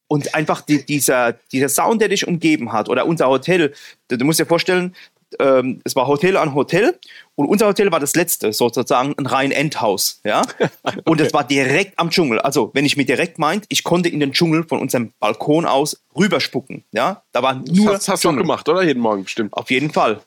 [0.07, 3.73] Und einfach die, dieser, dieser Sound, der dich umgeben hat, oder unser Hotel,
[4.07, 4.95] du, du musst dir vorstellen,
[5.39, 6.97] ähm, es war Hotel an Hotel
[7.35, 10.41] und unser Hotel war das letzte, sozusagen ein rein Endhaus, ja.
[11.05, 12.39] Und es war direkt am Dschungel.
[12.39, 16.01] Also, wenn ich mir direkt meint, ich konnte in den Dschungel von unserem Balkon aus
[16.17, 17.23] rüberspucken, ja.
[17.31, 18.43] Da war nur Das hast du Dschungel.
[18.43, 18.83] gemacht, oder?
[18.83, 19.53] Jeden Morgen bestimmt.
[19.53, 20.21] Auf jeden Fall.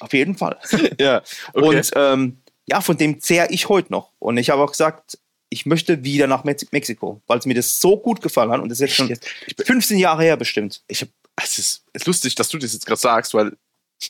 [0.00, 0.58] Auf jeden Fall.
[1.00, 1.22] Ja.
[1.52, 1.66] Okay.
[1.66, 4.12] Und ähm, ja, von dem zehre ich heute noch.
[4.18, 7.78] Und ich habe auch gesagt, ich möchte wieder nach Mex Mexiko, weil es mir das
[7.80, 8.60] so gut gefallen hat.
[8.60, 9.16] Und das ist jetzt schon
[9.64, 10.82] 15 Jahre her bestimmt.
[10.88, 13.56] ich hab, es ist, es ist lustig, dass du das jetzt gerade sagst, weil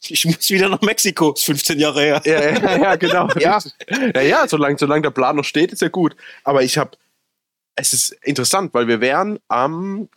[0.08, 1.32] Ich muss wieder nach Mexiko.
[1.32, 2.22] Ist 15 Jahre her.
[2.24, 3.28] Ja, ja, ja genau.
[3.38, 3.58] Ja.
[4.14, 6.16] ja, ja solange, solange der Plan noch steht, ist ja gut.
[6.44, 6.96] Aber ich habe,
[7.76, 10.08] es ist interessant, weil wir wären am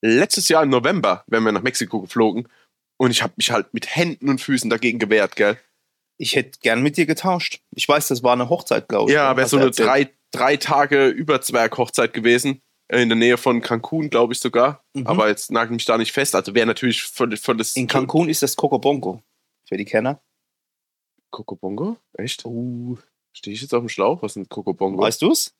[0.00, 2.48] letztes Jahr im November, wären wir nach Mexiko geflogen
[2.98, 5.58] und ich habe mich halt mit Händen und Füßen dagegen gewehrt, gell?
[6.16, 7.60] Ich hätte gern mit dir getauscht.
[7.74, 9.14] Ich weiß, das war eine Hochzeit, glaube ich.
[9.14, 9.88] Ja, wäre so eine erzählt.
[9.88, 12.62] drei, drei Tage Überzwerg-Hochzeit gewesen.
[12.88, 14.84] Äh, In der Nähe von Cancun, glaube ich sogar.
[14.94, 15.06] Mhm.
[15.06, 16.34] Aber jetzt nagel mich da nicht fest.
[16.34, 17.76] Also wäre natürlich voll, voll das.
[17.76, 19.22] In Cancun ist das Cocobongo.
[19.68, 20.20] Für die Kenner.
[21.30, 21.96] Kokobongo?
[22.14, 22.44] Echt?
[22.44, 22.96] Uh,
[23.32, 24.22] Stehe ich jetzt auf dem Schlauch?
[24.22, 25.02] Was ist ein Kokobongo?
[25.02, 25.54] Weißt du es?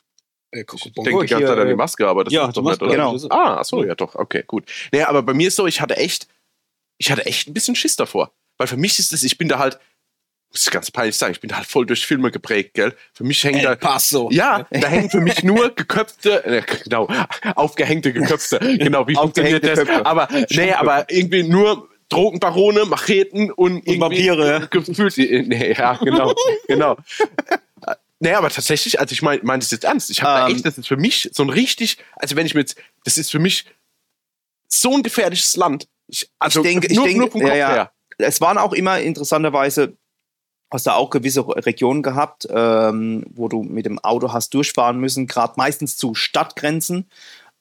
[0.53, 2.63] Äh, Ich denke die ganze Zeit an die Maske, aber das ja, ist die doch
[2.63, 3.13] nicht, Maske, oder?
[3.13, 3.35] genau.
[3.35, 4.71] Ah, so, ja doch, okay, gut.
[4.93, 6.29] Naja, aber bei mir ist so, ich hatte echt,
[6.99, 8.33] ich hatte echt ein bisschen Schiss davor.
[8.57, 9.81] Weil für mich ist es, ich bin da halt,
[10.55, 12.95] muss ich ganz peinlich sagen, ich bin da halt voll durch Filme geprägt, gell?
[13.13, 14.31] Für mich hängen da, El Paso.
[14.31, 17.09] ja, da hängen für mich nur geköpfte, äh, genau,
[17.57, 19.81] aufgehängte geköpfte, genau, wie funktioniert das?
[19.81, 20.07] Köpfe.
[20.07, 24.59] Aber, nee, aber irgendwie nur Drogenbarone, Macheten und, irgendwie Vampire, ja.
[24.67, 26.33] Gefühlt, nee, ja, genau,
[26.69, 26.97] genau.
[28.21, 30.09] Naja, aber tatsächlich, also ich meine mein das jetzt ernst.
[30.11, 30.55] Ich habe da Ähm.
[30.55, 33.33] echt, das ist für mich so ein richtig, also wenn ich mir jetzt, das ist
[33.33, 33.65] für mich
[34.69, 35.89] so ein gefährliches Land.
[36.07, 37.91] Ich, also ich denke, nur, ich denke, ja, ja.
[38.19, 39.97] Es waren auch immer interessanterweise,
[40.75, 45.27] hast du auch gewisse Regionen gehabt, ähm, wo du mit dem Auto hast durchfahren müssen,
[45.27, 47.07] gerade meistens zu Stadtgrenzen.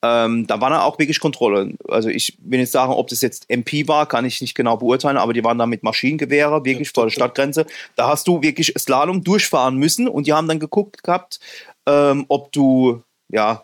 [0.02, 1.76] Ähm, da war dann auch wirklich Kontrolle.
[1.88, 5.18] Also ich will nicht sagen, ob das jetzt MP war, kann ich nicht genau beurteilen,
[5.18, 7.66] aber die waren da mit Maschinengewehre wirklich vor der Stadtgrenze.
[7.96, 11.40] Da hast du wirklich Slalom durchfahren müssen und die haben dann geguckt gehabt,
[11.86, 13.64] ähm, ob du, ja,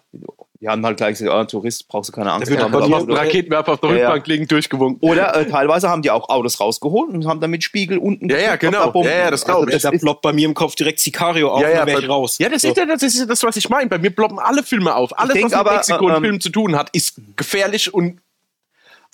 [0.61, 2.75] die haben halt gleich gesagt, ah, Tourist, brauchst du keine Angst wird haben.
[2.75, 4.03] Auf dem Raketenwerfer auf der Ja, ja.
[4.07, 5.09] Rückbank liegen, durchgewunken.
[5.09, 8.29] oder äh, teilweise haben die auch Autos rausgeholt und haben dann mit Spiegel unten.
[8.29, 8.91] Ja, ja, genau.
[8.91, 9.73] da Ja, ja, das glaub ich.
[9.73, 12.37] das Da ploppt bei mir im Kopf direkt Sicario auf Ja, ja, und ich raus.
[12.39, 12.69] Ja, das So.
[12.69, 13.89] ist ja das, ist ja das, was ich meine.
[13.89, 15.17] Bei mir ploppen alle Filme auf.
[15.17, 18.19] Alles, was mit aber, Mexiko und ähm, Film zu tun hat, ist gefährlich und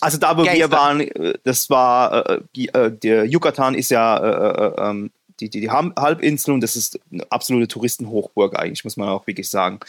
[0.00, 0.70] also da, wo wir Gangster.
[0.72, 5.10] waren, äh, das war, äh, die, äh, der Yucatan ist ja äh, äh, ähm,
[5.40, 9.48] die, die, die Halbinsel und das ist eine absolute Touristenhochburg eigentlich, muss man auch wirklich
[9.48, 9.80] sagen.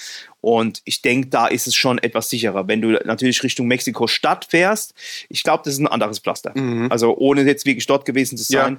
[0.41, 2.67] Und ich denke, da ist es schon etwas sicherer.
[2.67, 4.93] Wenn du natürlich Richtung Mexiko-Stadt fährst,
[5.29, 6.57] ich glaube, das ist ein anderes Pflaster.
[6.57, 6.91] Mhm.
[6.91, 8.77] Also ohne jetzt wirklich dort gewesen zu Ja.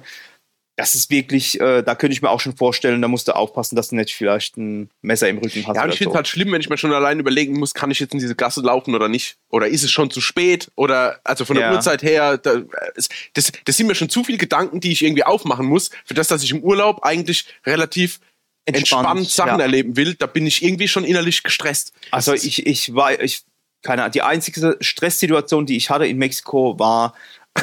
[0.79, 3.75] Das ist wirklich, äh, da könnte ich mir auch schon vorstellen, da musst du aufpassen,
[3.75, 5.75] dass du nicht vielleicht ein Messer im Rücken hast.
[5.75, 6.15] Ja, ich finde es so.
[6.15, 8.61] halt schlimm, wenn ich mir schon allein überlegen muss, kann ich jetzt in diese Gasse
[8.61, 9.35] laufen oder nicht?
[9.49, 10.71] Oder ist es schon zu spät?
[10.75, 11.73] Oder, also von der Ja.
[11.73, 12.61] Uhrzeit her, da,
[12.95, 16.13] es, das, das sind mir schon zu viele Gedanken, die ich irgendwie aufmachen muss, für
[16.13, 18.21] das, dass ich im Urlaub eigentlich relativ
[18.65, 19.65] entspannt, Entspannt, Sachen ja.
[19.65, 20.13] erleben will.
[20.13, 21.91] Da bin ich irgendwie schon innerlich gestresst.
[22.11, 23.41] Also ich, ich war, ich,
[23.81, 27.15] keine Ahnung, die einzige Stresssituation, die ich hatte in Mexiko war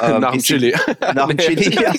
[0.03, 0.75] ähm, Nach dem Chili.
[1.15, 1.93] Nach dem Chili, ja.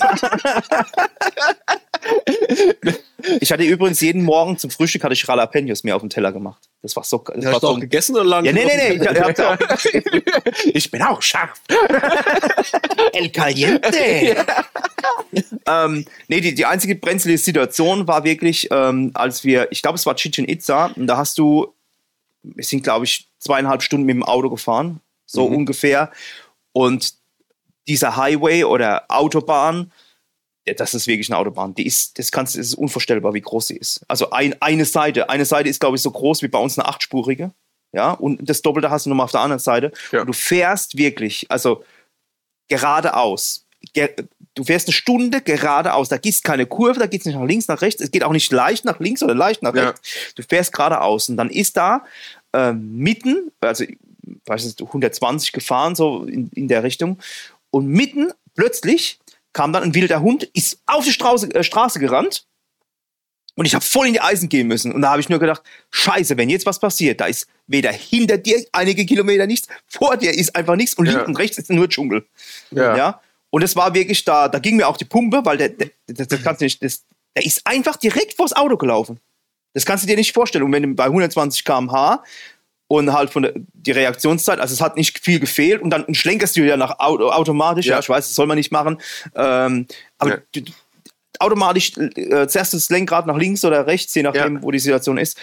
[3.40, 6.68] Ich hatte übrigens jeden Morgen zum Frühstück hatte ich Jalapenos mir auf den Teller gemacht.
[6.82, 8.44] Das war so, das war Hast du so auch gegessen oder lang?
[8.44, 9.02] ja, nee, nee, nee.
[9.02, 9.56] Ich, hab's auch,
[10.64, 11.60] ich bin auch scharf.
[13.12, 13.90] El Caliente.
[15.66, 20.06] ähm, nee, die, die einzige brenzlige Situation war wirklich, ähm, als wir, ich glaube, es
[20.06, 21.74] war Chichen Itza, und da hast du,
[22.42, 25.56] wir sind, glaube ich, zweieinhalb Stunden mit dem Auto gefahren, so Mhm.
[25.56, 26.12] ungefähr.
[26.72, 27.14] Und
[27.88, 29.90] dieser Highway oder Autobahn,
[30.76, 31.74] das ist wirklich eine Autobahn.
[31.74, 34.04] Die ist, das kannst, das ist unvorstellbar, wie groß sie ist.
[34.06, 36.86] Also ein, eine Seite, eine Seite ist, glaube ich, so groß wie bei uns eine
[36.86, 37.52] achtspurige.
[37.92, 39.92] Ja, und das Doppelte hast du nochmal auf der anderen Seite.
[40.12, 40.20] Ja.
[40.20, 41.82] Und du fährst wirklich, also
[42.68, 43.64] geradeaus.
[43.94, 44.10] Ge
[44.54, 46.08] du fährst eine Stunde geradeaus.
[46.08, 48.02] Da gibt's keine Kurve, da geht's nicht nach links, nach rechts.
[48.02, 49.90] Es geht auch nicht leicht nach links oder leicht nach Ja.
[49.90, 50.34] rechts.
[50.34, 51.28] Du fährst geradeaus.
[51.28, 52.04] Und dann ist da
[52.52, 53.84] ähm, mitten, also
[54.46, 57.18] weiß nicht, 120 gefahren, so in, in der Richtung.
[57.70, 59.18] Und mitten plötzlich
[59.52, 62.44] kam dann ein wilder Hund, ist auf die Straße, äh, Straße gerannt.
[63.54, 64.92] Und ich habe voll in die Eisen gehen müssen.
[64.92, 68.38] Und da habe ich nur gedacht, scheiße, wenn jetzt was passiert, da ist weder hinter
[68.38, 71.12] dir einige Kilometer nichts, vor dir ist einfach nichts und Ja.
[71.12, 72.24] links und rechts ist nur Dschungel.
[72.70, 72.96] Ja.
[72.96, 73.20] Ja.
[73.50, 76.28] Und es war wirklich da, da ging mir auch die Pumpe, weil der, der, das,
[76.28, 77.02] das kannst du nicht, das,
[77.34, 79.18] der ist einfach direkt vors Auto gelaufen.
[79.74, 80.64] Das kannst du dir nicht vorstellen.
[80.64, 82.22] Und wenn du bei 120 km/h
[82.88, 86.56] und halt von der die Reaktionszeit, also es hat nicht viel gefehlt und dann schlenkerst
[86.56, 87.92] du ja nach Auto, automatisch, ja.
[87.94, 87.98] Ja.
[88.00, 88.98] ich weiß, das soll man nicht machen,
[89.34, 89.86] ähm,
[90.18, 90.36] aber Ja.
[90.52, 90.62] du,
[91.38, 94.62] automatisch äh, zuerst das Lenkrad nach links oder rechts, je nachdem, Ja.
[94.62, 95.38] wo die Situation ist.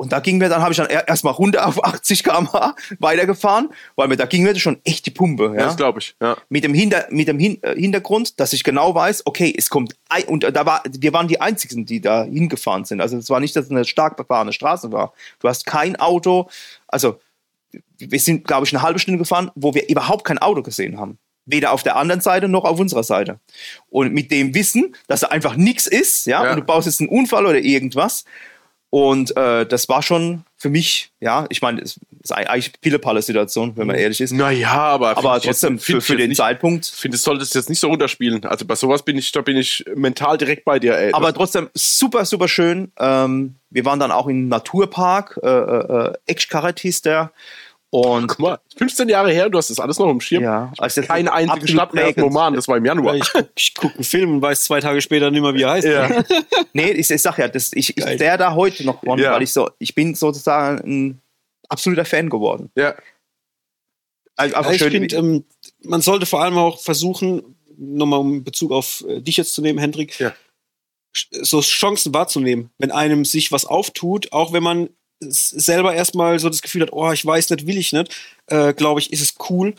[0.00, 3.68] Und da ging mir dann, habe ich dann er- erstmal runter auf 80 km/h weitergefahren,
[3.96, 5.48] weil mir da ging mir schon echt die Pumpe.
[5.48, 5.64] Ja, Ja?
[5.66, 6.16] das glaube ich.
[6.22, 6.38] Ja.
[6.48, 9.96] mit dem, Hinter, mit dem Hin äh, Hintergrund, dass ich genau weiß, okay, es kommt
[10.08, 13.02] ein, und äh, da war, wir waren die einzigen, die da hingefahren sind.
[13.02, 15.12] Also es war nicht, dass es eine stark befahrene Straße war.
[15.38, 16.48] Du hast kein Auto,
[16.88, 17.20] also
[17.98, 21.18] wir sind, glaube ich, eine halbe Stunde gefahren, wo wir überhaupt kein Auto gesehen haben.
[21.44, 23.38] Weder auf der anderen Seite noch auf unserer Seite.
[23.90, 26.50] Und mit dem Wissen, dass da einfach nichts ist, ja, Ja.
[26.52, 28.24] und du baust jetzt einen Unfall oder irgendwas.
[28.90, 33.86] Und äh, das war schon für mich, ja, ich meine, es ist eigentlich Pille-Palle-Situation, wenn
[33.86, 34.32] man ehrlich ist.
[34.32, 37.22] Naja, aber, Aber ich trotzdem, jetzt, für, für ich den jetzt Zeitpunkt nicht, finde, es
[37.22, 38.44] sollte es jetzt nicht so runterspielen.
[38.44, 41.12] Also bei sowas bin ich, da bin ich mental direkt bei dir, ey.
[41.12, 42.90] Aber trotzdem super, super schön.
[42.98, 47.32] Ähm, wir waren dann auch im Naturpark, äh, äh, Ekschkaret hieß der.
[47.92, 50.44] Und Guck mal, 15 Jahre her, du hast das alles noch im Schirm.
[50.44, 52.24] ja, also Keine einzige Stadt mehr prägend.
[52.24, 53.16] Roman, das war im Januar.
[53.16, 53.48] Ich gucke
[53.80, 55.86] guck einen Film und weiß zwei Tage später nicht mehr, wie er heißt.
[55.88, 56.24] Ja.
[56.72, 59.32] Nee, ich, ich sag ja, das, ich, ich der da heute noch von, Ja.
[59.32, 60.78] weil ich so, ich bin sozusagen
[61.08, 61.20] ein
[61.68, 62.70] absoluter Fan geworden.
[62.76, 62.94] ja.
[64.36, 65.44] Also Ja, einfach ich finde, ähm,
[65.82, 69.78] man sollte vor allem auch versuchen, nochmal um Bezug auf äh, dich jetzt zu nehmen,
[69.80, 70.32] Hendrik, Ja.
[71.12, 74.90] so Chancen wahrzunehmen, wenn einem sich was auftut, auch wenn man
[75.20, 78.14] selber erstmal so das Gefühl hat, oh, ich weiß nicht, will ich nicht,
[78.46, 79.74] äh, glaube ich, ist es cool,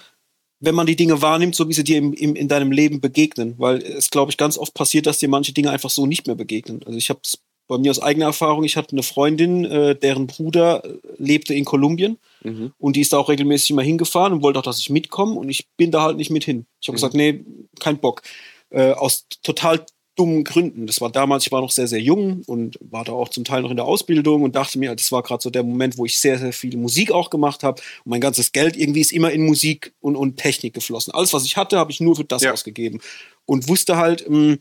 [0.59, 3.55] wenn man die Dinge wahrnimmt, so wie sie dir im, im, in deinem Leben begegnen.
[3.57, 6.35] Weil es, glaube ich, ganz oft passiert, dass dir manche Dinge einfach so nicht mehr
[6.35, 6.81] begegnen.
[6.85, 10.27] Also ich habe es bei mir aus eigener Erfahrung, ich hatte eine Freundin, äh, deren
[10.27, 12.73] Bruder äh, lebte in Kolumbien Mhm.
[12.79, 15.47] und die ist da auch regelmäßig immer hingefahren und wollte auch, dass ich mitkomme und
[15.49, 16.65] ich bin da halt nicht mit hin.
[16.81, 16.97] Ich habe Mhm.
[16.97, 17.45] gesagt, nee,
[17.79, 18.23] kein Bock.
[18.71, 19.85] Äh, aus total
[20.15, 20.87] dummen Gründen.
[20.87, 23.61] Das war damals, ich war noch sehr, sehr jung und war da auch zum Teil
[23.61, 26.19] noch in der Ausbildung und dachte mir, das war gerade so der Moment, wo ich
[26.19, 27.81] sehr, sehr viel Musik auch gemacht habe.
[28.03, 31.13] Und mein ganzes Geld irgendwie ist immer in Musik und, und Technik geflossen.
[31.13, 32.51] Alles, was ich hatte, habe ich nur für das Ja.
[32.51, 32.99] ausgegeben.
[33.45, 34.57] Und wusste halt, mh,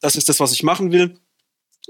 [0.00, 1.14] das ist das, was ich machen will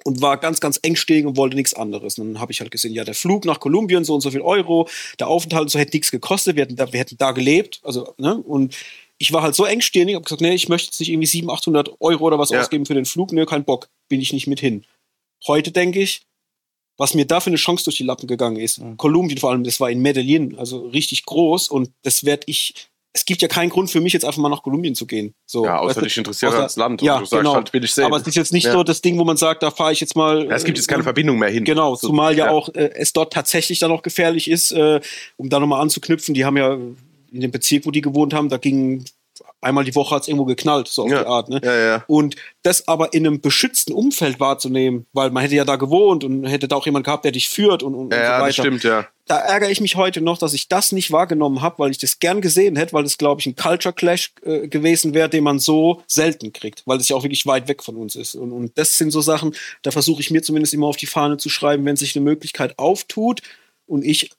[0.04, 2.18] und war ganz, ganz engstirnig und wollte nichts anderes.
[2.18, 4.40] Und dann habe ich halt gesehen, ja, der Flug nach Kolumbien, so und so viel
[4.40, 4.88] Euro,
[5.20, 7.80] der Aufenthalt und so hätte nichts gekostet, wir hätten da, wir hätten da gelebt.
[7.84, 8.36] Also, ne?
[8.36, 8.74] Und
[9.22, 11.90] ich war halt so engstirnig, habe gesagt, nee, ich möchte jetzt nicht irgendwie 700, 800
[12.00, 12.60] Euro oder was Ja.
[12.60, 14.84] ausgeben für den Flug, nee, kein Bock, bin ich nicht mit hin.
[15.46, 16.22] Heute denke ich,
[16.98, 18.80] was mir da für eine Chance durch die Lappen gegangen ist.
[18.80, 18.96] Mhm.
[18.96, 22.74] Kolumbien vor allem, das war in Medellin, also richtig groß und das werde ich,
[23.12, 25.34] es gibt ja keinen Grund für mich jetzt einfach mal nach Kolumbien zu gehen.
[25.46, 27.00] So, Ja, außer dich interessiert das Land.
[27.00, 27.54] Ja, und du sagst genau.
[27.54, 28.04] halt, will ich sehen.
[28.04, 28.72] Aber es ist jetzt nicht Ja.
[28.72, 30.46] so das Ding, wo man sagt, da fahre ich jetzt mal.
[30.46, 31.62] ja, es gibt jetzt keine äh, Verbindung mehr hin.
[31.64, 32.50] Genau, zumal ja, ja.
[32.50, 35.00] auch äh, es dort tatsächlich dann auch gefährlich ist, äh,
[35.36, 36.34] um da nochmal anzuknüpfen.
[36.34, 36.76] Die haben ja
[37.32, 39.04] in dem Bezirk, wo die gewohnt haben, da ging
[39.62, 41.20] einmal die Woche hat's irgendwo geknallt, so auf Ja.
[41.22, 41.48] die Art.
[41.48, 41.60] Ne?
[41.64, 42.04] Ja, ja.
[42.06, 46.44] Und das aber in einem beschützten Umfeld wahrzunehmen, weil man hätte ja da gewohnt und
[46.44, 48.46] hätte da auch jemand gehabt, der dich führt und, und, Ja, und so ja, weiter.
[48.46, 49.06] das stimmt, ja.
[49.26, 52.18] Da ärgere ich mich heute noch, dass ich das nicht wahrgenommen habe, weil ich das
[52.18, 55.58] gern gesehen hätte, weil das, glaube ich, ein Culture Clash äh, gewesen wäre, den man
[55.58, 58.34] so selten kriegt, weil es ja auch wirklich weit weg von uns ist.
[58.34, 61.36] Und, und das sind so Sachen, da versuche ich mir zumindest immer auf die Fahne
[61.38, 63.40] zu schreiben, wenn sich eine Möglichkeit auftut
[63.86, 64.30] und ich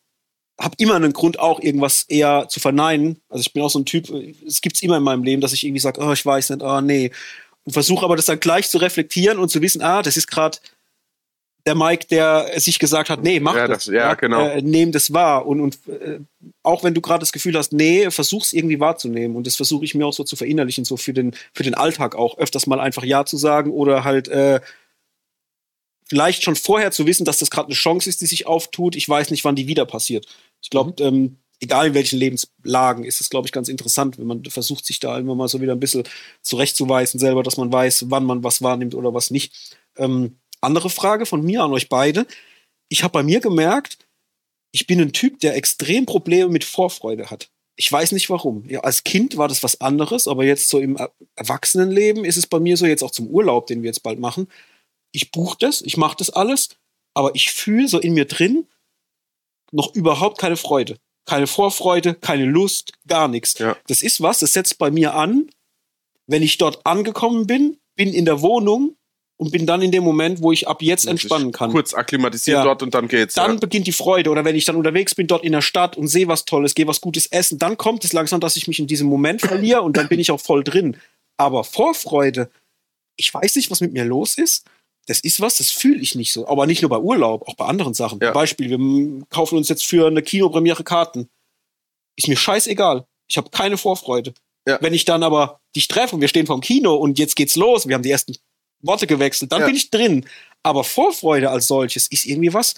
[0.59, 3.19] habe immer einen Grund auch irgendwas eher zu verneinen.
[3.29, 4.09] Also ich bin auch so ein Typ,
[4.45, 6.81] es gibt's immer in meinem Leben, dass ich irgendwie sage, oh, ich weiß nicht, ah,
[6.81, 7.11] nee.
[7.63, 10.57] Und versuche aber das dann gleich zu reflektieren und zu wissen, ah, das ist gerade
[11.65, 13.85] der Mike, der sich gesagt hat, nee, mach Ja, das.
[13.85, 14.45] das- ja, genau.
[14.45, 15.45] Äh, nehm das wahr.
[15.45, 16.19] Und, und äh,
[16.61, 19.37] auch wenn du gerade das Gefühl hast, nee, versuch's irgendwie wahrzunehmen.
[19.37, 22.15] Und das versuche ich mir auch so zu verinnerlichen, so für den, für den Alltag
[22.15, 24.59] auch öfters mal einfach Ja zu sagen oder halt äh,
[26.13, 28.95] vielleicht schon vorher zu wissen, dass das gerade eine Chance ist, die sich auftut.
[28.95, 30.27] Ich weiß nicht, wann die wieder passiert.
[30.61, 34.45] Ich glaube, ähm, egal in welchen Lebenslagen, ist es, glaube ich, ganz interessant, wenn man
[34.45, 36.03] versucht, sich da immer mal so wieder ein bisschen
[36.43, 39.75] zurechtzuweisen selber, dass man weiß, wann man was wahrnimmt oder was nicht.
[39.97, 42.27] Ähm, andere Frage von mir an euch beide.
[42.89, 43.97] Ich habe bei mir gemerkt,
[44.71, 47.49] ich bin ein Typ, der extrem Probleme mit Vorfreude hat.
[47.75, 48.69] Ich weiß nicht warum.
[48.69, 52.45] Ja, als Kind war das was anderes, aber jetzt so im Er- Erwachsenenleben ist es
[52.45, 54.47] bei mir so, jetzt auch zum Urlaub, den wir jetzt bald machen.
[55.13, 56.69] Ich buche das, ich mache das alles,
[57.13, 58.67] aber ich fühle so in mir drin
[59.71, 60.97] noch überhaupt keine Freude.
[61.25, 63.57] Keine Vorfreude, keine Lust, gar nichts.
[63.57, 63.77] Ja.
[63.87, 65.49] Das ist was, das setzt bei mir an,
[66.27, 68.97] wenn ich dort angekommen bin, bin in der Wohnung
[69.37, 71.71] und bin dann in dem Moment, wo ich ab jetzt entspannen kann.
[71.71, 72.63] Kurz akklimatisiert Ja.
[72.63, 73.35] dort und dann geht's.
[73.35, 73.59] Dann ja.
[73.59, 74.29] beginnt die Freude.
[74.29, 76.87] Oder wenn ich dann unterwegs bin, dort in der Stadt und sehe was Tolles, gehe
[76.87, 79.97] was Gutes essen, dann kommt es langsam, dass ich mich in diesem Moment verliere und
[79.97, 80.97] dann bin ich auch voll drin.
[81.37, 82.49] Aber Vorfreude,
[83.15, 84.65] ich weiß nicht, was mit mir los ist.
[85.07, 86.47] Das ist was, das fühle ich nicht so.
[86.47, 88.19] Aber nicht nur bei Urlaub, auch bei anderen Sachen.
[88.21, 88.31] Ja.
[88.31, 91.27] Beispiel, wir kaufen uns jetzt für eine Kinopremiere Karten.
[92.15, 93.05] Ist mir scheißegal.
[93.27, 94.33] Ich habe keine Vorfreude.
[94.67, 94.77] Ja.
[94.81, 97.87] Wenn ich dann aber dich treffe und wir stehen vorm Kino und jetzt geht's los,
[97.87, 98.35] wir haben die ersten
[98.81, 99.65] Worte gewechselt, dann Ja.
[99.67, 100.25] bin ich drin.
[100.61, 102.75] Aber Vorfreude als solches ist irgendwie was,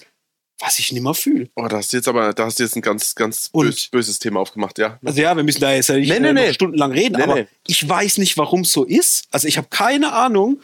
[0.58, 1.48] was ich nimmer fühle.
[1.54, 4.18] Oh, da hast du jetzt aber, da hast du jetzt ein ganz, ganz bös, böses
[4.18, 4.98] Thema aufgemacht, ja.
[5.04, 6.52] Also ja, wir müssen da jetzt ja nicht Nee, nee, nee.
[6.52, 9.26] stundenlang reden, aber ich weiß nicht, warum es so ist.
[9.30, 10.60] Also ich habe keine Ahnung,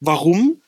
[0.00, 0.60] warum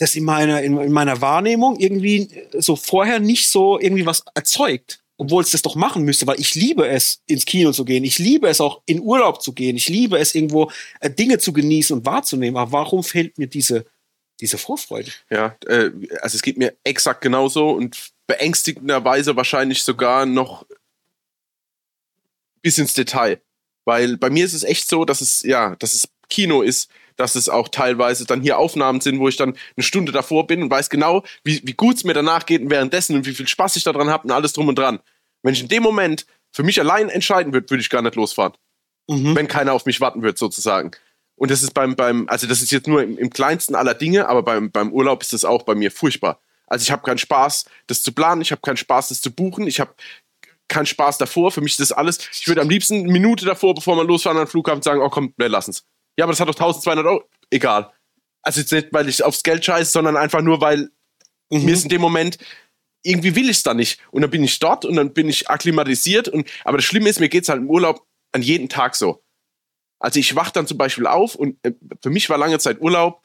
[0.00, 2.28] das in meiner, in, in meiner Wahrnehmung irgendwie
[2.58, 5.02] so vorher nicht so irgendwie was erzeugt.
[5.18, 8.04] Obwohl es das doch machen müsste, weil ich liebe es, ins Kino zu gehen.
[8.04, 9.76] Ich liebe es auch, in Urlaub zu gehen.
[9.76, 12.56] Ich liebe es, irgendwo äh, Dinge zu genießen und wahrzunehmen.
[12.56, 13.84] Aber warum fehlt mir diese,
[14.40, 15.10] diese Vorfreude?
[15.28, 15.90] Ja, äh,
[16.22, 20.64] also es geht mir exakt genauso und beängstigenderweise wahrscheinlich sogar noch
[22.62, 23.42] bis ins Detail.
[23.84, 26.88] Weil bei mir ist es echt so, dass es, ja, dass es Kino ist,
[27.20, 30.62] dass es auch teilweise dann hier Aufnahmen sind, wo ich dann eine Stunde davor bin
[30.62, 33.46] und weiß genau, wie, wie gut es mir danach geht und währenddessen und wie viel
[33.46, 35.00] Spaß ich daran habe und alles drum und dran.
[35.42, 38.54] Wenn ich in dem Moment für mich allein entscheiden würde, würde ich gar nicht losfahren
[39.10, 39.34] Mhm.
[39.34, 40.92] wenn keiner auf mich warten wird, sozusagen.
[41.34, 44.28] Und das ist beim, beim also das ist jetzt nur im, im kleinsten aller Dinge,
[44.28, 46.40] aber beim, beim Urlaub ist das auch bei mir furchtbar.
[46.66, 49.66] Also ich habe keinen Spaß, das zu planen, ich habe keinen Spaß, das zu buchen,
[49.66, 49.94] ich habe
[50.68, 51.50] keinen Spaß davor.
[51.50, 54.38] Für mich ist das alles, ich würde am liebsten eine Minute davor, bevor man losfahren
[54.38, 55.84] an den Flughafen, sagen, oh komm, lass uns.
[56.20, 57.24] Ja, aber das hat doch 1200 Euro.
[57.50, 57.90] Egal.
[58.42, 60.90] Also jetzt nicht, weil ich aufs Geld scheiße, sondern einfach nur, weil
[61.50, 61.64] Mhm.
[61.64, 62.36] mir ist in dem Moment,
[63.02, 64.00] irgendwie will ich es da nicht.
[64.10, 66.28] Und dann bin ich dort und dann bin ich akklimatisiert.
[66.28, 69.24] Und, aber das Schlimme ist, mir geht es halt im Urlaub an jeden Tag so.
[69.98, 73.22] Also ich wach dann zum Beispiel auf und äh, für mich war lange Zeit Urlaub,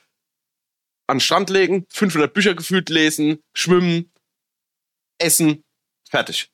[1.08, 4.12] an den Strand legen, 500 Bücher gefühlt lesen, schwimmen,
[5.20, 5.64] essen,
[6.10, 6.50] fertig.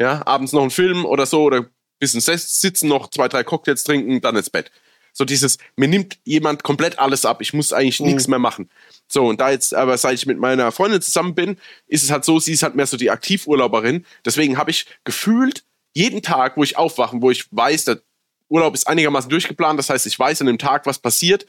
[0.00, 3.82] Ja, abends noch einen Film oder so oder bisschen ses- sitzen, noch zwei, drei Cocktails
[3.84, 4.70] trinken, dann ins Bett.
[5.16, 8.06] So dieses, mir nimmt jemand komplett alles ab, ich muss eigentlich Mhm.
[8.08, 8.68] nichts mehr machen.
[9.08, 11.56] So, und da jetzt, aber seit ich mit meiner Freundin zusammen bin,
[11.86, 14.04] ist es halt so, sie ist halt mehr so die Aktivurlauberin.
[14.26, 15.64] Deswegen habe ich gefühlt
[15.94, 18.02] jeden Tag, wo ich aufwache, wo ich weiß, der
[18.50, 21.46] Urlaub ist einigermaßen durchgeplant, das heißt, ich weiß an dem Tag, was passiert.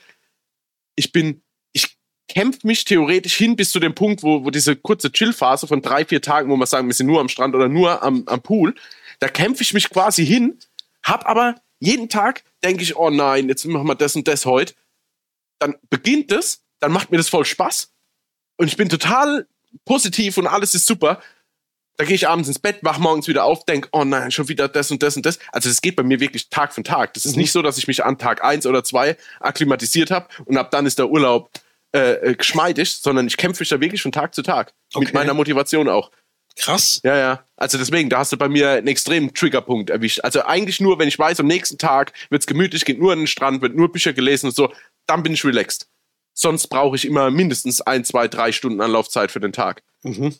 [0.95, 1.41] Ich bin,
[1.73, 1.97] ich
[2.29, 6.05] kämpfe mich theoretisch hin bis zu dem Punkt, wo, wo diese kurze Chillphase von drei,
[6.05, 8.75] vier Tagen, wo wir sagen, wir sind nur am Strand oder nur am, am Pool,
[9.19, 10.57] da kämpfe ich mich quasi hin,
[11.03, 14.73] hab aber jeden Tag denke ich, oh nein, jetzt machen wir das und das heute.
[15.59, 17.91] Dann beginnt es, dann macht mir das voll Spaß
[18.57, 19.47] und ich bin total
[19.85, 21.21] positiv und alles ist super.
[21.99, 24.67] Da gehe ich abends ins Bett, wach morgens wieder auf, denk, oh nein, schon wieder
[24.67, 25.39] das und das und das.
[25.51, 27.15] Also das geht bei mir wirklich Tag für Tag.
[27.15, 27.41] Das ist Mhm.
[27.41, 30.85] nicht so, dass ich mich an Tag eins oder zwei akklimatisiert habe und ab dann
[30.85, 31.49] ist der Urlaub
[31.95, 34.73] äh, äh, geschmeidig, sondern ich kämpfe mich da wirklich von Tag zu Tag.
[34.95, 35.11] Mit Okay.
[35.17, 36.11] meiner Motivation auch.
[36.57, 36.99] Krass.
[37.03, 37.43] Ja, ja.
[37.55, 40.21] Also deswegen, da hast du bei mir einen extremen Triggerpunkt erwischt.
[40.21, 43.27] Also eigentlich nur, wenn ich weiß, am nächsten Tag wird's gemütlich, geht nur an den
[43.27, 44.71] Strand, wird nur Bücher gelesen und so,
[45.05, 45.87] dann bin ich relaxed.
[46.33, 49.81] Sonst brauche ich immer mindestens ein, zwei, drei Stunden Anlaufzeit für den Tag.
[50.03, 50.35] Mhm.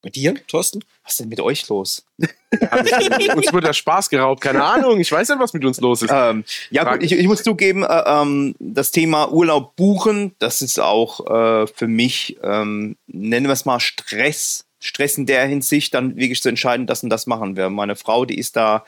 [0.00, 0.84] Bei dir, Thorsten?
[1.02, 2.04] Was ist denn mit euch los?
[2.18, 5.00] uns wird der Spaß geraubt, keine Ahnung.
[5.00, 6.12] Ich weiß nicht, was mit uns los ist.
[6.14, 10.78] Ähm, ja, gut, ich, ich muss zugeben, äh, ähm, das Thema Urlaub buchen, das ist
[10.78, 14.67] auch äh, für mich, ähm, nennen wir es mal Stress.
[14.80, 17.70] Stress in der Hinsicht, dann wirklich zu entscheiden, das und das machen wir.
[17.70, 18.84] Meine Frau, die ist da,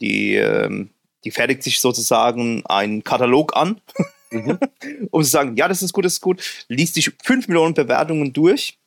[0.00, 0.90] die, ähm,
[1.24, 3.80] die fertigt sich sozusagen einen Katalog an,
[4.30, 4.58] Mhm.
[5.10, 8.32] um zu sagen, ja, das ist gut, das ist gut, liest sich fünf Millionen Bewertungen
[8.32, 8.78] durch,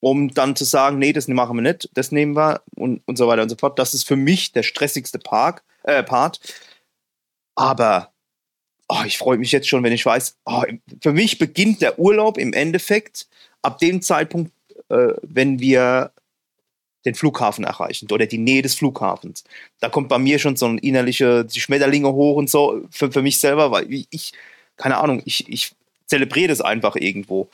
[0.00, 3.26] um dann zu sagen, nee, das machen wir nicht, das nehmen wir und, und so
[3.26, 3.78] weiter und so fort.
[3.78, 6.40] Das ist für mich der stressigste Park, äh, Part.
[7.54, 8.12] Aber
[8.88, 10.62] oh, ich freue mich jetzt schon, wenn ich weiß, oh,
[11.00, 13.28] für mich beginnt der Urlaub im Endeffekt
[13.62, 14.52] ab dem Zeitpunkt,
[14.88, 16.12] äh, wenn wir
[17.04, 19.44] den Flughafen erreichen oder die Nähe des Flughafens.
[19.80, 23.20] Da kommt bei mir schon so ein innerliche die Schmetterlinge hoch und so für, für
[23.20, 24.32] mich selber, weil ich,
[24.76, 25.72] keine Ahnung, ich, ich
[26.06, 27.48] zelebriere das einfach irgendwo.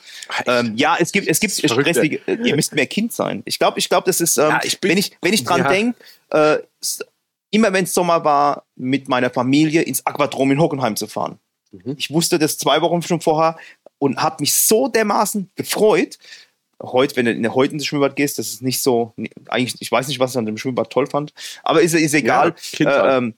[0.45, 3.41] Ähm, ja, es gibt, es gibt stressige, ihr müsst mehr Kind sein.
[3.45, 5.61] Ich glaube, ich glaube, das ist, ähm, Ja, ich bin- wenn ich, wenn ich dran
[5.61, 5.67] Ja.
[5.69, 5.97] denke,
[6.29, 6.57] äh,
[7.49, 11.39] immer wenn es Sommer war, mit meiner Familie ins Aquadrom in Hockenheim zu fahren.
[11.71, 11.95] Mhm.
[11.97, 13.57] Ich wusste das zwei Wochen schon vorher
[13.99, 16.17] und habe mich so dermaßen gefreut.
[16.81, 19.13] Heute, wenn du in der heute ins Schwimmbad gehst, das ist nicht so,
[19.49, 22.55] eigentlich, ich weiß nicht, was ich an dem Schwimmbad toll fand, aber ist, ist egal.
[22.79, 23.33] Ja, äh, ähm,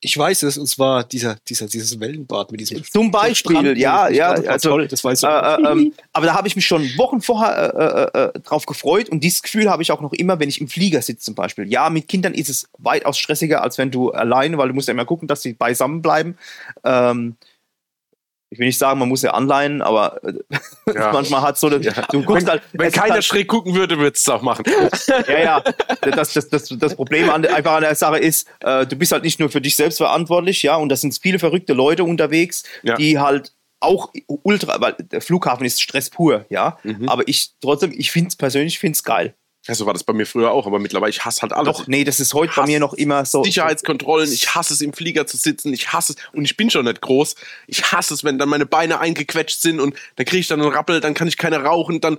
[0.00, 4.08] Ich weiß es, und zwar dieser, dieser, dieses Wellenbad mit diesem Zum Beispiel, Strand- ja,
[4.08, 5.28] ja, also, toll, das weiß ich.
[5.28, 7.74] Äh, äh, ähm, aber da habe ich mich schon Wochen vorher
[8.14, 10.60] äh, äh, äh, drauf gefreut und dieses Gefühl habe ich auch noch immer, wenn ich
[10.60, 11.66] im Flieger sitze zum Beispiel.
[11.68, 14.92] Ja, mit Kindern ist es weitaus stressiger, als wenn du alleine, weil du musst ja
[14.92, 16.38] immer gucken, dass sie beisammen bleiben.
[16.84, 17.34] Ähm,
[18.50, 20.32] ich will nicht sagen, man muss ja anleihen, aber äh,
[20.94, 21.12] Ja.
[21.12, 21.92] manchmal hat so eine, Ja.
[22.10, 24.64] du guckst halt, Wenn es ist keiner halt, schräg gucken würde, würde es auch machen.
[25.28, 25.62] ja, ja.
[26.00, 29.24] Das, das, das, das Problem an, einfach an der Sache ist, äh, du bist halt
[29.24, 32.94] nicht nur für dich selbst verantwortlich, ja, und da sind viele verrückte Leute unterwegs, Ja.
[32.96, 36.78] die halt auch ultra, weil der Flughafen ist Stress pur, ja.
[36.82, 37.08] Mhm.
[37.08, 39.34] Aber ich trotzdem, ich finde es persönlich, finde es geil.
[39.68, 41.66] Ja, so war das bei mir früher auch, aber mittlerweile, ich hasse halt alles.
[41.66, 43.44] Doch, nee, das ist heute bei mir noch immer so.
[43.44, 46.86] Sicherheitskontrollen, ich hasse es im Flieger zu sitzen, ich hasse es und ich bin schon
[46.86, 47.34] nicht groß.
[47.66, 50.72] Ich hasse es, wenn dann meine Beine eingequetscht sind und dann kriege ich dann einen
[50.72, 52.16] Rappel, dann kann ich keine rauchen, dann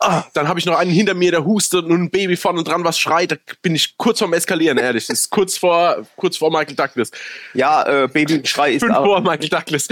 [0.00, 2.82] ah, dann habe ich noch einen hinter mir, der hustet und ein Baby vorne dran
[2.82, 5.06] was schreit, da bin ich kurz vorm Eskalieren, ehrlich.
[5.06, 7.12] Das ist kurz vor kurz vor Michael Douglas.
[7.54, 9.86] Ja, äh, Babyschrei ist Fünf vor Michael Douglas.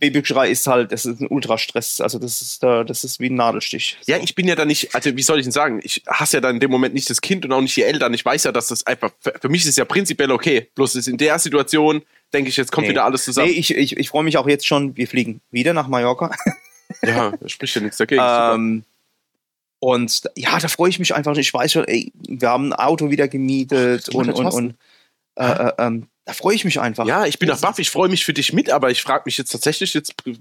[0.00, 2.00] Babyschrei ist halt, das ist ein Ultrastress.
[2.00, 3.96] Also das ist da, das ist wie ein Nadelstich.
[4.06, 5.80] Ja, ich bin ja da nicht, also wie soll ich denn sagen?
[5.84, 8.12] Ich hasse ja dann in dem Moment nicht das Kind und auch nicht die Eltern.
[8.14, 10.68] Ich weiß ja, dass das einfach, für für mich ist es ja prinzipiell okay.
[10.74, 12.92] Bloß ist in der Situation, denke ich, jetzt kommt Nee.
[12.92, 13.48] wieder alles zusammen.
[13.50, 14.96] Nee, ich, ich, ich freue mich auch jetzt schon.
[14.96, 16.30] Wir fliegen wieder nach Mallorca.
[17.02, 18.20] Ja, da spricht ja nichts dagegen.
[18.20, 18.84] Ähm,
[19.78, 21.36] und ja, da freue ich mich einfach.
[21.36, 24.74] Ich weiß schon, ey, wir haben ein Auto wieder gemietet du und, und, und
[25.36, 27.06] äh, äh, ähm, da freue ich mich einfach.
[27.06, 29.38] Ja, ich bin nach Buff, ich freue mich für dich mit, aber ich frage mich
[29.38, 30.34] jetzt tatsächlich jetzt äh,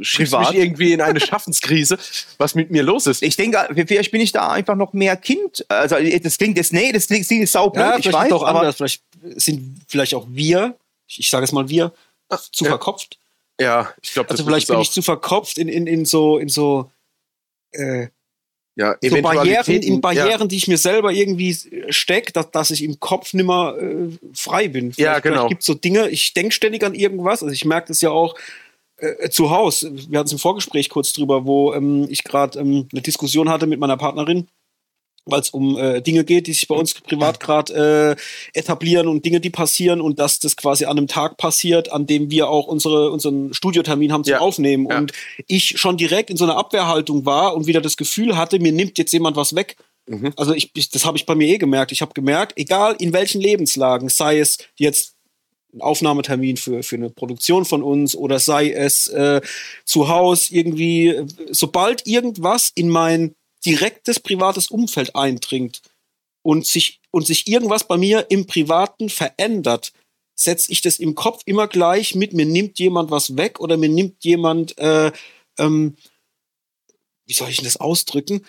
[0.00, 0.50] Privat?
[0.52, 1.98] mich irgendwie in eine Schaffenskrise,
[2.38, 3.22] was mit mir los ist.
[3.22, 5.64] Ich denke, vielleicht bin ich da einfach noch mehr Kind.
[5.68, 8.42] Also das klingt jetzt, nee, das klingt, klingt saublöd, Ja, ich vielleicht weiß, ist auch
[8.46, 8.76] aber anders.
[8.76, 9.02] Vielleicht
[9.36, 10.76] sind vielleicht auch wir,
[11.06, 11.92] ich, ich sage es mal wir,
[12.52, 12.70] zu Ja.
[12.70, 13.18] verkopft.
[13.60, 14.82] Ja, ich glaube, das Also vielleicht ist bin auch.
[14.82, 16.90] ich zu verkopft in, in, in so, in so,
[17.72, 18.08] äh,
[18.74, 21.56] ja, so Barrieren, Barrieren, die ich mir selber irgendwie
[21.90, 24.86] stecke, dass, dass ich im Kopf nimmer äh, frei bin.
[24.90, 25.34] Ja, Vielleicht- genau.
[25.36, 27.42] Vielleicht gibt so Dinge, ich denke ständig an irgendwas.
[27.42, 28.34] Also ich merke das ja auch
[28.96, 29.92] äh, zu Hause.
[30.08, 33.66] Wir hatten es im Vorgespräch kurz drüber, wo ähm, ich gerade ähm, eine Diskussion hatte
[33.66, 34.48] mit meiner Partnerin,
[35.24, 38.16] weil es um äh, Dinge geht, die sich bei uns privat gerade
[38.54, 42.06] äh, etablieren und Dinge, die passieren und dass das quasi an einem Tag passiert, an
[42.06, 44.40] dem wir auch unsere, unseren Studiotermin haben zum Ja.
[44.40, 44.88] Aufnehmen.
[44.90, 44.98] Ja.
[44.98, 45.12] Und
[45.46, 48.98] ich schon direkt in so einer Abwehrhaltung war und wieder das Gefühl hatte, mir nimmt
[48.98, 49.76] jetzt jemand was weg.
[50.06, 50.32] Mhm.
[50.36, 51.92] Also ich, ich das habe ich bei mir eh gemerkt.
[51.92, 55.14] Ich habe gemerkt, egal in welchen Lebenslagen, sei es jetzt
[55.72, 59.40] ein Aufnahmetermin für, für eine Produktion von uns oder sei es äh,
[59.84, 65.82] zu Hause irgendwie, äh, sobald irgendwas in mein direktes privates Umfeld eindringt
[66.42, 69.92] und sich, und sich irgendwas bei mir im Privaten verändert,
[70.34, 73.88] setze ich das im Kopf immer gleich mit, mir nimmt jemand was weg oder mir
[73.88, 75.12] nimmt jemand, äh,
[75.58, 75.96] ähm,
[77.26, 78.44] wie soll ich denn das ausdrücken?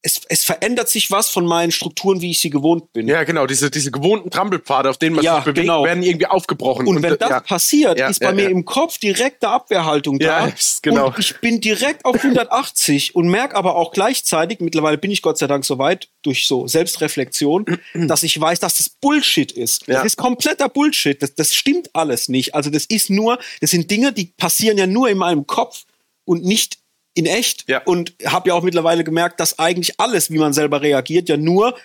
[0.00, 3.08] Es, es verändert sich was von meinen Strukturen, wie ich sie gewohnt bin.
[3.08, 5.84] Ja, genau, diese, diese gewohnten Trampelpfade, auf denen man Ja, sich bewegt, genau.
[5.84, 6.86] werden irgendwie aufgebrochen.
[6.86, 10.46] Und wenn äh, das ja, passiert, Ja, ist bei mir im Kopf direkte Abwehrhaltung da.
[10.46, 11.06] Ja, genau.
[11.08, 15.36] Und ich bin direkt auf 180 und merke aber auch gleichzeitig, mittlerweile bin ich Gott
[15.38, 19.88] sei Dank so weit, durch so Selbstreflexion, dass ich weiß, dass das Bullshit ist.
[19.88, 21.20] Das ist kompletter Bullshit.
[21.20, 22.54] Das, das stimmt alles nicht.
[22.54, 25.84] Also das ist nur, das sind Dinge, die passieren ja nur in meinem Kopf
[26.24, 26.78] und nicht
[27.18, 27.68] in echt.
[27.68, 27.82] Ja.
[27.84, 31.76] Und habe ja auch mittlerweile gemerkt, dass eigentlich alles, wie man selber reagiert, ja nur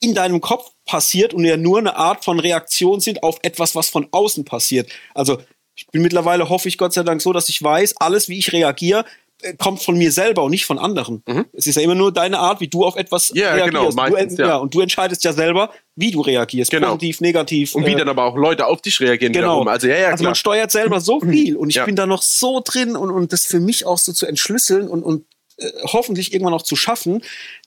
[0.00, 3.90] in deinem Kopf passiert und ja nur eine Art von Reaktion sind auf etwas, was
[3.90, 4.90] von außen passiert.
[5.14, 5.42] Also
[5.74, 8.52] ich bin mittlerweile, hoffe ich Gott sei Dank so, dass ich weiß, alles, wie ich
[8.52, 9.04] reagiere,
[9.58, 11.22] kommt von mir selber und nicht von anderen.
[11.52, 13.38] Es ist ja immer nur deine Art, wie du auf etwas Mhm.
[13.38, 13.70] Ja, reagierst.
[13.70, 14.46] genau, du, meistens, ja.
[14.48, 14.56] ja.
[14.56, 16.70] und du entscheidest ja selber, wie du reagierst.
[16.70, 16.88] Genau.
[16.88, 17.74] Positiv, negativ.
[17.74, 19.46] Und wie äh, dann aber auch Leute auf dich reagieren Genau.
[19.48, 19.68] wiederum.
[19.68, 21.84] Also ja, ja, also man steuert selber so viel und ich Ja.
[21.84, 25.02] bin da noch so drin und, und das für mich auch so zu entschlüsseln und,
[25.04, 25.24] und
[25.58, 27.22] äh, hoffentlich irgendwann auch zu schaffen,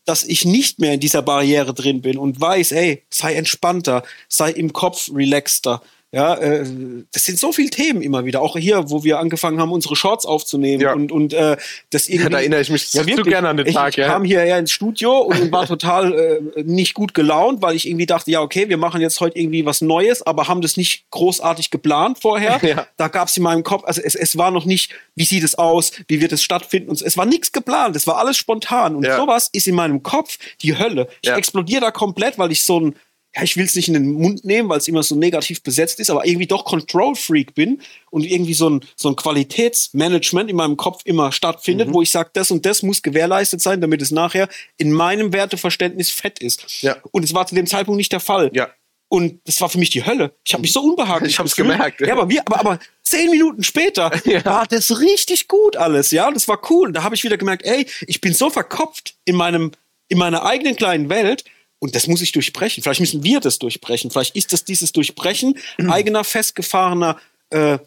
[0.06, 4.52] dass ich nicht mehr in dieser Barriere drin bin und weiß, ey, sei entspannter, sei
[4.52, 5.82] im Kopf relaxter.
[6.14, 6.66] Ja, äh,
[7.14, 8.42] das sind so viele Themen immer wieder.
[8.42, 10.94] Auch hier, wo wir angefangen haben, unsere Shorts aufzunehmen Ja.
[10.94, 11.56] und, und äh,
[11.90, 12.30] das ja, irgendwie.
[12.32, 13.28] da erinnere ich mich zu wirklich.
[13.28, 13.90] gerne an den ich, Tag.
[13.92, 14.08] Ich ja.
[14.08, 16.14] kam hierher ins Studio und war total
[16.58, 19.66] äh, nicht gut gelaunt, weil ich irgendwie dachte, ja, okay, wir machen jetzt heute irgendwie
[19.66, 22.60] was Neues, aber haben das nicht großartig geplant vorher.
[22.72, 22.86] Ja.
[22.98, 25.56] Da gab es in meinem Kopf, also es, es war noch nicht, wie sieht es
[25.58, 26.90] aus, wie wird es stattfinden.
[26.90, 28.96] Und es war nichts geplant, es war alles spontan.
[28.96, 29.18] Und Ja.
[29.18, 31.08] sowas ist in meinem Kopf die Hölle.
[31.22, 31.38] Ich Ja.
[31.38, 32.96] explodiere da komplett, weil ich so ein,
[33.36, 36.00] ja, ich will es nicht in den Mund nehmen, weil es immer so negativ besetzt
[36.02, 40.78] ist, aber irgendwie doch Control-Freak bin und irgendwie so ein, so ein Qualitätsmanagement in meinem
[40.78, 41.94] Kopf immer stattfindet, Mhm.
[41.94, 46.10] wo ich sage, das und das muss gewährleistet sein, damit es nachher in meinem Werteverständnis
[46.12, 46.82] fett ist.
[46.82, 46.98] Ja.
[47.12, 48.52] Und es war zu dem Zeitpunkt nicht der Fall.
[48.54, 48.70] Ja.
[49.08, 50.34] Und das war für mich die Hölle.
[50.46, 51.74] Ich habe mich so unbehaglich Ich hab's gefühlt.
[51.78, 52.02] gemerkt.
[52.02, 54.44] Ja, aber, wir, aber, aber zehn Minuten später Ja.
[54.46, 56.12] war das richtig gut alles.
[56.12, 56.88] Ja, das war cool.
[56.88, 59.72] Und da habe ich wieder gemerkt, ey, ich bin so verkopft in meinem,
[60.08, 61.44] in meiner eigenen kleinen Welt.
[61.84, 62.84] Und das muss ich durchbrechen.
[62.84, 64.12] Vielleicht müssen wir das durchbrechen.
[64.12, 65.58] Vielleicht ist das dieses Durchbrechen
[65.90, 67.18] eigener, festgefahrener,
[67.50, 67.80] äh,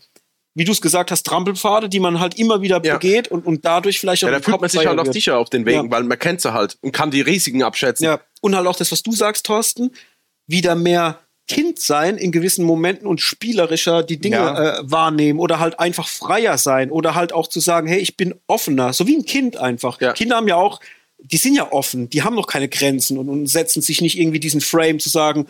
[0.57, 2.95] wie du es gesagt hast, Trampelpfade, die man halt immer wieder Ja.
[2.95, 5.15] begeht und, und dadurch vielleicht auch ja, da fühlt man sich halt auch wird.
[5.15, 5.91] sicher auf den Wegen, Ja.
[5.91, 8.05] weil man kennt sie halt und kann die Risiken abschätzen.
[8.05, 9.91] Ja, und halt auch das, was du sagst, Thorsten,
[10.47, 14.79] wieder mehr Kind sein in gewissen Momenten und spielerischer die Dinge Ja.
[14.79, 18.35] äh, wahrnehmen oder halt einfach freier sein oder halt auch zu sagen, hey, ich bin
[18.47, 20.01] offener, so wie ein Kind einfach.
[20.01, 20.13] Ja.
[20.15, 20.81] Kinder haben ja auch,
[21.25, 24.41] die sind ja offen, die haben noch keine Grenzen und, und setzen sich nicht irgendwie
[24.41, 25.47] diesen Frame zu sagen,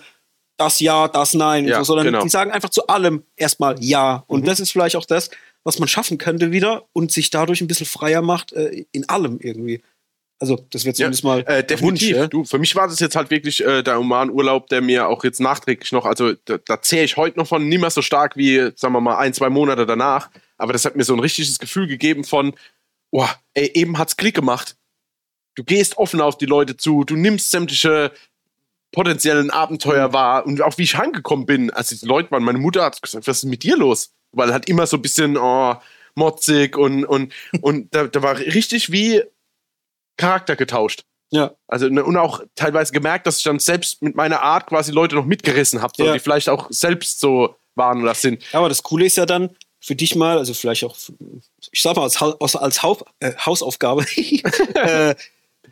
[0.56, 2.22] das ja, das nein, Ja, so, sondern genau.
[2.22, 4.22] die sagen einfach zu allem erstmal ja.
[4.28, 4.44] Und Mhm.
[4.46, 5.30] das ist vielleicht auch das,
[5.64, 9.38] was man schaffen könnte wieder und sich dadurch ein bisschen freier macht äh, in allem
[9.40, 9.82] irgendwie.
[10.40, 12.08] Also, das wird zumindest mal Äh, definitiv.
[12.10, 12.26] Wunsch, ja?
[12.28, 15.40] Du, für mich war das jetzt halt wirklich äh, der Oman-Urlaub, der mir auch jetzt
[15.40, 18.70] nachträglich noch, also da, da zähle ich heute noch von, nicht mehr so stark wie,
[18.76, 20.30] sagen wir mal, ein, zwei Monate danach.
[20.58, 22.52] Aber das hat mir so ein richtiges Gefühl gegeben von,
[23.10, 24.76] oh, ey, eben hat's Klick gemacht.
[25.54, 28.12] Du gehst offen auf die Leute zu, du nimmst sämtliche
[28.92, 32.84] potenziellen Abenteuer wahr und auch wie ich heimgekommen bin, als die Leute waren, meine Mutter
[32.84, 34.12] hat gesagt, was ist mit dir los?
[34.32, 35.74] Weil halt immer so ein bisschen, oh,
[36.14, 39.22] motzig und, und, und da, da war richtig wie
[40.16, 41.02] Charakter getauscht.
[41.30, 41.52] Ja.
[41.66, 45.16] Also ne, und auch teilweise gemerkt, dass ich dann selbst mit meiner Art quasi Leute
[45.16, 46.12] noch mitgerissen habe, so, Ja.
[46.12, 48.42] die vielleicht auch selbst so waren oder sind.
[48.52, 49.50] Ja, aber das Coole ist ja dann
[49.80, 50.96] für dich mal, also vielleicht auch,
[51.72, 54.04] ich sag mal als, als, als Hau- äh, Hausaufgabe,
[54.74, 55.14] äh,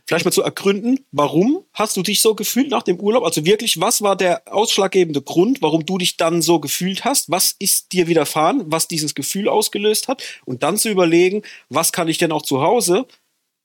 [0.06, 3.24] vielleicht mal zu ergründen, warum hast du dich so gefühlt nach dem Urlaub?
[3.24, 7.30] Also wirklich, was war der ausschlaggebende Grund, warum du dich dann so gefühlt hast?
[7.30, 10.22] Was ist dir widerfahren, was dieses Gefühl ausgelöst hat?
[10.44, 13.06] Und dann zu überlegen, was kann ich denn auch zu Hause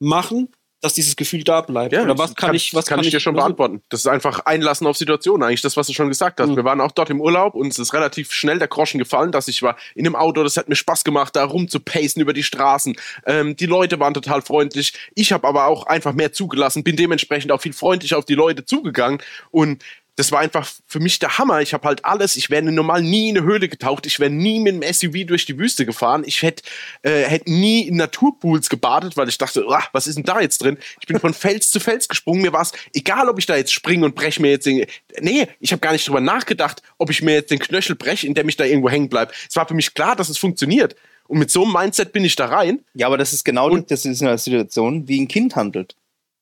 [0.00, 0.48] machen,
[0.80, 1.94] dass dieses Gefühl da bleibt?
[1.94, 3.82] Oder was kann, ich, was kann, ich dir schon beantworten.
[3.88, 6.50] Das ist einfach Einlassen auf Situationen, eigentlich das, was du schon gesagt hast.
[6.50, 6.56] Mhm.
[6.56, 9.48] Wir waren auch dort im Urlaub und es ist relativ schnell der Groschen gefallen, dass
[9.48, 12.96] ich war in einem Auto, das hat mir Spaß gemacht, da rumzupacen über die Straßen.
[13.26, 14.92] Ähm, die Leute waren total freundlich.
[15.14, 18.64] Ich habe aber auch einfach mehr zugelassen, bin dementsprechend auch viel freundlicher auf die Leute
[18.64, 19.20] zugegangen
[19.50, 19.82] und
[20.18, 21.60] das war einfach für mich der Hammer.
[21.62, 22.34] Ich habe halt alles.
[22.36, 24.04] Ich wäre normal nie in eine Höhle getaucht.
[24.06, 26.24] Ich wäre nie mit dem SUV durch die Wüste gefahren.
[26.26, 26.64] Ich hätte
[27.02, 30.58] äh, hätt nie in Naturpools gebadet, weil ich dachte, "Ah, was ist denn da jetzt
[30.58, 30.76] drin?
[31.00, 32.42] Ich bin von Fels zu Fels gesprungen.
[32.42, 34.84] Mir war es egal, ob ich da jetzt springe und breche mir jetzt den.
[35.20, 38.48] Nee, ich habe gar nicht drüber nachgedacht, ob ich mir jetzt den Knöchel breche, indem
[38.48, 39.32] ich da irgendwo hängen bleibe.
[39.48, 40.96] Es war für mich klar, dass es funktioniert.
[41.28, 42.80] Und mit so einem Mindset bin ich da rein.
[42.94, 45.94] Ja, aber das ist genau Und- das ist eine Situation, wie ein Kind handelt.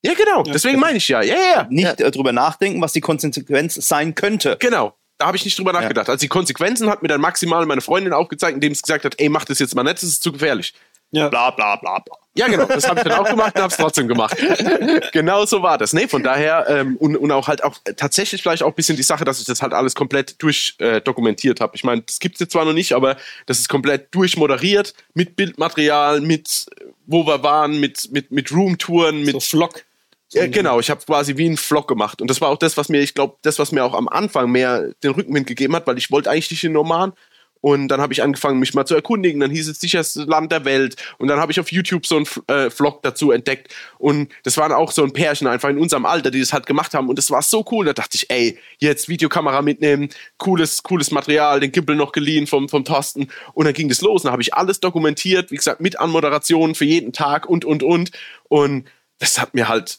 [0.07, 0.45] Ja, genau.
[0.45, 0.53] Ja.
[0.53, 1.23] Deswegen meine ich ja.
[1.23, 1.67] Ja, ja, ja.
[1.69, 4.57] Nicht äh, drüber nachdenken, was die Konsequenz sein könnte.
[4.59, 4.95] Genau.
[5.19, 6.09] Da habe ich nicht drüber nachgedacht.
[6.11, 9.31] Also die Konsequenzen hat mir dann maximal meine Freundin aufgezeigt, indem sie gesagt hat, ey,
[9.31, 10.75] mach das jetzt mal nicht, das ist zu gefährlich.
[11.11, 11.29] Ja.
[11.29, 12.17] Bla bla bla bla.
[12.35, 12.67] Ja, genau.
[12.67, 14.37] Das habe ich dann auch gemacht und habe es trotzdem gemacht.
[15.13, 15.95] genau so war das.
[15.95, 18.97] Nee, von daher ähm, und, und auch halt auch äh, tatsächlich vielleicht auch ein bisschen
[18.97, 21.77] die Sache, dass ich das halt alles komplett durchdokumentiert äh, dokumentiert habe.
[21.77, 25.37] Ich meine, das gibt es jetzt zwar noch nicht, aber das ist komplett durchmoderiert mit
[25.37, 29.85] Bildmaterial, mit äh, wo wir waren, mit, mit, mit Roomtouren, mit So Flock.
[30.33, 32.21] Ja, genau, ich habe quasi wie einen Vlog gemacht.
[32.21, 34.51] Und das war auch das, was mir, ich glaube, das, was mir auch am Anfang
[34.51, 37.13] mehr den Rückenwind gegeben hat, weil ich wollte eigentlich nicht in Oman.
[37.61, 39.41] Und dann habe ich angefangen, mich mal zu erkundigen.
[39.41, 40.97] Dann hieß es sicherste Land der Welt.
[41.19, 43.75] Und dann habe ich auf YouTube so einen äh, Vlog dazu entdeckt.
[43.99, 46.95] Und das waren auch so ein Pärchen einfach in unserem Alter, die das halt gemacht
[46.95, 47.09] haben.
[47.09, 47.87] Und das war so cool.
[47.87, 52.69] Da dachte ich, ey, jetzt Videokamera mitnehmen, cooles, cooles Material, den Gimbal noch geliehen vom,
[52.69, 53.29] vom Thorsten.
[53.53, 54.23] Und dann ging das los.
[54.23, 57.83] Und dann habe ich alles dokumentiert, wie gesagt, mit Anmoderationen für jeden Tag und, und,
[57.83, 58.11] und.
[58.45, 58.87] Und
[59.19, 59.99] das hat mir halt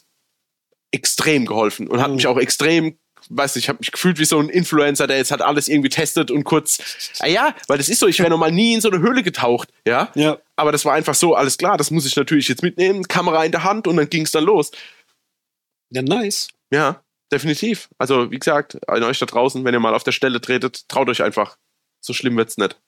[0.92, 2.16] extrem geholfen und hat Mhm.
[2.16, 2.98] mich auch extrem,
[3.30, 6.30] weiß ich, habe mich gefühlt wie so ein Influencer, der jetzt hat alles irgendwie testet
[6.30, 6.78] und kurz,
[7.20, 9.22] ah ja, weil das ist so, ich wäre noch mal nie in so eine Höhle
[9.22, 10.38] getaucht, ja, Ja.
[10.56, 13.52] aber das war einfach so, alles klar, das muss ich natürlich jetzt mitnehmen, Kamera in
[13.52, 14.70] der Hand und dann ging es dann los.
[15.90, 16.48] Ja, nice.
[16.70, 17.88] Ja, definitiv.
[17.98, 21.08] Also wie gesagt, an euch da draußen, wenn ihr mal auf der Stelle tretet, traut
[21.08, 21.56] euch einfach.
[22.00, 22.78] So schlimm wird's nicht.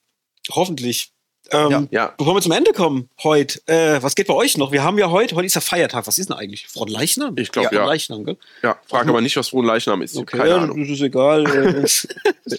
[0.49, 1.11] Hoffentlich.
[1.51, 1.87] Ähm, Ja.
[1.91, 2.13] Ja.
[2.17, 4.71] Bevor wir zum Ende kommen heute, äh, was geht bei euch noch?
[4.71, 6.07] Wir haben ja heute, heute ist ja Feiertag.
[6.07, 6.67] Was ist denn eigentlich?
[6.67, 7.37] Frohen Leichnam?
[7.37, 7.85] Ich glaub, ja.
[7.85, 8.37] Leichnam, gell?
[8.63, 10.15] Ja, frage aber nicht, was frohen Leichnam ist.
[10.17, 10.79] Okay, Keine ja, Ahnung.
[10.81, 11.41] das ist egal.
[11.51, 11.85] Äh,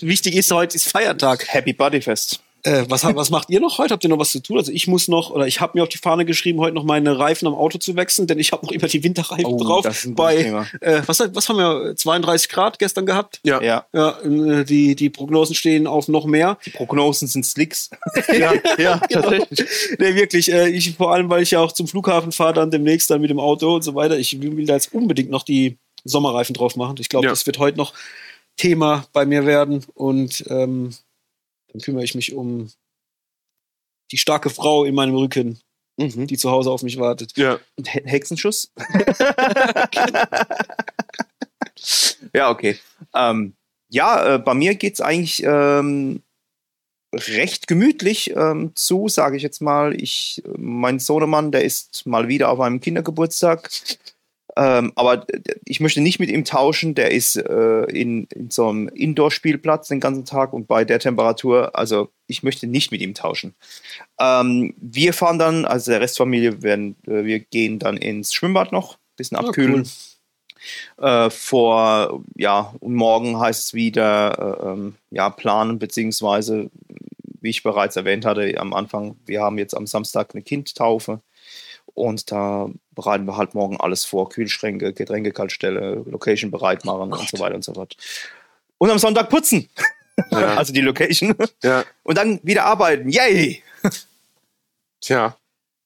[0.01, 1.47] Wichtig ist, heute ist Feiertag.
[1.49, 2.41] Happy Bodyfest.
[2.65, 3.93] Äh, was, was macht ihr noch heute?
[3.93, 4.57] Habt ihr noch was zu tun?
[4.57, 7.19] Also ich muss noch, oder ich habe mir auf die Fahne geschrieben, heute noch meine
[7.19, 9.83] Reifen am Auto zu wechseln, denn ich habe noch immer die Winterreifen Oh, drauf.
[9.83, 10.67] das ist ein gutes bei, Thema.
[10.81, 13.41] äh, was, was haben wir, 32 Grad gestern gehabt?
[13.43, 13.61] Ja.
[13.61, 13.87] Ja.
[13.93, 16.57] Ja, äh, die, die Prognosen stehen auf noch mehr.
[16.65, 17.91] Die Prognosen sind Slicks.
[18.33, 19.23] Ja, ja, Genau.
[19.31, 19.69] tatsächlich.
[19.99, 20.53] Nee, wirklich.
[20.53, 23.31] Äh, ich, vor allem, weil ich ja auch zum Flughafen fahre, dann demnächst dann mit
[23.31, 24.19] dem Auto und so weiter.
[24.19, 26.97] Ich will, will da jetzt unbedingt noch die Sommerreifen drauf machen.
[27.01, 27.31] Ich glaube, Ja.
[27.33, 27.93] das wird heute noch
[28.57, 29.85] Thema bei mir werden.
[29.95, 30.91] Und ähm,
[31.73, 32.71] dann kümmere ich mich um
[34.11, 35.59] die starke Frau in meinem Rücken,
[35.99, 36.27] Mhm.
[36.27, 37.37] die zu Hause auf mich wartet.
[37.37, 37.59] Ja.
[37.77, 38.73] Und He Hexenschuss?
[42.35, 42.79] ja, okay.
[43.15, 43.55] Ähm,
[43.89, 46.23] ja, äh, bei mir geht es eigentlich ähm,
[47.15, 49.95] recht gemütlich ähm, zu, sage ich jetzt mal.
[50.01, 53.69] Ich, mein Sohnemann, der ist mal wieder auf einem Kindergeburtstag.
[54.57, 55.27] Ähm, aber
[55.65, 56.95] ich möchte nicht mit ihm tauschen.
[56.95, 61.75] Der ist äh, in, in so einem Indoor-Spielplatz den ganzen Tag und bei der Temperatur,
[61.75, 63.55] also ich möchte nicht mit ihm tauschen.
[64.21, 68.99] Ähm, wir fahren dann, also der Restfamilie, werden, äh, wir gehen dann ins Schwimmbad noch,
[69.17, 69.89] bisschen Ah, abkühlen.
[70.99, 76.71] Äh, vor, ja, und morgen heißt es wieder, äh, ähm, ja, planen, beziehungsweise,
[77.41, 81.21] wie ich bereits erwähnt hatte am Anfang, wir haben jetzt am Samstag eine Kindtaufe
[81.95, 87.39] und da bereiten wir halt morgen alles vor, Kühlschränke, Getränkekaltstelle, Location bereit machen und so
[87.39, 87.97] weiter und so fort.
[88.79, 89.69] Und am Sonntag putzen,
[90.31, 90.55] Ja.
[90.57, 91.85] also die Location, ja.
[92.03, 93.63] und dann wieder arbeiten, yay!
[95.01, 95.37] Tja,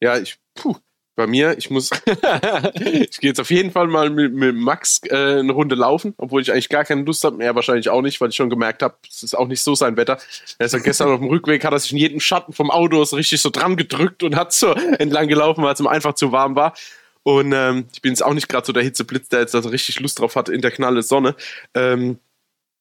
[0.01, 0.77] ja, ich, puh,
[1.17, 1.91] bei mir, ich muss,
[2.75, 6.43] ich gehe jetzt auf jeden Fall mal mit, mit Max äh, eine Runde laufen, obwohl
[6.43, 7.43] ich eigentlich gar keine Lust habe.
[7.43, 9.97] Er wahrscheinlich auch nicht, weil ich schon gemerkt habe, es ist auch nicht so sein
[9.97, 10.19] Wetter.
[10.59, 13.03] Er ist ja gestern auf dem Rückweg, hat er sich in jedem Schatten vom Auto
[13.05, 16.33] so richtig so dran gedrückt und hat so entlang gelaufen, weil es ihm einfach zu
[16.33, 16.75] warm war.
[17.23, 19.99] Und ähm, ich bin jetzt auch nicht gerade so der Hitzeblitz, der jetzt also richtig
[19.99, 21.35] Lust drauf hat in der knalle Sonne.
[21.75, 22.19] Ähm,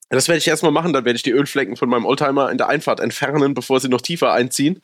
[0.10, 2.70] das werde ich erstmal machen, dann werde ich die Ölflecken von meinem Oldtimer in der
[2.70, 4.82] Einfahrt entfernen, bevor sie noch tiefer einziehen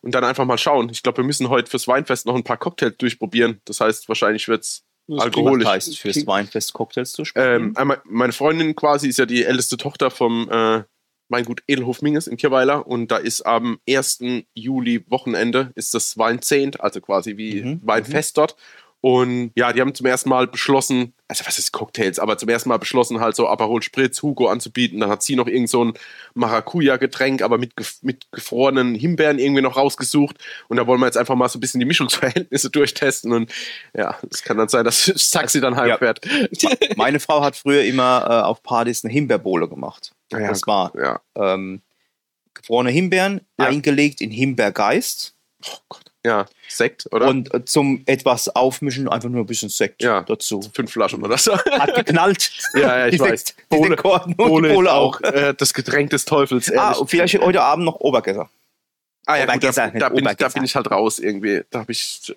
[0.00, 0.88] und dann einfach mal schauen.
[0.90, 3.60] Ich glaube, wir müssen heute fürs Weinfest noch ein paar Cocktails durchprobieren.
[3.64, 4.84] Das heißt, wahrscheinlich wird es
[5.16, 5.66] alkoholisch.
[5.66, 7.74] Was heißt fürs Weinfest Cocktails zu Ähm,
[8.04, 10.82] meine Freundin quasi ist ja die älteste Tochter vom äh,
[11.28, 14.20] Weingut Edelhof Minges in Kirweiler und da ist am 1.
[14.54, 18.56] Juli Wochenende ist das Weinzehnt, also quasi wie Mhm, Weinfest dort.
[19.00, 22.68] Und ja, die haben zum ersten Mal beschlossen, also was ist Cocktails, aber zum ersten
[22.68, 24.98] Mal beschlossen, halt so Aperol Spritz, Hugo anzubieten.
[24.98, 25.92] Dann hat sie noch irgend so ein
[26.34, 30.36] Maracuja-Getränk, aber mit, mit gefrorenen Himbeeren irgendwie noch rausgesucht.
[30.68, 33.32] Und da wollen wir jetzt einfach mal so ein bisschen die Mischungsverhältnisse durchtesten.
[33.32, 33.52] Und
[33.94, 36.20] ja, es kann dann sein, dass Saxi dann heimfährt.
[36.96, 40.12] Meine Frau hat früher immer äh, auf Partys eine Himbeerbowle gemacht.
[40.32, 41.20] Ja, ja, das war Ja.
[41.36, 41.82] ähm,
[42.54, 43.66] gefrorene Himbeeren, Ja.
[43.66, 45.34] eingelegt in Himbeergeist
[45.64, 46.07] Oh Gott.
[46.28, 47.28] Ja, Sekt, oder?
[47.28, 50.22] und äh, zum etwas aufmischen einfach nur ein bisschen Sekt Ja.
[50.22, 50.60] dazu.
[50.74, 51.56] fünf Flaschen oder so.
[51.58, 52.50] Hat geknallt.
[52.74, 53.30] Ja, ja, ich die weiß.
[53.46, 55.20] Sekt, Bowle die Bowle ist auch.
[55.22, 56.98] Äh, das Getränk des Teufels, Ah, ehrlich.
[57.00, 58.50] und vielleicht heute Abend noch Obergesser.
[59.26, 61.62] Ah, ja, gut, da, da, bin ich, da bin ich halt raus irgendwie.
[61.70, 62.34] Da habe ich,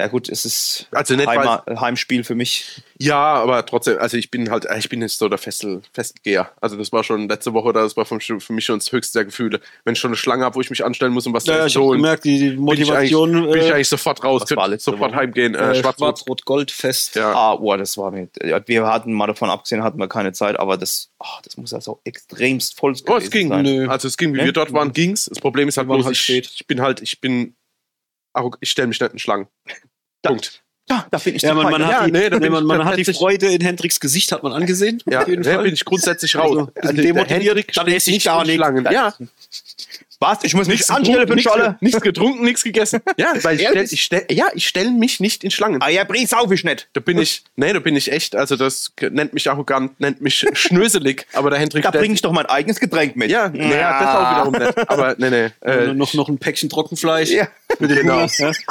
[0.00, 0.06] ja.
[0.08, 2.82] Gut, es ist Also nicht, Heima, Heimspiel für mich.
[2.98, 6.50] ja, aber trotzdem, also ich bin halt, ich bin jetzt so der Festel, Festgeher.
[6.60, 9.60] Also das war schon letzte Woche, das war für, mich schon das höchste der Gefühle.
[9.84, 11.66] Wenn ich schon eine Schlange habe, wo ich mich anstellen muss, um was Ja, ja,
[11.66, 13.88] ich zu habe holen, gemerkt, die, die bin ich, Motivation eigentlich, bin ich äh, eigentlich
[13.88, 15.14] sofort raus, sofort Woche?
[15.14, 15.54] heimgehen.
[15.54, 16.18] Äh, äh, Schwarz-Rot.
[16.18, 17.16] Schwarz-Rot-Gold-Fest.
[17.16, 17.32] Ja.
[17.32, 18.28] Ah, oh, das war mir.
[18.66, 22.00] Wir hatten mal davon abgesehen, hatten wir keine Zeit, aber das, ah, das muss also
[22.04, 23.48] extremst voll Oh, es ging.
[23.48, 23.62] sein.
[23.62, 23.88] Nö.
[23.88, 24.46] Also es ging, wie Ne?
[24.46, 25.26] wir dort waren, ging's.
[25.26, 26.30] Das Problem ist halt bloß, halt ich,
[26.60, 27.54] ich bin halt, ich bin,
[28.60, 29.46] ich stelle mich nicht in Schlangen.
[30.22, 30.62] Da- Punkt.
[30.88, 32.84] Ja, da bin ich Ja, man, man, hat Ja, die, nee, da nee, man, man
[32.84, 35.00] hat die Freude in Hendricks Gesicht, hat man angesehen.
[35.08, 35.62] Ja, auf jeden da Fall.
[35.62, 36.46] bin ich grundsätzlich raus.
[36.56, 38.56] Also, Also, der demotiviert, Hendrik dann esse ich nicht gar in nichts.
[38.56, 38.88] Schlangen.
[38.90, 39.14] Ja,
[40.18, 40.38] Was?
[40.42, 41.64] Ich muss nichts anstellen für Scholle.
[41.68, 43.00] nichts, nichts getrunken, nichts gegessen.
[43.16, 45.80] Ja, weil ich stell, ich stell, ja, ich stelle mich nicht in Schlangen.
[45.80, 46.88] Ah ja, Brie sauf ich nicht.
[46.92, 50.44] Da bin ich, nee, da bin ich echt, also das nennt mich arrogant, nennt mich
[50.54, 53.30] schnöselig, aber der Hendrik Da bringe ich doch mein eigenes Getränk mit.
[53.30, 54.90] ja, naja, das auch wiederum nicht.
[54.90, 55.50] Aber nee, nee.
[55.70, 57.30] Äh, noch, noch ein Päckchen Trockenfleisch.
[57.30, 57.46] Ja.
[57.78, 58.26] Mit Genau.
[58.38, 58.50] Ja.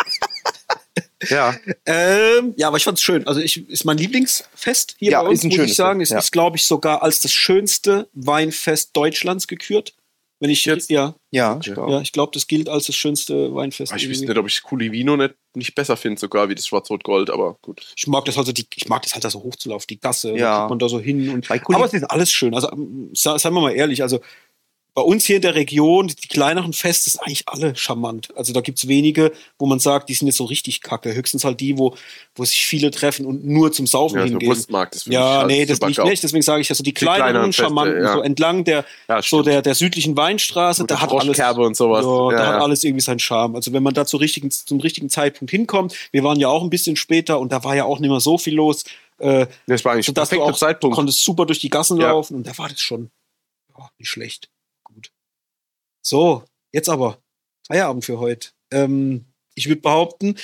[1.29, 3.25] ja, Ähm, ja, aber ich fand's schön.
[3.27, 6.01] Also ich ist mein Lieblingsfest hier Ja, bei uns, muss schönes ich sagen.
[6.01, 6.19] Es ja.
[6.19, 9.93] ist, glaube ich, sogar als das schönste Weinfest Deutschlands gekürt.
[10.41, 10.89] Wenn ich Jetzt?
[10.89, 11.59] ja, Ja,
[11.99, 13.91] ich glaube, das gilt als das schönste Weinfest.
[13.91, 14.19] Aber ich irgendwie.
[14.21, 17.85] wüsste nicht, ob ich Culivino nicht, nicht besser finde, sogar wie das Schwarz-Rot-Gold, aber gut.
[17.97, 20.59] Ich mag das also, die, ich mag das halt da so hochzulaufen, die Gasse, Ja.
[20.61, 22.55] da man da so hin und aber es ist alles schön.
[22.55, 24.21] Also ähm, sa- seien wir mal ehrlich, also
[24.95, 28.35] bei uns hier in der Region, die kleineren Feste sind eigentlich alle charmant.
[28.35, 31.13] Also da gibt's wenige, wo man sagt, die sind jetzt so richtig kacke.
[31.13, 31.95] Höchstens halt die, wo,
[32.35, 34.49] wo sich viele treffen und nur zum Saufen Ja, so hingehen.
[34.49, 36.23] Wurstmarkt ist Ja, nee, das nicht, nicht.
[36.23, 38.13] Deswegen sage ich ja so die kleineren, kleineren Feste, charmanten, ja.
[38.13, 42.03] so entlang der, Ja, so der, der südlichen Weinstraße, Mit da hat alles, und sowas.
[42.33, 43.55] ja, da hat alles irgendwie seinen Charme.
[43.55, 46.69] Also wenn man da zum richtigen, zum richtigen Zeitpunkt hinkommt, wir waren ja auch ein
[46.69, 48.83] bisschen später und da war ja auch nicht mehr so viel los,
[49.19, 50.95] äh, Das war eigentlich der sodass du auch Zeitpunkt.
[50.95, 53.11] konntest super durch die Gassen laufen und da war das schon
[53.77, 54.49] ja, nicht schlecht.
[56.01, 57.17] So, jetzt aber
[57.67, 58.49] Feierabend für heute.
[58.71, 59.25] Ähm,
[59.55, 60.35] ich würde behaupten,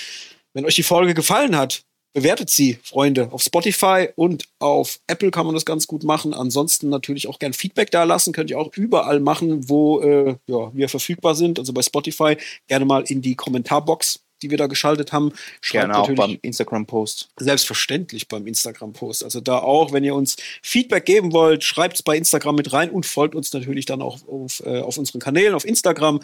[0.54, 1.84] wenn euch die Folge gefallen hat,
[2.16, 3.32] bewertet sie, Freunde.
[3.32, 6.34] Auf Spotify und auf Apple kann man das ganz gut machen.
[6.34, 8.32] Ansonsten natürlich auch gern Feedback da lassen.
[8.32, 11.60] Könnt ihr auch überall machen, wo äh, ja, wir verfügbar sind.
[11.60, 12.38] Also bei Spotify
[12.68, 15.34] gerne mal in die Kommentarbox, die wir da geschaltet haben.
[15.60, 17.30] Schreibt Gerne auch beim Instagram-Post.
[17.38, 19.24] selbstverständlich beim Instagram-Post.
[19.24, 22.92] Also da auch, wenn ihr uns Feedback geben wollt, schreibt es bei Instagram mit rein
[22.92, 26.22] und folgt uns natürlich dann auch auf, äh, auf unseren Kanälen, auf Instagram.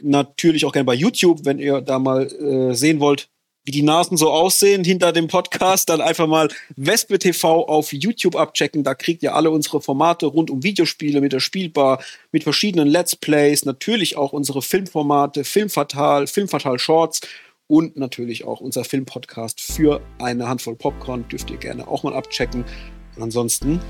[0.00, 3.28] Natürlich auch gerne bei YouTube, wenn ihr da mal äh, sehen wollt,
[3.68, 8.34] wie die Nasen so aussehen hinter dem Podcast, dann einfach mal Wespe TV auf YouTube
[8.34, 8.82] abchecken.
[8.82, 12.02] Da kriegt ihr alle unsere Formate rund um Videospiele mit der Spielbar,
[12.32, 17.20] mit verschiedenen Let's Plays, natürlich auch unsere Filmformate, Filmfatal, Filmfatal Shorts
[17.68, 21.26] und natürlich auch unser Filmpodcast für eine Handvoll Popcorn.
[21.28, 22.64] Dürft ihr gerne auch mal abchecken.
[23.16, 23.80] Und ansonsten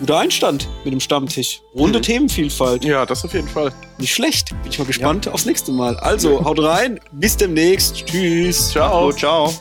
[0.00, 1.62] guter Einstand mit dem Stammtisch.
[1.76, 2.02] Runde Mhm.
[2.02, 2.84] Themenvielfalt.
[2.84, 3.72] Ja, das auf jeden Fall.
[3.98, 4.50] Nicht schlecht.
[4.62, 5.96] Bin ich mal gespannt aufs nächste Mal.
[5.98, 6.98] Also, haut rein.
[7.12, 8.04] Bis demnächst.
[8.06, 8.70] Tschüss.
[8.70, 9.12] Ciao.
[9.12, 9.52] Ciao.